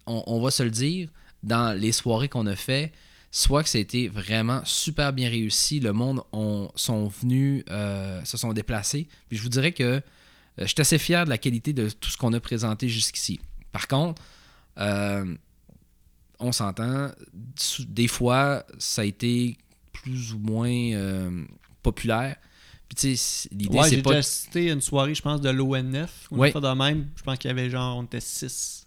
[0.06, 1.10] on, on va se le dire,
[1.44, 2.92] dans les soirées qu'on a fait,
[3.32, 8.54] soit que c'était vraiment super bien réussi, le monde ont, sont venus, euh, se sont
[8.54, 9.08] déplacés.
[9.30, 10.02] Puis je vous dirais que euh,
[10.58, 13.40] je suis assez fier de la qualité de tout ce qu'on a présenté jusqu'ici.
[13.72, 14.22] Par contre,
[14.80, 15.36] euh,
[16.40, 17.12] on s'entend,
[17.88, 19.58] des fois, ça a été
[19.94, 21.32] plus ou moins
[21.84, 22.36] populaire.
[22.88, 24.10] Puis tu sais, l'idée, Ouais, c'est j'ai pas...
[24.12, 26.28] déjà cité une soirée, je pense, de l'ONF.
[26.32, 26.52] On Ouais.
[26.52, 27.08] de même.
[27.16, 28.79] Je pense qu'il y avait genre, on était 6.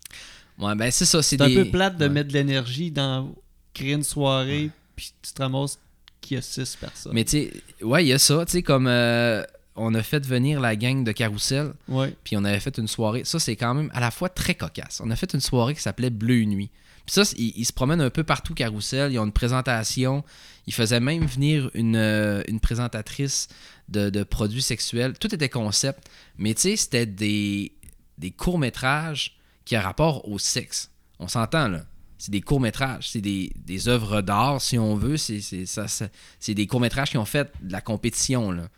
[0.63, 2.11] Ouais, ben c'est ça, c'est un peu plate de Ouais.
[2.11, 3.35] mettre de l'énergie dans
[3.75, 5.79] créer une soirée, puis tu te ramasses
[6.21, 7.13] qu'il y a 6 personnes.
[7.15, 7.53] Mais tu sais,
[7.83, 9.43] ouais, il y a ça, tu sais, comme euh,
[9.77, 12.15] on a fait venir la gang de Carousel, Ouais.
[12.23, 13.23] puis on avait fait une soirée.
[13.25, 15.01] Ça, c'est quand même à la fois très cocasse.
[15.05, 16.71] On a fait une soirée qui s'appelait Bleu Nuit.
[17.07, 19.11] Puis ça, ils se promènent un peu partout, Carousel.
[19.13, 20.23] Ils ont une présentation.
[20.69, 23.49] Ils faisaient même venir une, euh, une présentatrice
[23.89, 25.19] de, de produits sexuels.
[25.19, 26.09] Tout était concept.
[26.39, 27.73] Mais tu sais, c'était des,
[28.19, 30.91] des courts-métrages qui ont rapport au sexe.
[31.19, 31.85] On s'entend, là.
[32.19, 33.09] C'est des courts-métrages.
[33.11, 35.17] C'est des, des œuvres d'art, si on veut.
[35.17, 36.09] C'est c'est- ça- ça-
[36.39, 38.69] c'est des courts-métrages qui ont fait de la compétition, là.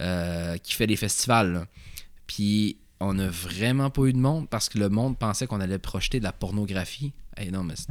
[0.00, 1.66] Euh, qui fait les festivals, là.
[2.26, 5.78] Puis on n'a vraiment pas eu de monde parce que le monde pensait qu'on allait
[5.78, 7.12] projeter de la pornographie.
[7.36, 7.88] Eh non, mais c'est-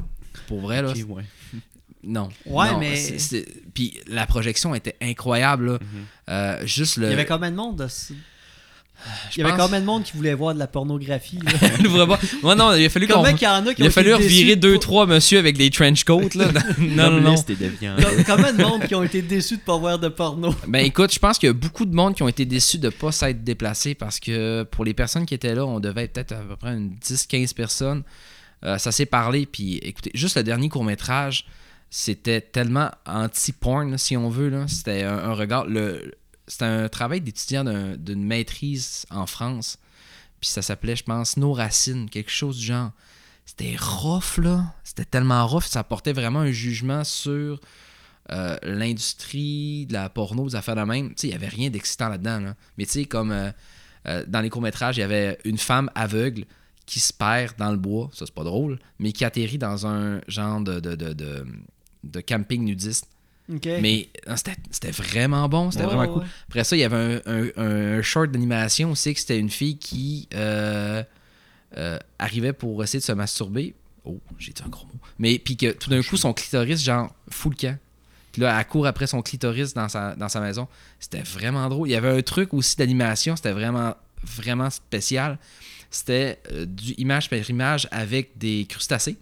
[0.48, 1.24] pour vrai, là, ouais.
[2.04, 2.30] non.
[2.48, 3.18] Ouais, Non, mais-
[3.74, 5.80] Puis la projection était incroyable, là.
[5.80, 6.06] Mhm.
[6.30, 7.08] Euh, juste le...
[7.08, 7.88] Il y avait combien de monde de...
[9.30, 11.40] je Il y avait pense- combien de monde qui voulait voir de la pornographie?
[12.44, 13.16] Ouais, non, il a fallu qu'on...
[13.16, 15.06] Combien qu'il y en a qui Il ont a fallu revirer de deux, pas- trois
[15.06, 16.48] monsieur avec des trench coats, là.
[16.78, 18.24] non, non, Comme non.
[18.26, 20.54] Combien de monde qui ont été déçus de pas voir de porno?
[20.68, 22.88] Ben écoute, je pense qu'il y a beaucoup de monde qui ont été déçus de
[22.88, 26.14] ne pas s'être déplacés parce que pour les personnes qui étaient là, on devait être
[26.14, 28.04] peut-être à peu près une 10-15 personnes.
[28.64, 31.46] Euh, ça s'est parlé, puis écoutez, juste le dernier court-métrage,
[31.90, 34.50] c'était tellement anti-porn, si on veut.
[34.50, 34.66] là.
[34.68, 35.66] C'était un, un regard.
[35.66, 36.14] Le,
[36.52, 39.78] c'était un travail d'étudiant d'un- d'une maîtrise en France.
[40.42, 42.92] Puis ça s'appelait, je pense, Nos racines, quelque chose du genre.
[43.46, 44.74] C'était rough, là.
[44.84, 47.60] C'était tellement rough, ça portait vraiment un jugement sur
[48.32, 51.70] euh, l'industrie de la porno, des affaires de même, tu sais, il y avait rien
[51.70, 52.40] d'excitant là-dedans.
[52.40, 52.56] là.
[52.78, 53.52] Mais tu sais, comme euh,
[54.08, 56.46] euh, dans les courts-métrages, il y avait une femme aveugle
[56.86, 60.22] qui se perd dans le bois, ça c'est pas drôle, mais qui atterrit dans un
[60.28, 63.08] genre de camping nudiste.
[63.82, 64.36] Mais euh,
[64.72, 66.22] c'était vraiment bon, c'était Ouais, vraiment cool.
[66.24, 66.28] ouais.
[66.48, 69.78] Après ça, il y avait un, un- un short d'animation aussi que c'était une fille
[69.78, 71.04] qui euh,
[71.78, 73.74] euh, arrivait pour essayer de se masturber.
[74.06, 75.00] Oh, j'ai dit un gros mot.
[75.20, 77.78] Mais puis que tout d'un coup, son clitoris, genre, fout le camp.
[78.32, 80.68] Puis là, elle court après son clitoris dans sa, dans sa maison.
[81.00, 81.88] C'était vraiment drôle.
[81.90, 83.94] Il y avait un truc aussi d'animation, c'était vraiment,
[84.24, 85.38] vraiment spécial.
[85.90, 89.18] C'était euh, du image par image avec des crustacés.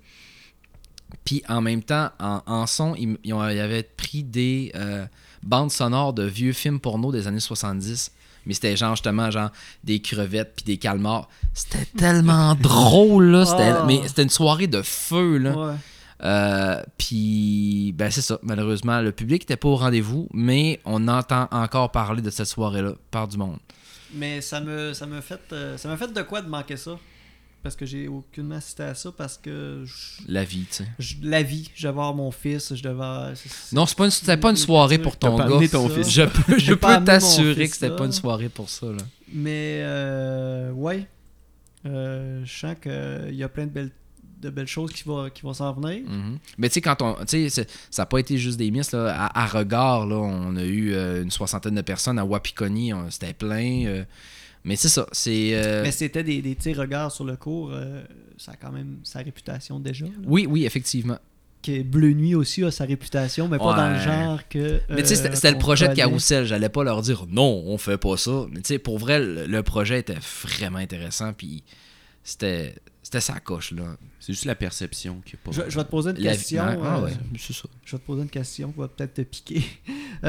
[1.26, 5.06] Puis en même temps, en, en son, ils, ils ont- ils avaient pris des euh,
[5.44, 8.12] bandes sonores de vieux films porno des années 70.
[8.46, 9.50] Mais c'était genre justement genre
[9.84, 11.28] des crevettes puis des calmars.
[11.54, 13.84] C'était tellement drôle là, c'était- Ah.
[13.88, 15.52] mais c'était une soirée de feu là.
[15.58, 15.76] Ouais.
[16.22, 21.48] Euh, puis ben c'est ça, malheureusement le public n'était pas au rendez-vous, mais on entend
[21.52, 23.58] encore parler de cette soirée là par du monde.
[24.14, 26.98] Mais ça me ça me fait euh, ça m'a fait de quoi de manquer ça?
[27.62, 30.86] Parce que j'ai aucunement assisté à ça parce que je- La vie, tu sais.
[31.00, 33.34] je- la vie, je devais voir mon fils, je devais
[33.74, 35.68] Non, c'est pas une, c'était pas une soirée pour ton gars.
[35.68, 36.10] ton fils.
[36.10, 38.88] Je peux, je t'assurer fils que c'était pas une soirée pour ça.
[38.88, 39.04] Là.
[39.34, 41.06] Mais euh, ouais.
[41.86, 43.92] Euh, je sens qu'il y a plein de belles,
[44.42, 46.02] de belles choses qui vont, qui vont s'en venir.
[46.08, 46.38] Mhm.
[46.58, 47.14] Mais tu sais, quand on.
[47.26, 48.92] Tu sais, ça n'a pas été juste des miss.
[48.92, 49.14] Là.
[49.16, 52.20] À, à regard, là, on a eu euh, une soixantaine de personnes.
[52.20, 53.86] À Wapikoni, on- c'était plein.
[53.86, 54.04] euh,
[54.64, 55.08] mais c'est ça.
[55.12, 55.52] C'est.
[55.54, 57.72] euh, Mais c'était des, des petits regards sur le cours.
[57.74, 58.04] euh,
[58.38, 60.06] ça a quand même sa réputation déjà.
[60.06, 60.12] là.
[60.26, 61.18] Oui, oui, effectivement.
[61.62, 64.80] Que Bleu Nuit aussi a sa réputation, mais pas dans le genre que.
[64.90, 65.94] Mais tu sais, c'était euh, c'était le projet de.
[65.94, 66.46] Carousel.
[66.46, 68.46] J'allais pas leur dire non, on fait pas ça.
[68.50, 71.34] Mais tu sais, pour vrai, le, le projet était vraiment intéressant.
[71.34, 71.64] Puis
[72.24, 72.76] c'était.
[73.02, 73.98] C'était sa coche, là.
[74.20, 75.52] C'est juste la perception qui est pas.
[75.52, 76.62] Je, je vais te poser une La- question.
[76.64, 77.64] Ah euh, ouais, c'est ça.
[77.84, 79.64] Je vais te poser une question qui va peut-être te piquer.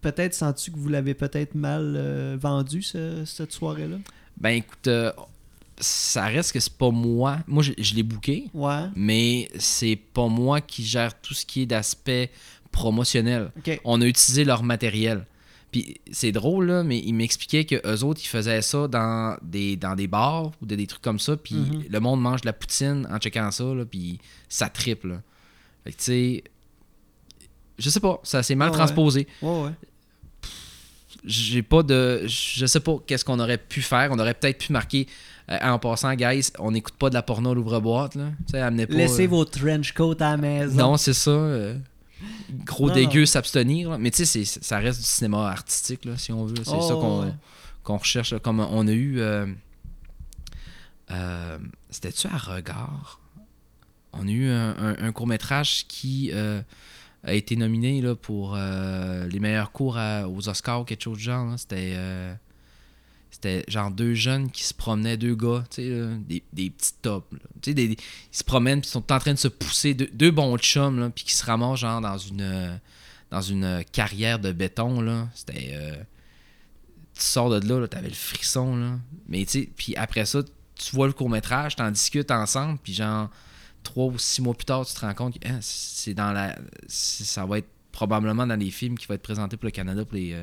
[0.00, 3.96] Peut-être sens-tu que vous l'avez peut-être mal euh, vendu ce- cette soirée-là?
[4.36, 5.10] Ben écoute, euh,
[5.80, 7.38] ça reste que c'est pas moi.
[7.46, 8.48] Moi, je, je l'ai booké.
[8.54, 8.84] Ouais.
[8.94, 12.30] mais c'est pas moi qui gère tout ce qui est d'aspect
[12.70, 13.50] promotionnel.
[13.84, 15.26] On a utilisé leur matériel.
[15.70, 19.76] Puis c'est drôle, là, mais ils m'expliquaient que eux autres, ils faisaient ça dans des,
[19.76, 21.84] dans des bars ou des, des trucs comme ça, puis Mhm.
[21.90, 24.18] le monde mange de la poutine en checkant ça, là, puis
[24.48, 25.20] ça triple.
[25.84, 26.44] Fait que tu sais,
[27.78, 29.26] je sais pas, ça s'est mal transposé.
[29.42, 29.70] Ouais, ouais.
[31.24, 32.22] J'ai pas de.
[32.26, 34.10] Je sais pas qu'est-ce qu'on aurait pu faire.
[34.12, 35.06] On aurait peut-être pu marquer
[35.50, 38.26] euh, en passant, guys, on n'écoute pas de la porno à l'ouvre-boîte, là.
[38.46, 38.94] Tu sais, amenez pas.
[38.94, 40.76] Laissez euh, vos trench coats à la maison.
[40.76, 41.30] Non, c'est ça.
[41.30, 41.74] euh,
[42.64, 43.98] gros Non, dégueu s'abstenir.
[43.98, 46.54] Mais tu sais, ça reste du cinéma artistique, là, si on veut.
[46.62, 47.32] C'est Oh, ça qu'on ouais.
[47.82, 48.32] qu'on recherche.
[48.32, 48.38] là.
[48.38, 49.20] Comme on a eu.
[51.90, 53.20] C'était-tu à regard?
[54.12, 56.30] On a eu un, court métrage qui
[57.24, 59.98] a été nominé là, pour euh, les meilleurs cours
[60.28, 61.56] aux Oscars ou quelque chose de genre.
[61.72, 62.34] euh,
[63.30, 67.26] c'était genre deux jeunes qui se promenaient, deux gars, là, des, des petits tops.
[67.66, 67.96] ils
[68.32, 71.34] se promènent, puis sont en train de se pousser, deux, deux bons chums, puis qui
[71.34, 72.80] se ramassent genre dans une,
[73.30, 75.00] dans une carrière de béton.
[75.00, 75.28] là.
[75.34, 75.72] C'était.
[75.74, 75.96] euh,
[77.14, 78.76] tu sors de là, t'avais le frisson.
[78.76, 78.98] Là.
[79.28, 80.40] Mais tu puis après ça,
[80.76, 83.28] tu vois le court-métrage, t'en discutes ensemble, puis genre,
[83.88, 86.56] trois ou six mois plus tard, tu te rends compte que hein, c'est dans la.
[86.86, 90.14] Ça va être probablement dans les films qui vont être présentés pour le Canada pour
[90.14, 90.42] les, euh,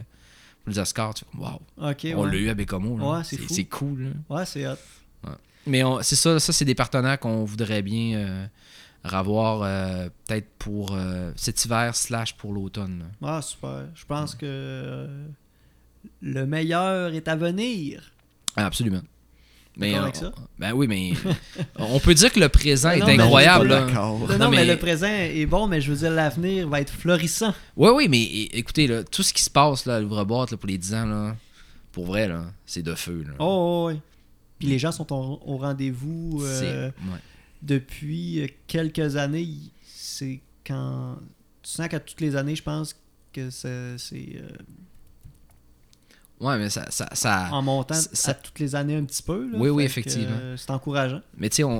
[0.63, 1.13] pour les Oscars.
[1.13, 2.31] Tu fais, wow, on ouais.
[2.31, 2.97] l'a eu à Bécomo.
[2.97, 4.03] Ouais, c'est cool.
[4.03, 4.37] là.
[4.37, 4.75] Ouais, c'est hot.
[5.67, 8.47] Mais c'est ça, ça c'est des partenaires qu'on voudrait bien euh,
[9.03, 13.09] revoir euh, peut-être pour euh, cet hiver slash pour l'automne.
[13.23, 13.87] Ah, super.
[13.95, 15.07] Je pense que
[16.21, 18.11] le meilleur est à venir.
[18.55, 19.01] Ah, absolument.
[19.77, 20.31] Mais, D'accord avec ça?
[20.57, 21.11] ben oui, mais
[21.77, 23.67] on peut dire que le présent Non, est incroyable.
[23.67, 23.85] là.
[23.85, 24.57] Non, Non, non, mais...
[24.57, 27.53] mais- le présent est bon, mais je veux dire, l'avenir va être florissant.
[27.75, 28.23] Oui, oui, mais
[28.57, 31.35] écoutez, là, tout ce qui se passe là, à l'ouvre-boîte pour les 10 ans, là,
[31.91, 33.23] pour vrai, là, c'est de feu.
[33.27, 33.33] Là.
[33.39, 33.99] Oh, oh, oui.
[34.59, 37.19] Puis les gens sont au, au rendez-vous euh, ouais.
[37.61, 39.49] depuis euh, quelques années.
[39.85, 41.17] C'est quand.
[41.61, 42.95] Tu sens qu'à toutes les années, je pense
[43.33, 44.47] que c'est c'est, euh,
[46.41, 46.85] Ouais, mais ça.
[46.89, 49.49] ça, ça- en montant ça- à toutes les années un petit peu.
[49.51, 49.57] là.
[49.57, 50.27] Oui, oui, effectivement.
[50.37, 51.21] euh, c'est encourageant.
[51.37, 51.71] Mais tu sais, on,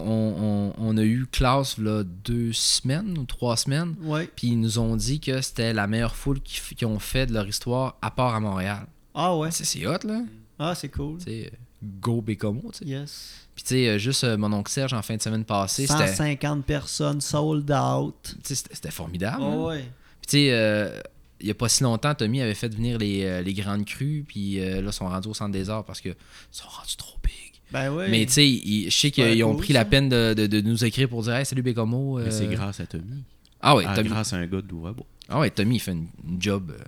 [0.70, 4.30] on- on- a eu classe là, deux semaines ou trois semaines, Ouais.
[4.34, 7.26] puis ils nous ont dit que c'était la meilleure foule qui, f- qui ont fait
[7.26, 8.88] de leur histoire à part à Montréal.
[9.14, 9.51] Ah ouais.
[9.51, 10.22] C'est c'est hot, là.
[10.58, 11.18] Ah, c'est cool.
[11.18, 11.51] Tu sais,
[11.99, 12.86] go Bécomo, tu sais.
[12.86, 13.34] Yes.
[13.56, 16.08] Puis tu sais, euh, juste euh, mon oncle Serge en fin de semaine passée, c'était
[16.08, 18.16] 150 personnes sold out.
[18.43, 19.38] tu sais, c'était formidable.
[19.41, 19.64] Ah hein.
[19.64, 19.80] ouais.
[20.22, 20.99] Puis tu sais, euh,
[21.42, 24.24] il y a pas si longtemps, Tommy avait fait venir les, euh, les grandes crues,
[24.28, 26.16] puis euh, là, ils sont rendus au centre des arts parce que ils
[26.52, 27.34] sont rendus trop big.
[27.72, 28.10] Ben ouais.
[28.10, 30.86] Mais tu sais, je sais qu'ils ont cool, pris la peine de, de- de nous
[30.86, 32.20] écrire pour dire Hey, salut Bécomo.
[32.20, 33.24] Mais c'est euh, grâce à Tommy.
[33.62, 34.10] Ah ouais, Ah, Tommy.
[34.10, 35.06] grâce à un gars de Louvain-Bois.
[35.30, 36.84] Ah ouais, Tommy, il fait une, une job euh,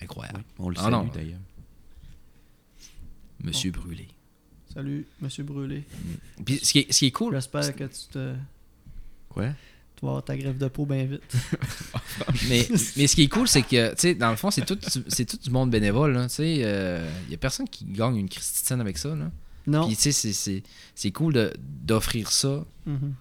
[0.00, 0.44] incroyable.
[0.58, 1.10] On le Ah salue non.
[1.12, 1.38] d'ailleurs.
[3.42, 4.08] Monsieur Brûlé.
[4.72, 5.82] Salut, Monsieur Brûlé.
[6.44, 8.34] Puis ce qui est, ce qui est cool, J'espère que tu te.
[9.28, 9.48] Quoi?
[10.02, 11.22] Tu vas avoir ta grève de peau bien vite.
[12.48, 14.76] mais, mais ce qui est cool, c'est que, tu sais, dans le fond, c'est tout,
[15.06, 16.12] c'est tout du monde bénévole.
[16.14, 19.14] là, Tu sais, il y a personne qui gagne une scène avec ça.
[19.14, 19.30] Là.
[19.68, 19.86] Non.
[19.86, 20.64] Puis, tu sais, c'est- c'est,
[20.96, 21.52] c'est cool de-
[21.84, 23.14] d'offrir ça Mhm.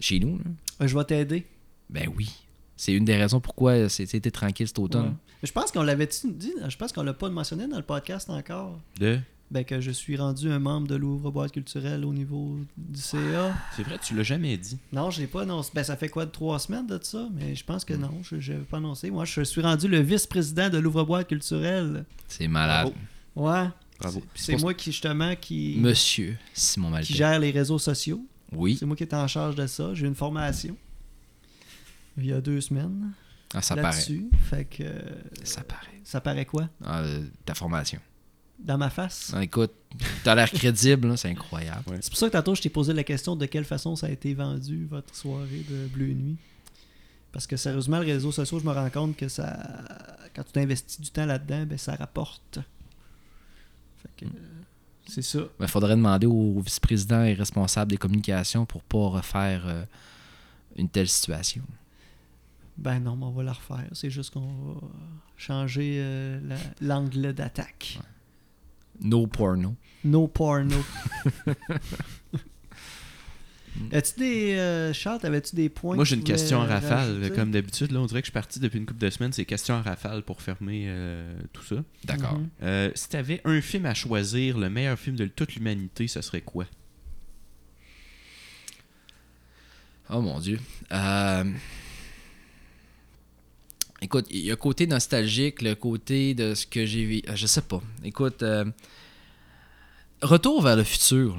[0.00, 0.38] chez nous.
[0.38, 0.44] là.
[0.80, 1.46] Euh, Je vais t'aider.
[1.88, 2.32] Ben oui.
[2.76, 5.06] C'est une des raisons pourquoi c'est- c'était tranquille cet automne.
[5.06, 5.12] Ouais.
[5.44, 6.52] Je pense qu'on l'avait dit.
[6.68, 8.80] Je pense qu'on l'a pas mentionné dans le podcast encore.
[8.98, 9.20] De?
[9.52, 13.54] Ben que je suis rendu un membre de l'ouvre-boîte culturelle au niveau du CA.
[13.76, 14.78] C'est vrai, tu l'as jamais dit.
[14.94, 15.70] Non, j'ai pas annoncé.
[15.74, 17.28] Ben, ça fait quoi de trois semaines de ça?
[17.34, 19.10] Mais je pense que non, je n'avais pas annoncé.
[19.10, 22.06] Moi, je suis rendu le vice-président de l'ouvre-boîte culturelle.
[22.28, 22.92] C'est malade.
[23.36, 23.68] Ouais.
[24.00, 24.22] Bravo.
[24.34, 27.14] C'est- C'est moi qui, justement, qui, Monsieur Simon qui Maltais.
[27.14, 28.24] gère les réseaux sociaux.
[28.52, 28.76] Oui.
[28.78, 29.92] C'est moi qui est en charge de ça.
[29.94, 30.74] J'ai eu une formation
[32.16, 33.12] il y a deux semaines
[33.54, 33.90] Ah, ça paraît.
[33.90, 34.26] là-dessus.
[34.50, 34.82] Fait que.
[34.82, 35.00] euh,
[35.44, 36.00] Ça paraît.
[36.04, 36.68] Ça paraît quoi?
[36.84, 38.00] Ah, euh, ta formation.
[38.64, 39.32] Dans ma face?
[39.34, 39.72] Ah, écoute,
[40.22, 41.82] t'as l'air crédible, c'est incroyable.
[41.88, 41.98] Ouais.
[42.00, 44.10] C'est pour ça que tantôt, je t'ai posé la question de quelle façon ça a
[44.10, 46.36] été vendu, votre soirée de Bleu Nuit.
[47.32, 49.56] Parce que sérieusement, les réseaux sociaux, je me rends compte que ça.
[50.36, 52.58] Quand tu investis du temps là-dedans, ben, ça rapporte.
[54.02, 54.30] Fait que.
[55.06, 55.40] C'est ça.
[55.58, 59.84] Il faudrait demander au vice-président et responsable des communications pour pas refaire euh,
[60.76, 61.62] une telle situation.
[62.76, 63.88] Ben non, mais on va la refaire.
[63.92, 64.80] C'est juste qu'on va
[65.36, 66.56] changer euh, la-
[66.86, 67.98] l'angle d'attaque.
[69.00, 69.76] No porno.
[70.04, 70.76] No porno.
[73.90, 74.54] As-tu des.
[74.54, 77.34] Euh, Charles, avais-tu des points Moi, j'ai une question en rafale, rajouter?
[77.34, 77.90] comme d'habitude.
[77.90, 79.32] Là, on dirait que je suis parti depuis une couple de semaines.
[79.32, 81.76] C'est question en rafale pour fermer euh, tout ça.
[82.04, 82.38] D'accord.
[82.38, 82.48] Mhm.
[82.62, 86.20] Euh, si tu avais un film à choisir, le meilleur film de toute l'humanité, ce
[86.20, 86.66] serait quoi?
[90.10, 90.60] Oh mon Dieu.
[94.02, 97.22] Euh, Écoute, il y a le côté nostalgique, le côté de ce que j'ai vu.
[97.34, 97.80] Je sais pas.
[98.04, 98.64] Écoute, euh,
[100.22, 101.34] Retour vers le futur,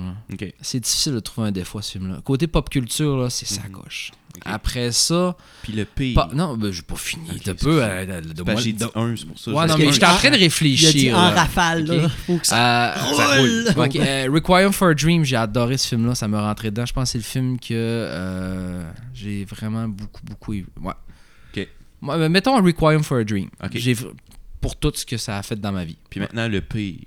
[0.59, 2.19] c'est difficile de trouver un défaut à ce film-là.
[2.21, 3.71] Côté pop culture, là, c'est sa Mhm.
[3.71, 4.11] coche.
[4.35, 4.41] Ok.
[4.45, 6.15] Après ça, Puis le pire.
[6.15, 7.29] pas- non, ben, j'ai pas fini.
[7.31, 7.79] Ok, T'as c'est peu.
[7.79, 7.85] ça.
[7.85, 9.51] euh, de- Ben, j'ai dit un, c'est pour ça.
[9.51, 11.17] Ouais, non, mais j'étais en train de Il a dit réfléchir.
[11.17, 12.03] en rafale, là.
[12.05, 12.11] Ok.
[12.27, 12.93] Faut que ça.
[12.93, 13.65] Euh, Ça roule.
[14.01, 16.85] Euh, Requiem for a Dream, j'ai adoré ce film-là, ça me rentrait dedans.
[16.85, 20.51] Je pense que c'est le film que euh, j'ai vraiment beaucoup, beaucoup.
[20.55, 20.65] aimé.
[20.81, 20.91] Ouais.
[22.03, 23.49] Mais mettons Requiem for a Dream.
[23.73, 23.95] J'ai
[24.61, 25.97] pour tout ce que ça a fait dans ma vie.
[26.09, 26.99] Puis maintenant, le pire.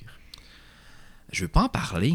[1.33, 2.15] Je veux pas en parler.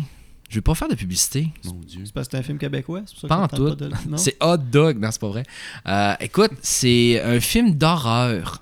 [0.50, 1.48] Je veux pas faire de publicité.
[1.66, 2.02] Mon Dieu.
[2.06, 3.04] C'est parce que c'est un film québécois.
[3.06, 3.74] C'est pour ça Pas en tout.
[3.76, 3.90] de-?
[4.18, 5.44] C'est Hot Dog, non, c'est pas vrai.
[5.88, 8.62] Euh, écoute, c'est un film d'horreur.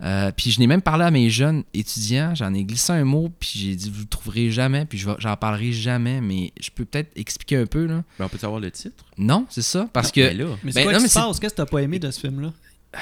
[0.00, 3.32] Euh, puis je n'ai même parlé à mes jeunes étudiants, j'en ai glissé un mot,
[3.40, 6.70] puis j'ai dit vous le trouverez jamais, puis je vais- j'en parlerai jamais, mais je
[6.70, 8.04] peux peut-être expliquer un peu là.
[8.16, 9.04] Ben, on peut savoir le titre?
[9.16, 10.44] Non, c'est ça, parce Non, que ben là.
[10.62, 11.40] Mais c'est Ben, quoi non, qui mais se c'est- passe?
[11.40, 12.52] Qu'est-ce que t'as pas aimé de ce film-là?
[12.92, 12.98] tu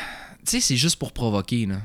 [0.50, 1.76] sais, c'est juste pour provoquer là.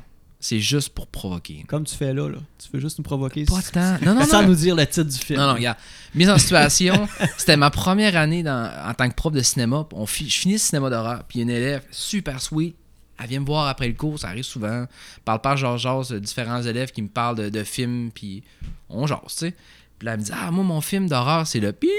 [0.43, 1.63] C'est juste pour provoquer.
[1.67, 2.39] Comme tu fais là, là.
[2.57, 3.45] Tu veux juste nous provoquer.
[3.45, 3.97] Pas tant.
[4.05, 4.47] Non, non, Sans non.
[4.49, 5.39] nous dire le titre du film.
[5.39, 5.77] Non, non, regarde.
[6.15, 7.07] Mise en situation,
[7.37, 9.87] c'était ma première année dans- en tant que prof de cinéma.
[9.93, 12.75] On fi- je finis le cinéma d'horreur, puis il y a une élève super sweet.
[13.19, 14.87] Elle vient me voir après le cours, ça arrive souvent.
[15.25, 18.41] Parle pas genre jase de différents élèves qui me parlent de, de films, puis
[18.89, 19.53] on jase, tu sais.
[19.99, 21.91] Puis là, elle me dit Ah, moi, mon film d'horreur, c'est le pip.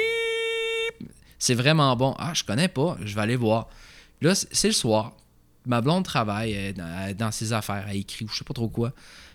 [1.39, 2.14] C'est vraiment bon.
[2.18, 3.68] Ah, je connais pas, je vais aller voir.
[4.20, 5.12] Là, c'est c'est le soir.
[5.66, 8.44] Ma blonde travaille elle dans, elle est dans ses affaires, elle écrit ou je sais
[8.44, 8.93] pas trop quoi.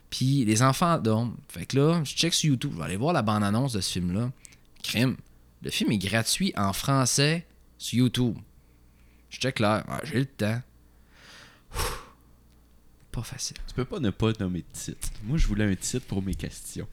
[0.09, 1.35] Puis les enfants dorment.
[1.49, 3.91] Fait que là, je check sur YouTube, je vais aller voir la bande-annonce de ce
[3.93, 4.31] film-là.
[4.83, 5.17] Crime.
[5.63, 7.45] Le film est gratuit en français
[7.77, 8.37] sur YouTube.
[9.29, 10.61] Je check là, ah, j'ai le temps.
[11.75, 11.79] Ouh.
[13.11, 13.57] Pas facile.
[13.67, 15.09] Tu peux pas ne pas nommer de titre.
[15.23, 16.87] Moi, je voulais un titre pour mes questions.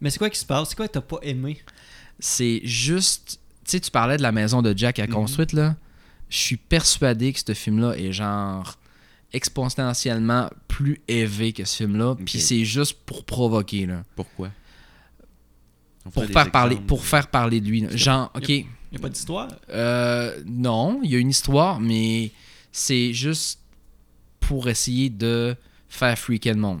[0.00, 0.68] Mais c'est quoi qui se passe?
[0.70, 1.60] C'est quoi que t'as pas aimé?
[2.20, 3.40] C'est juste.
[3.64, 5.12] Tu sais, tu parlais de la maison de Jack à Mhm.
[5.14, 5.76] construite, là.
[6.30, 8.76] Je suis persuadé que ce film-là est genre
[9.32, 12.10] exponentiellement plus élevé que ce film-là.
[12.10, 12.24] Ok.
[12.24, 14.02] Puis c'est juste pour provoquer, là.
[14.16, 14.50] Pourquoi?
[16.12, 17.80] Pour faire, parler, pour faire parler de lui.
[17.82, 17.94] là.
[17.94, 18.48] Genre, ok.
[18.48, 19.48] Y a pas d'histoire?
[19.68, 22.30] Euh, non, il y a une histoire, mais
[22.72, 23.60] c'est juste
[24.40, 25.54] pour essayer de
[25.88, 26.80] faire freaker le monde.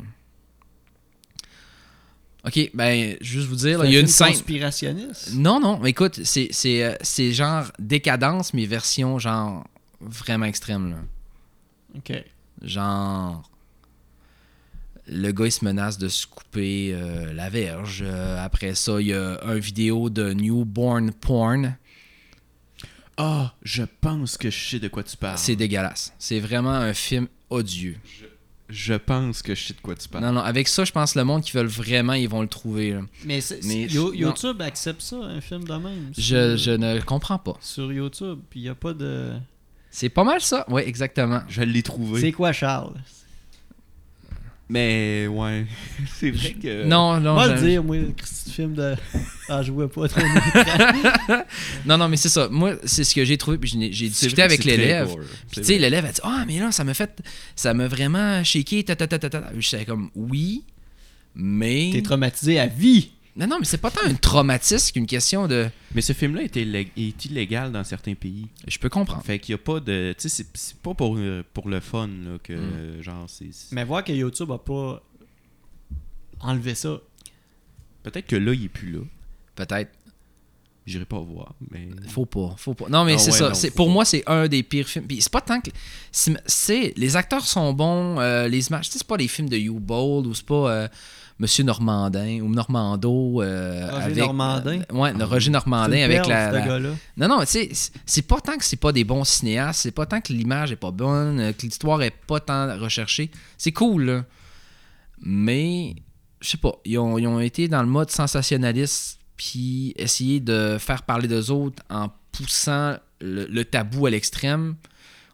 [2.48, 4.28] Ok, ben, juste vous dire, là, il y a un une scène.
[4.28, 5.34] conspirationniste?
[5.34, 9.66] Non, non, mais écoute, c'est, c'est, euh, c'est genre décadence, mais version genre
[10.00, 10.90] vraiment extrême.
[10.90, 10.96] Là.
[11.96, 12.24] Ok.
[12.62, 13.42] Genre.
[15.10, 18.02] Le gars, il se menace de se couper euh, la verge.
[18.06, 21.76] Euh, après ça, il y a un vidéo de newborn porn.
[23.16, 25.38] Ah, je pense que je sais de quoi tu parles.
[25.38, 26.12] C'est dégueulasse.
[26.18, 27.96] C'est vraiment un film odieux.
[28.04, 28.26] Je
[28.94, 30.24] pense que je sais de quoi tu parles.
[30.24, 32.48] Non, non, avec ça, je pense que le monde qui veulent vraiment, ils vont le
[32.48, 32.92] trouver.
[32.92, 33.00] là.
[33.24, 33.40] Mais,
[33.94, 34.12] non.
[34.12, 36.12] YouTube accepte ça, un film de même.
[36.16, 37.56] Je, sur- je ne comprends pas.
[37.60, 39.32] Sur YouTube, puis il n'y a pas de.
[39.90, 40.66] C'est pas mal ça.
[40.68, 41.40] Oui, exactement.
[41.48, 42.20] Je l'ai trouvé.
[42.20, 42.92] C'est quoi, Charles?
[44.70, 45.64] Mais ouais,
[46.14, 46.84] c'est vrai que.
[46.84, 47.34] Non, non.
[47.34, 48.94] Moi, le dire, moi, le Christy film de.
[49.48, 50.20] Ah, je vois pas trop.
[51.86, 52.48] Non, non, mais c'est ça.
[52.50, 53.56] Moi, c'est ce que j'ai trouvé.
[53.56, 55.08] Puis j'ai discuté avec l'élève.
[55.50, 57.22] Puis tu sais, l'élève a dit Ah, mais là, ça m'a fait.
[57.56, 58.84] Ça m'a vraiment shaké.
[58.84, 59.50] Ta, ta, ta, ta, ta.
[59.56, 60.64] Je savais comme Oui,
[61.34, 61.90] mais.
[61.92, 63.12] T'es traumatisé à vie.
[63.38, 65.68] Non, non, mais c'est pas tant un traumatisme qu'une question de.
[65.94, 68.48] Mais ce film-là est, illég- est illégal dans certains pays.
[68.66, 69.22] Je peux comprendre.
[69.24, 70.12] Fait qu'il y a pas de.
[70.18, 72.56] Tu sais, c'est- pas pour, euh, pour le fun, là, que Mm.
[72.74, 73.50] euh, genre, c'est.
[73.72, 75.00] Mais voir que YouTube a pas
[76.40, 76.98] enlevé ça.
[78.02, 79.00] Peut-être que là, il est plus là.
[79.54, 79.90] Peut-être.
[80.86, 81.88] J'irai pas voir, mais.
[82.08, 82.88] Faut pas, faut pas.
[82.88, 83.68] Non, mais Ah c'est ouais, ça.
[83.68, 83.92] non, pour pas.
[83.92, 85.06] moi, c'est un des pires films.
[85.06, 85.70] Puis c'est pas tant que.
[86.10, 88.86] C'est, c'est- les acteurs sont bons, euh, les images.
[88.86, 90.88] Tu sais, c'est pas des films de You Bold ou c'est pas euh,
[91.40, 93.42] Monsieur Normandin ou Normando.
[93.42, 94.80] euh, Roger avec, Normandin?
[94.90, 96.50] euh, ouais, le Roger Normandin avec perle, la.
[97.16, 97.70] Non, non, tu sais,
[98.06, 100.76] c'est- pas tant que c'est pas des bons cinéastes, c'est pas tant que l'image est
[100.76, 103.30] pas bonne, euh, que l'histoire est pas tant recherchée.
[103.56, 104.24] C'est cool, là.
[105.20, 105.96] Mais,
[106.40, 110.76] je sais pas, ils ont, ils ont été dans le mode sensationnaliste, puis essayer de
[110.78, 114.74] faire parler d'eux autres en poussant le, le tabou à l'extrême,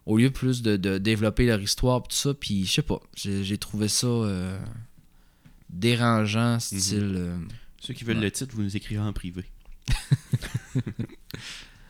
[0.07, 2.35] au lieu plus de, de développer leur histoire, tout ça.
[2.35, 4.59] Puis, je sais pas, j'ai j'ai trouvé ça euh,
[5.75, 7.13] dérangeant, style.
[7.17, 7.37] euh,
[7.81, 8.23] Ceux qui veulent Ouais.
[8.25, 9.45] le titre, vous nous écrirez en privé.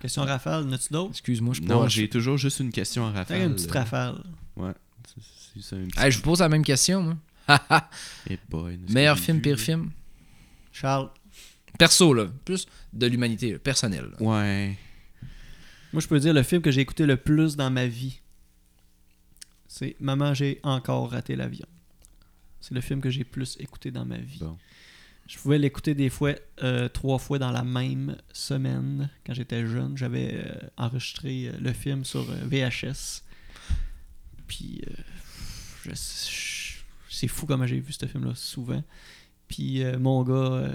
[0.00, 1.10] Question rafale, n'as-tu d'autres?
[1.12, 3.42] Excuse-moi, je peux Non, pas- j'ai toujours juste une question en Fais rafale.
[3.42, 4.22] une petite rafale.
[4.56, 4.72] Ouais.
[5.06, 5.22] C'est-
[5.54, 7.16] c'est ça, une petite- Hey, je vous pose la même question, moi.
[8.28, 9.62] Eh boy, que Meilleur film, vu, pire là?
[9.62, 9.90] film?
[10.72, 11.10] Charles.
[11.78, 12.26] Perso, là.
[12.44, 14.10] Plus de l'humanité, là, personnel.
[14.12, 14.22] là.
[14.22, 14.76] Ouais.
[15.92, 18.20] Moi, je peux dire le film que j'ai écouté le plus dans ma vie.
[19.68, 21.66] C'est Maman, j'ai encore raté l'avion.
[22.66, 24.38] C'est le film que j'ai plus écouté dans ma vie.
[24.40, 24.56] Bon.
[25.26, 29.10] Je pouvais l'écouter des fois, euh, trois fois dans la même semaine.
[29.26, 33.22] Quand j'étais jeune, j'avais euh, enregistré euh, le film sur VHS.
[34.46, 34.82] Puis,
[35.84, 36.74] je- je-
[37.10, 38.82] c'est fou comment j'ai vu ce film-là souvent.
[39.48, 40.74] Puis, euh, mon gars euh,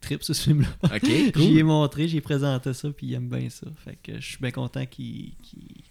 [0.00, 0.68] tripe ce film-là.
[0.84, 1.04] OK,
[1.36, 3.66] J'y ai montré, j'ai présenté ça, puis il aime bien ça.
[3.84, 5.82] Fait que je suis bien content qu'il qu'il-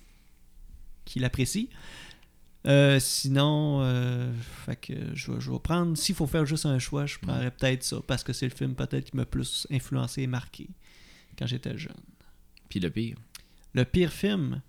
[1.06, 1.70] qu'il apprécie.
[2.66, 4.32] Euh, sinon, euh,
[4.66, 7.52] fait que je, vais- je vais prendre, s'il faut faire juste un choix, je prendrais
[7.52, 10.68] peut-être ça, parce que c'est le film peut-être qui m'a plus influencé et marqué
[11.38, 11.94] quand j'étais jeune.
[12.70, 13.18] Puis le pire,
[13.74, 14.62] Le pire film?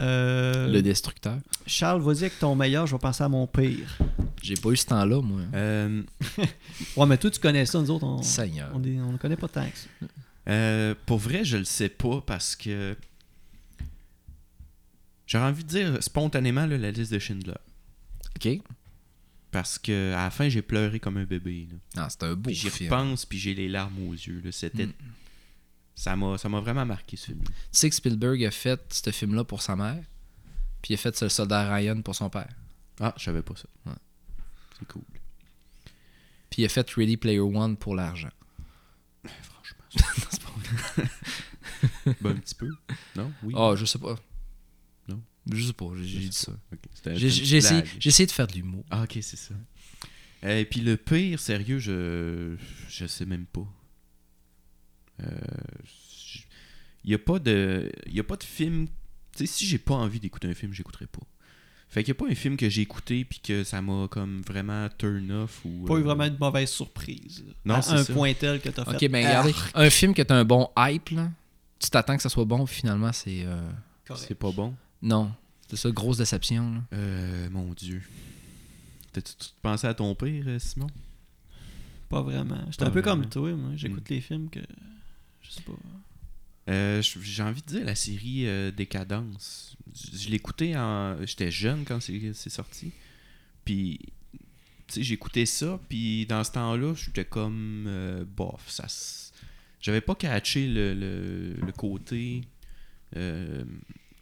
[0.00, 1.38] euh, Le Destructeur.
[1.66, 3.98] Charles, vas-y avec ton meilleur, je vais penser à mon pire.
[4.42, 5.40] J'ai pas eu ce temps-là, moi.
[5.54, 6.02] Euh,
[6.96, 8.70] Ouais, mais toi, tu connais ça, nous autres, on Seigneur.
[8.74, 9.88] on ne connaît pas tant que ça.
[10.48, 12.96] euh, pour vrai, je le sais pas parce que.
[15.30, 17.54] J'aurais envie de dire spontanément là, la liste de Schindler.
[18.34, 18.48] OK.
[19.52, 21.68] Parce que à la fin, j'ai pleuré comme un bébé.
[21.70, 22.02] là.
[22.02, 24.40] Ah, c'est un beau Puis j'y repense, puis j'ai les larmes aux yeux.
[24.44, 24.50] là.
[24.50, 24.86] C'était.
[24.86, 24.94] Mm.
[25.94, 27.44] Ça m'a ça m'a vraiment marqué ce film.
[27.44, 30.02] Tu sais que Spielberg a fait ce film-là pour sa mère,
[30.82, 32.52] puis il a fait le soldat Ryan pour son père.
[32.98, 33.68] Ah, je savais pas ça.
[33.86, 33.96] Ouais.
[34.80, 35.04] C'est cool.
[36.48, 38.30] Puis il a fait Ready Player One pour l'argent.
[39.24, 39.84] Franchement.
[42.20, 42.70] ben, un petit peu.
[43.14, 43.32] Non?
[43.44, 43.54] Oui.
[43.56, 44.16] Ah, je sais pas.
[45.52, 46.52] Je sais pas, j'ai dit ça.
[46.72, 48.84] Ok, c'était- J'ai essayé, de faire de l'humour.
[48.90, 49.54] Ah, ok, c'est ça.
[50.42, 52.56] Et puis le pire, sérieux, je
[52.88, 53.66] je sais même pas.
[57.04, 58.86] Il n'y a pas de y a pas de film.
[59.36, 61.22] Tu sais, si j'ai pas envie d'écouter un film, j'écouterai pas.
[61.88, 64.42] Fait qu'il n'y a pas un film que j'ai écouté puis que ça m'a comme
[64.42, 65.84] vraiment turn off ou.
[65.86, 67.44] Pas eu euh, vraiment une mauvaise surprise.
[67.64, 68.12] Non, c'est un ça.
[68.12, 69.04] point tel que t'as fait.
[69.06, 71.30] Ok, ben regardez, un film qui a un bon hype, là,
[71.80, 73.42] tu t'attends que ça soit bon, puis finalement, c'est.
[73.44, 73.70] euh.
[74.16, 74.74] C'est pas bon.
[75.02, 75.32] Non.
[75.68, 76.74] C'est ça, grosse déception.
[76.74, 76.82] Là.
[76.94, 78.02] Euh, mon Dieu.
[79.12, 80.88] T'as-tu tu pensais à ton pire, euh, Simon?
[82.08, 82.58] Pas vraiment.
[82.70, 83.22] J'étais Pas un peu vraiment.
[83.22, 83.70] comme toi, moi.
[83.76, 84.14] J'écoute Mm.
[84.14, 84.60] les films que.
[85.42, 85.72] Je sais pas.
[86.68, 89.76] Euh, j- J'ai envie de dire la série euh, Décadence.
[89.94, 91.16] Je écouté en.
[91.24, 92.92] J'étais jeune quand c'est c'est sorti.
[93.64, 93.98] Puis,
[94.86, 95.78] tu sais, j'écoutais ça.
[95.88, 97.84] Puis, dans ce temps-là, j'étais comme.
[97.86, 98.84] euh, bof, ça.
[98.86, 99.32] s-
[99.80, 102.42] J'avais pas catché le, le, le côté
[103.16, 103.64] euh,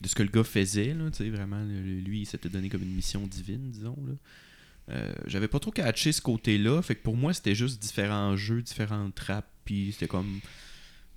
[0.00, 0.94] de ce que le gars faisait.
[0.94, 3.96] Là, tu sais, vraiment, lui, il s'était donné comme une mission divine, disons.
[4.06, 4.14] Là.
[4.90, 6.80] Euh, J'avais pas trop catché ce côté-là.
[6.82, 9.50] Fait que pour moi, c'était juste différents jeux, différentes trappes.
[9.64, 10.40] Puis, c'était comme.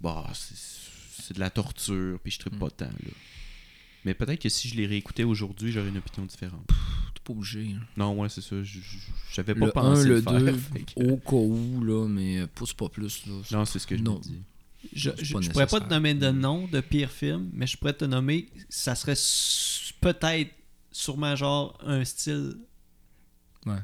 [0.01, 2.59] Bah, c'est de la torture, puis je tripe Mm.
[2.59, 3.11] pas tant, là.
[4.03, 6.65] Mais peut-être que si je les réécoutais aujourd'hui, j'aurais une opinion différente.
[6.67, 7.63] T'es pas obligé.
[7.65, 7.79] là.
[7.97, 8.55] Non, ouais, c'est ça.
[9.31, 10.39] J'avais pas Le pensé 1, le le faire.
[10.39, 13.27] 2, fait que- au cas où, là, mais c'est pas plus.
[13.27, 13.33] Là.
[13.51, 14.17] Non, c'est ce que je Non.
[14.17, 14.41] me dis.
[14.93, 18.05] Je, je pourrais pas te nommer de nom de pire film, mais je pourrais te
[18.05, 18.47] nommer.
[18.69, 19.15] Ça serait
[20.01, 20.51] peut-être
[20.91, 22.55] sûrement genre un style
[23.65, 23.77] Ouais.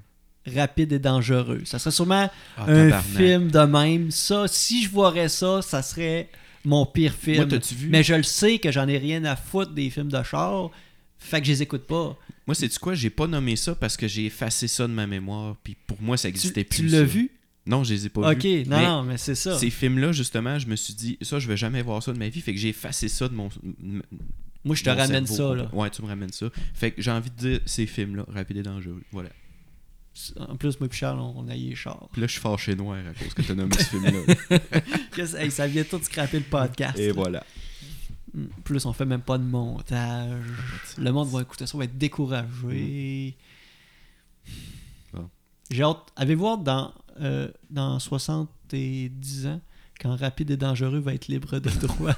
[0.56, 1.61] rapide et dangereux.
[1.65, 3.03] Ça serait sûrement Ah, un tabarnak.
[3.15, 4.11] film de même.
[4.11, 6.30] Ça, si je voirais ça, ça serait
[6.65, 7.38] mon pire film.
[7.38, 7.90] Moi, t'as-tu vu?
[7.90, 10.72] Mais je le sais que j'en ai rien à foutre des films de char.
[11.19, 12.18] Fait que je les écoute pas.
[12.45, 12.94] Moi, c'est quoi?
[12.95, 15.56] J'ai pas nommé ça parce que j'ai effacé ça de ma mémoire.
[15.64, 16.88] Puis pour moi, ça Tu, existait tu plus.
[16.90, 17.03] l'as ça.
[17.03, 17.32] vu?
[17.68, 18.64] Non, je les ai pas Ok, vus.
[18.65, 19.57] non, Mais non, mais c'est ça.
[19.57, 22.30] Ces films-là, justement, je me suis dit, ça, je vais jamais voir ça de ma
[22.30, 22.41] vie.
[22.41, 23.49] Fait que j'ai effacé ça de mon.
[24.64, 25.56] Moi, je te mon ramène cerveau.
[25.56, 25.69] ça, là.
[25.73, 26.48] Ouais, tu me ramènes ça.
[26.73, 29.03] Fait que j'ai envie de dire ces films-là, Rapide et dangereux.
[29.11, 29.30] Voilà.
[30.39, 32.10] En plus, moi et Charles, on, a les chars.
[32.11, 34.60] Puis là, je suis fâché noir à cause que t'as nommé ce film-là.
[35.39, 36.98] Hey, ça vient tout scraper le podcast.
[36.98, 37.14] Et là.
[37.14, 37.44] voilà.
[38.34, 38.45] Mm.
[38.64, 40.44] Plus, on fait même pas de montage.
[40.98, 43.35] Le monde va écouter ça, va être découragé.
[45.14, 45.30] Bon.
[45.72, 46.11] J'ai hâte.
[46.15, 49.61] Avez-vous hâte dans, euh, dans 70 ans,
[49.99, 52.14] quand Rapide et Dangereux va être libre de droit?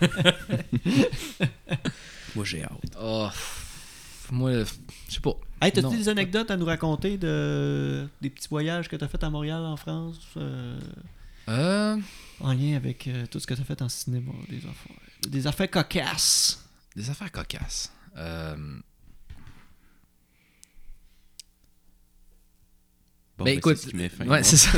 [2.35, 2.71] Moi, j'ai hâte.
[3.01, 5.33] Oh, pff, moi, je sais pas.
[5.61, 9.29] hey, t'as-tu des anecdotes à nous raconter de des petits voyages que t'as fait à
[9.31, 10.79] Montréal, en France, euh,
[11.47, 11.97] Euh,
[12.39, 14.95] en lien avec euh, tout ce que t'as fait en cinéma, des affaires,
[15.27, 16.63] des affaires cocasses?
[16.95, 17.91] des affaires cocasses.
[23.39, 24.77] Bon, ben, écoute, c'est ce ouais, ça.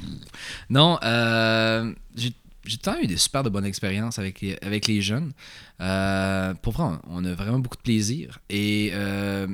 [0.70, 2.32] non, euh, j'ai
[2.66, 5.32] j'ai tant eu des super de bonnes expériences avec les, avec les jeunes.
[5.80, 8.38] Euh, pour vrai, on- a vraiment beaucoup de plaisir.
[8.50, 9.46] Et euh,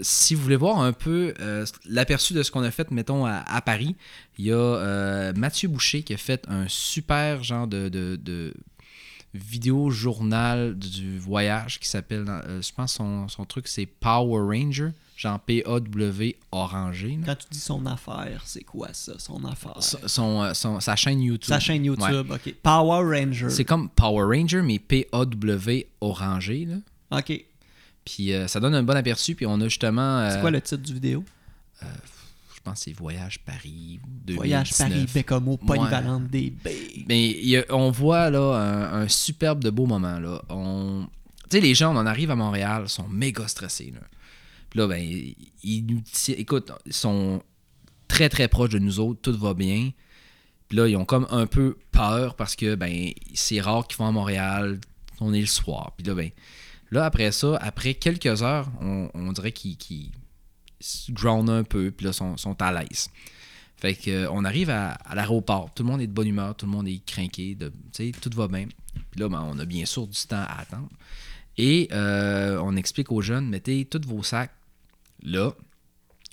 [0.00, 3.38] si vous voulez voir un peu euh, l'aperçu de ce qu'on a fait, mettons, à,
[3.38, 3.96] à Paris,
[4.38, 8.54] il y a Mathieu Boucher qui a fait un super genre de, de, de
[9.34, 15.40] vidéo journal du voyage qui s'appelle, je pense son, son truc c'est Power Ranger, genre
[15.40, 17.18] P-A-W orangé.
[17.26, 19.82] Quand tu dis son affaire, c'est quoi ça, son affaire?
[19.82, 21.48] Son, son- euh, son- sa chaîne YouTube.
[21.48, 21.88] Sa chaîne Ouais.
[21.88, 22.54] YouTube, ok.
[22.62, 23.50] Power Ranger.
[23.50, 26.66] C'est comme Power Ranger, mais P-A-W orangé.
[26.66, 27.18] Là.
[27.18, 27.44] Ok.
[28.04, 29.34] Puis euh, ça donne un bon aperçu.
[29.34, 30.20] Puis on a justement.
[30.20, 31.24] euh, C'est quoi le titre du vidéo?
[31.82, 33.98] Je pense que c'est Voyage Paris.
[34.24, 34.36] 2019.
[34.36, 37.04] Voyage Paris, Bécomo, polyvalente des baies.
[37.08, 40.18] Mais a- on voit là un, un superbe de beau moment.
[40.20, 40.42] Là.
[40.48, 41.06] On...
[41.50, 43.92] Tu sais, les gens, on en arrive à Montréal, sont méga stressés.
[43.94, 44.00] Là.
[44.70, 45.02] Puis là, ben,
[45.62, 47.42] ils nous Écoute, ils sont
[48.06, 49.92] très très proches de nous autres, tout va bien.
[50.68, 54.06] Puis là, ils ont comme un peu peur parce que ben c'est rare qu'ils vont
[54.06, 54.80] à Montréal,
[55.20, 55.92] on est le soir.
[55.96, 56.30] Puis là, ben,
[56.90, 60.10] là après ça, après quelques heures, on, dirait qu'ils
[60.80, 63.10] se groundent un peu, puis là, sont, sont à l'aise.
[63.76, 66.72] Fait que, euh, arrive à, l'aéroport, tout le monde est de bonne humeur, tout le
[66.72, 67.56] monde est craqué,
[68.20, 68.66] tout va bien.
[69.10, 70.90] Puis là, ben, on a bien sûr du temps à attendre.
[71.56, 74.52] Et euh, on explique aux jeunes, mettez tous vos sacs
[75.22, 75.52] là,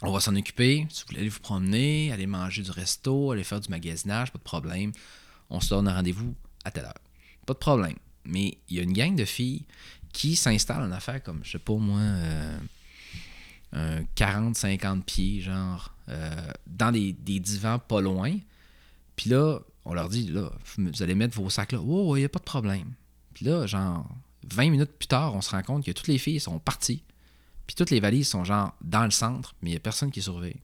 [0.01, 0.85] on va s'en occuper.
[0.89, 4.37] Si vous voulez aller vous promener, aller manger du resto, aller faire du magasinage, pas
[4.37, 4.91] de problème.
[5.49, 6.93] On se donne un rendez-vous à telle heure.
[7.45, 7.95] Pas de problème.
[8.25, 9.63] Mais il y a une gang de filles
[10.11, 12.59] qui s'installent en affaire comme, je sais pas moi, euh,
[13.73, 18.37] un 40-50 pieds, genre, euh, dans des, des divans pas loin.
[19.15, 21.79] Puis là, on leur dit, là, vous allez mettre vos sacs là.
[21.79, 22.93] Oh, il n'y a pas de problème.
[23.33, 24.07] Puis là, genre,
[24.51, 27.03] 20 minutes plus tard, on se rend compte que toutes les filles sont parties.
[27.67, 30.21] Puis toutes les valises sont genre dans le centre, mais il n'y a personne qui
[30.21, 30.61] surveille.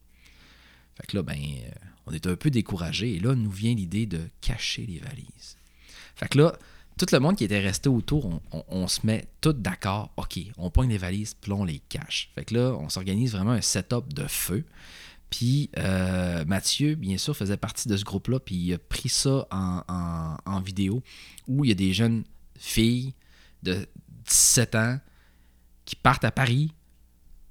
[0.96, 1.70] Fait que là, ben, euh,
[2.06, 3.16] on est un peu découragé.
[3.16, 5.58] Et là, nous vient l'idée de cacher les valises.
[6.16, 6.54] Fait que là,
[6.98, 10.12] tout le monde qui était resté autour, on, se met tout d'accord.
[10.18, 12.30] OK, on pogne les valises, puis on les cache.
[12.36, 14.64] Fait que là, on s'organise vraiment un setup de feu.
[15.30, 19.48] Puis euh, Mathieu, bien sûr, faisait partie de ce groupe-là, puis il a pris ça
[19.50, 21.02] en- en vidéo,
[21.48, 22.24] où il y a des jeunes
[22.58, 23.14] filles
[23.64, 23.88] de
[24.26, 25.00] 17 ans
[25.86, 26.74] qui partent à Paris,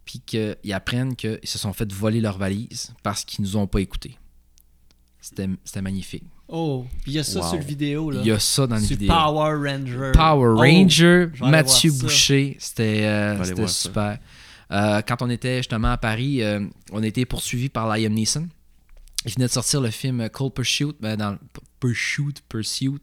[0.05, 3.81] puis qu'ils apprennent qu'ils se sont fait voler leurs valises parce qu'ils nous ont pas
[3.81, 4.17] écoutés.
[5.21, 6.25] C'était c'était magnifique.
[6.49, 7.49] Oh, puis il y a ça Wow.
[7.49, 8.21] sur le vidéo, là.
[8.23, 9.13] Il y a ça dans les Sur vidéos.
[9.15, 10.13] Power Ranger.
[10.13, 11.93] Power Oh, Ranger, Mathieu.
[11.93, 14.19] Boucher, c'était euh, super.
[14.73, 18.49] Euh, quand on était justement à Paris, euh, on a été poursuivi par Liam Neeson.
[19.27, 21.37] Il venait de sortir le film Cold Pursuit, ben, dans
[21.79, 23.01] Pursuit, Pursuit,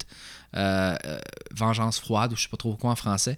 [0.55, 1.19] euh, euh,
[1.55, 3.37] Vengeance froide, ou je sais pas trop quoi en français.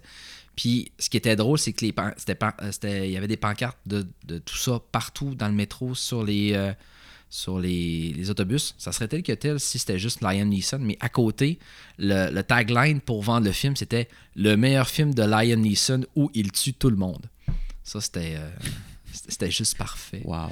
[0.60, 3.16] Puis ce qui était drôle, c'est que les pan- c'était pan- euh, c'était- il y
[3.16, 6.74] avait des pancartes de, de tout ça partout dans le métro sur les euh,
[7.30, 8.74] sur les, les autobus.
[8.76, 11.58] Ça serait tel que tel si c'était juste Liam Neeson, mais à côté,
[11.96, 16.30] le, le tagline pour vendre le film, c'était le meilleur film de Liam Neeson où
[16.34, 17.24] il tue tout le monde.
[17.82, 18.50] Ça, c'était euh,
[19.14, 20.20] c'était c'était juste parfait.
[20.24, 20.50] Wow.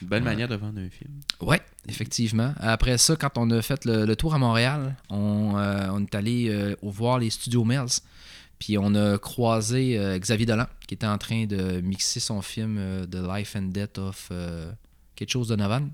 [0.00, 0.30] Une belle Ouais.
[0.30, 1.10] manière de vendre un film.
[1.42, 2.54] Ouais, effectivement.
[2.60, 6.14] Après ça, quand on a fait le, le tour à Montréal, on, euh, on est
[6.14, 8.00] allé euh, voir les studios Mills.
[8.60, 12.76] Puis on a croisé euh, Xavier Dolan, qui était en train de mixer son film
[12.78, 14.70] euh, The Life and Death of euh,
[15.16, 15.88] quelque chose de Novan.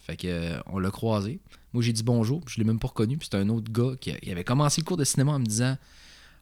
[0.00, 1.40] Fait que on l'a croisé.
[1.72, 3.16] Moi, j'ai dit bonjour, je l'ai même pas reconnu.
[3.16, 5.78] Puis c'était un autre gars qui avait commencé le cours de cinéma en me disant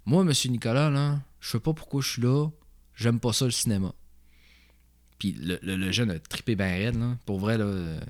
[0.06, 2.48] Moi, monsieur Nicolas, là, je sais pas pourquoi je suis là,
[2.94, 3.92] j'aime pas ça le cinéma.
[5.18, 7.18] Puis le, jeune a trippé bien raide, là.
[7.26, 8.00] Pour vrai, là.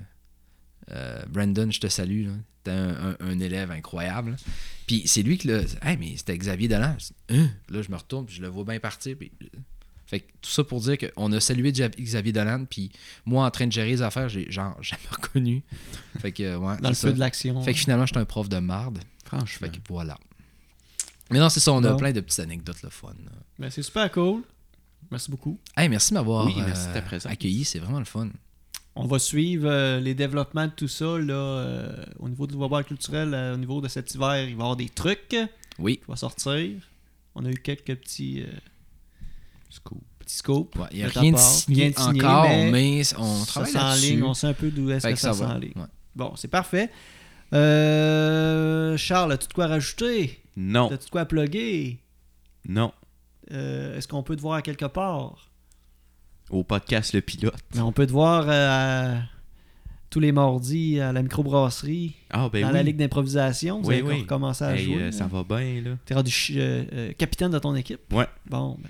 [1.28, 2.28] Brandon, je te salue.
[2.66, 4.36] Un, un- un élève incroyable.
[4.86, 5.60] Puis c'est lui qui l'a.
[5.82, 6.96] Hey, mais c'était Xavier Dolan.
[7.30, 7.48] Hein?
[7.68, 9.16] Là, je me retourne, puis je le vois bien partir.
[9.18, 9.32] Puis...
[10.06, 12.90] Fait que tout ça pour dire qu'on a salué Xavier Dolan, puis
[13.24, 15.62] moi, en train de gérer les affaires, j'ai genre jamais reconnu.
[16.20, 17.62] Fait que, euh, ouais, Dans le c'est feu de l'action.
[17.62, 18.98] Fait que finalement, j'étais un prof de marde.
[19.24, 19.66] Franchement.
[19.66, 20.18] Fait que voilà.
[21.30, 21.96] Mais non, c'est ça, on a Bon.
[21.96, 23.14] plein de petites anecdotes le fun.
[23.58, 24.42] Ben, c'est super cool.
[25.10, 25.58] Merci beaucoup.
[25.76, 28.28] Hey, merci de m'avoir Oui, euh, accueilli, c'est vraiment le fun.
[28.96, 32.84] On va suivre euh, les développements de tout ça là, euh, au niveau du Bois
[32.84, 34.36] culturel, euh, au niveau de cet hiver.
[34.36, 35.38] Il va y avoir des trucs qui
[35.78, 36.00] Oui.
[36.06, 36.70] vont sortir.
[37.34, 38.52] On a eu quelques petits, euh,
[39.68, 39.98] Scoop.
[40.20, 40.78] petits scopes.
[40.92, 43.72] Il n'y a rien de signé Rien de signé, encore, mais mais, on ça travaille
[43.72, 44.22] s'enligne, là-dessus.
[44.22, 45.58] On sait un peu d'où est-ce que, que ça, ça va.
[45.58, 45.72] Ouais.
[46.14, 46.90] Bon, c'est parfait.
[47.52, 50.40] Euh, Charles, as-tu de quoi rajouter?
[50.56, 51.98] Non, As-tu de quoi plugger?
[52.68, 52.92] non.
[53.52, 55.50] Euh, Est-ce qu'on peut te voir à quelque part?
[56.54, 57.56] Au podcast Le Pilote.
[57.74, 59.22] Mais on peut te voir euh, à-
[60.08, 62.74] tous les mardis à la microbrasserie, Ah, ben dans oui.
[62.74, 63.80] la ligue d'improvisation.
[63.80, 64.20] Vous Oui, avez oui.
[64.20, 65.02] recommencé à Hey, jouer.
[65.02, 65.96] euh, ça va bien, là.
[66.04, 68.00] T'es rendu euh, euh, capitaine de ton équipe?
[68.12, 68.28] Ouais.
[68.48, 68.88] Bon, ben,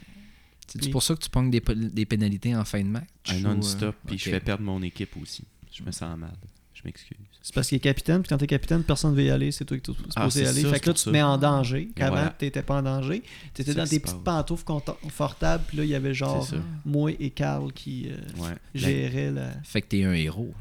[0.69, 3.07] C'est pour ça que tu pognes des, des pénalités en fin de match?
[3.29, 5.45] Un non-stop, euh, puis je fais perdre mon équipe aussi.
[5.73, 6.35] Je me sens mal.
[6.75, 7.17] Je m'excuse.
[7.47, 9.67] C'est parce qu'il est capitaine, puis quand t'es capitaine, personne ne veut y aller, c'est
[9.67, 10.63] toi qui es supposé Ah, c'est aller.
[10.63, 11.91] ça, fait que là, tu te mets en danger.
[11.95, 12.31] Qu'avant, voilà.
[12.31, 13.23] t'étais pas en danger.
[13.53, 14.25] T'étais dans tes se petites passe.
[14.25, 16.49] pantoufles confortables, puis là, il y avait genre
[16.87, 18.55] moi et Carl qui euh, Ouais.
[18.75, 19.51] géraient la.
[19.63, 20.55] Fait que t'es un héros.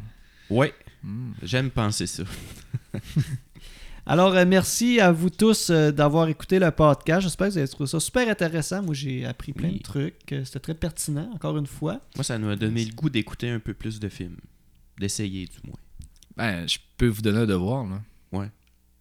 [0.50, 0.74] Ouais,
[1.04, 1.32] Hmm.
[1.42, 2.24] j'aime penser ça.
[4.06, 7.22] Alors, euh, merci à vous tous euh, d'avoir écouté le podcast.
[7.22, 8.82] J'espère que vous avez trouvé ça super intéressant.
[8.84, 9.78] Moi, j'ai appris plein Oui.
[9.78, 10.34] de trucs.
[10.34, 12.02] Euh, C'était très pertinent, encore une fois.
[12.16, 14.36] Moi, ça nous a donné le goût d'écouter un peu plus de films.
[15.00, 15.78] D'essayer, du moins.
[16.38, 18.00] Ben, je peux vous donner un devoir, là.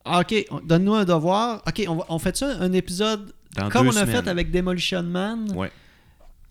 [0.04, 1.62] Ah, ok, on- donne-nous un devoir.
[1.64, 4.22] Ok, on, va- on fait ça, un épisode Dans comme on a semaines.
[4.24, 5.70] fait avec Demolition Man, Ouais.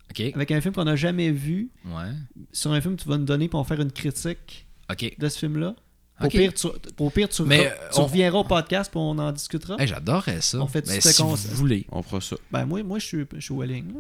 [0.10, 0.22] OK.
[0.34, 1.70] avec un film qu'on n'a jamais vu.
[1.86, 2.12] Ouais.
[2.54, 5.16] Sur un film que tu vas nous donner pour en faire une critique OK.
[5.20, 5.76] de ce film-là.
[6.24, 6.68] Au pire, tu,
[7.00, 9.76] au pire, tu, Mais, re- tu on- reviendras au podcast pour on en discutera.
[9.80, 10.60] Hey, J'adorerais ça.
[10.60, 11.86] On fait Ben, ce si qu'on- vous voulez.
[11.92, 12.38] On fera ça.
[12.52, 13.88] Ben, moi, moi je suis, je suis willing.
[13.96, 14.00] là.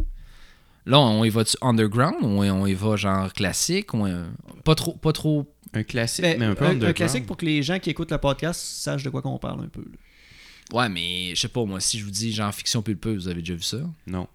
[0.85, 4.27] Là, on y va underground ou on y va genre classique ou euh,
[4.63, 7.63] pas trop pas trop Un classique, mais un peu un, un classique pour que les
[7.63, 9.81] gens qui écoutent le podcast sachent de quoi qu'on parle un peu.
[9.81, 10.77] là.
[10.79, 13.41] Ouais, mais je sais pas moi si je vous dis genre fiction pulpeuse, vous avez
[13.41, 13.77] déjà vu ça?
[14.07, 14.27] Non.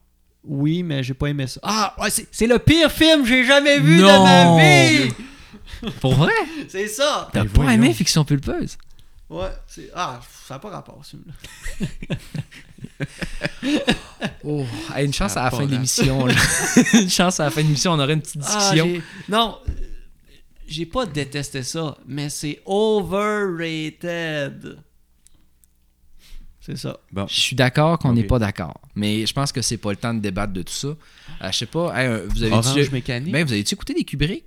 [0.44, 1.60] Oui, mais j'ai pas aimé ça.
[1.62, 4.06] Ah, ouais, c'est, c'est le pire film que j'ai jamais vu Non!
[4.06, 4.58] de ma
[5.06, 5.12] vie!
[6.00, 6.32] Pour vrai?
[6.68, 7.28] C'est ça!
[7.32, 8.78] T'as Ben pas aimé fiction pulpeuse?
[9.28, 9.90] Ouais, c'est.
[9.94, 12.16] Ah, ça n'a pas rapport, ce film-là.
[14.44, 14.64] Oh,
[14.94, 16.26] hey, une chance Ça à a la pas fin de l'émission.
[16.26, 16.34] là.
[16.94, 18.86] une chance à la fin de l'émission, on aurait une petite Ah, discussion.
[18.86, 19.58] j'ai- non,
[20.66, 22.60] j'ai pas détesté ça, mais c'est
[23.66, 24.78] overrated.
[26.60, 26.98] C'est ça.
[27.12, 27.26] Bon.
[27.28, 30.12] Je suis d'accord qu'on n'est pas d'accord, mais je pense que c'est pas le temps
[30.14, 30.88] de débattre de tout ça.
[30.88, 30.96] Euh,
[31.52, 33.32] je sais pas, hey, euh, vous avez Orange déjà- Mécanique?
[33.32, 34.44] Ben, vous avez-tu écouté des Kubrick?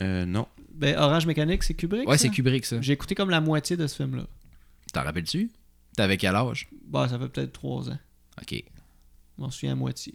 [0.00, 0.46] Euh, non.
[0.72, 2.08] Ben, Orange Mécanique, c'est Kubrick.
[2.08, 2.80] Ouais, c'est Kubrick ça.
[2.80, 4.26] J'ai écouté comme la moitié de ce film-là.
[4.92, 5.50] T'en rappelles-tu?
[5.96, 6.68] T'avais quel âge?
[6.86, 7.98] Bah, ça fait peut-être trois ans.
[8.40, 8.52] Ok.
[8.52, 10.14] Je m'en souviens à moitié.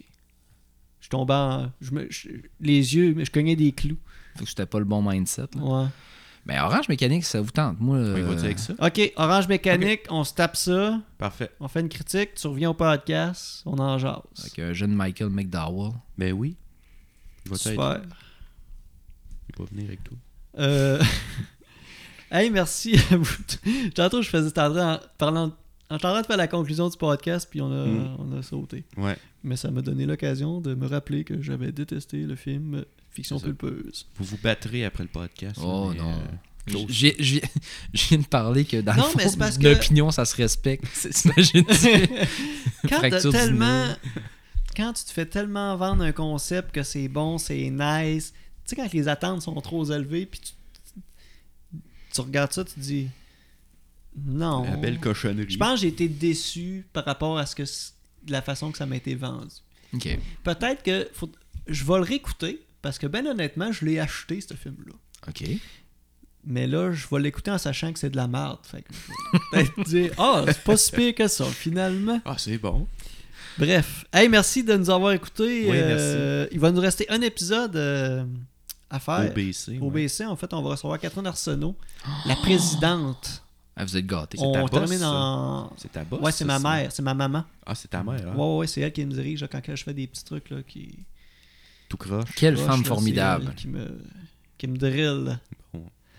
[1.02, 1.70] Je tombais en.
[1.82, 2.28] Je me, je-
[2.60, 3.98] les yeux, mais je cognais des clous.
[4.38, 5.48] Faut que c'était pas le bon mindset.
[5.56, 5.62] là.
[5.62, 5.86] Ouais.
[6.46, 7.78] Mais Orange Mécanique, ça vous tente.
[7.78, 8.72] Moi, euh, avec ça?
[8.80, 11.00] Ok, Orange Mécanique, on se tape ça.
[11.18, 11.50] Parfait.
[11.60, 14.16] On fait une critique, tu reviens au podcast, on en jase.
[14.40, 15.92] avec un jeune Michael McDowell.
[16.18, 16.56] Ben oui.
[17.44, 18.00] Il va être Super.
[19.50, 20.16] Il va venir avec toi.
[20.58, 21.02] Euh...
[22.30, 23.36] hey, merci à vous.
[23.94, 25.52] Tantôt, je faisais j'étais en parlant,
[25.94, 28.16] en train de faire la conclusion du podcast, puis on a, Mm.
[28.18, 28.84] on a sauté.
[28.96, 29.16] Ouais.
[29.44, 34.06] Mais ça m'a donné l'occasion de me rappeler que j'avais détesté le film Fiction pulpeuse.
[34.16, 35.60] Vous vous battrez après le podcast.
[35.62, 36.12] Oh mais, non.
[36.12, 36.84] euh.
[36.88, 37.40] J'ai- Je
[38.08, 40.36] viens- de parler que dans Non, le mais fond, c'est parce que- l'opinion, ça se
[40.36, 40.84] respecte.
[41.12, 41.64] T'imagines?
[42.88, 43.00] quand
[43.32, 43.88] tellement.
[44.76, 48.32] Quand tu te fais tellement vendre un concept que c'est bon, c'est nice.
[48.32, 50.52] Tu sais, quand les attentes sont trop élevées, puis tu,
[52.14, 53.08] tu regardes ça, tu te dis.
[54.16, 54.64] Non.
[54.64, 55.50] La belle cochonnerie.
[55.50, 58.78] Je pense que j'ai été déçu par rapport à ce que de la façon que
[58.78, 59.54] ça m'a été vendu.
[59.94, 60.18] ok.
[60.44, 61.30] Peut-être que faut-
[61.66, 64.94] je vais le réécouter parce que ben honnêtement, je l'ai acheté ce film-là.
[65.28, 65.44] Ok.
[66.44, 68.58] Mais là, je vais l'écouter en sachant que c'est de la merde.
[68.64, 68.88] Fait que
[69.52, 72.20] peut-être dire ah, c'est pas si pire que ça finalement.
[72.24, 72.86] Ah, c'est bon.
[73.58, 75.64] Bref, hey, merci de nous avoir écoutés.
[75.70, 78.24] Oui, Euh, il va nous rester un épisode euh,
[78.90, 79.30] à faire.
[79.30, 79.78] OBC.
[79.80, 80.04] Au ouais.
[80.06, 81.76] BC, en fait, on va recevoir Catherine Arsenault,
[82.26, 83.41] la présidente.
[83.74, 84.36] Ah, vous êtes gâtés.
[84.36, 85.72] ta On boss, en.
[85.76, 86.20] C'est ta boss.
[86.20, 87.44] Ouais, c'est ma mère, c'est ma maman.
[87.64, 88.28] Ah, c'est ta mère.
[88.28, 88.34] hein?
[88.36, 90.50] Ouais, ouais, ouais, c'est elle qui me dirige là, quand je fais des petits trucs
[90.50, 90.98] là, qui.
[91.88, 92.30] Tout croche.
[92.36, 93.46] Quelle femme là, c'est formidable.
[93.48, 93.98] elle Qui me,
[94.58, 95.38] qui me drill.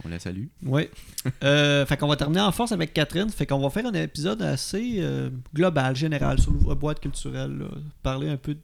[0.05, 0.47] On la salue.
[0.63, 0.89] Ouais.
[1.43, 3.29] euh, fait qu'on va terminer en force avec Catherine.
[3.29, 7.57] Fait qu'on va faire un épisode assez euh, global, général, sur la boîte culturelle.
[7.57, 7.67] là.
[8.01, 8.59] Parler un peu de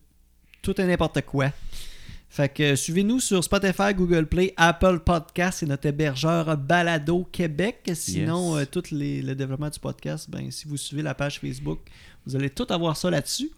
[0.61, 1.51] tout et n'importe quoi.
[2.31, 7.89] Fait que euh, suivez-nous sur Spotify, Google Play, Apple Podcast et notre hébergeur Balado Québec.
[7.95, 8.61] Sinon, Yes.
[8.67, 11.79] euh, tout les, le développement du podcast, ben, si vous suivez la page Facebook,
[12.27, 13.49] vous allez tout avoir ça là-dessus.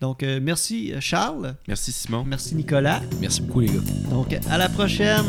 [0.00, 2.24] Donc, euh, merci Charles, Merci Simon.
[2.24, 3.02] merci Nicolas.
[3.20, 3.80] Merci beaucoup, les gars.
[4.10, 5.26] Donc, à la prochaine.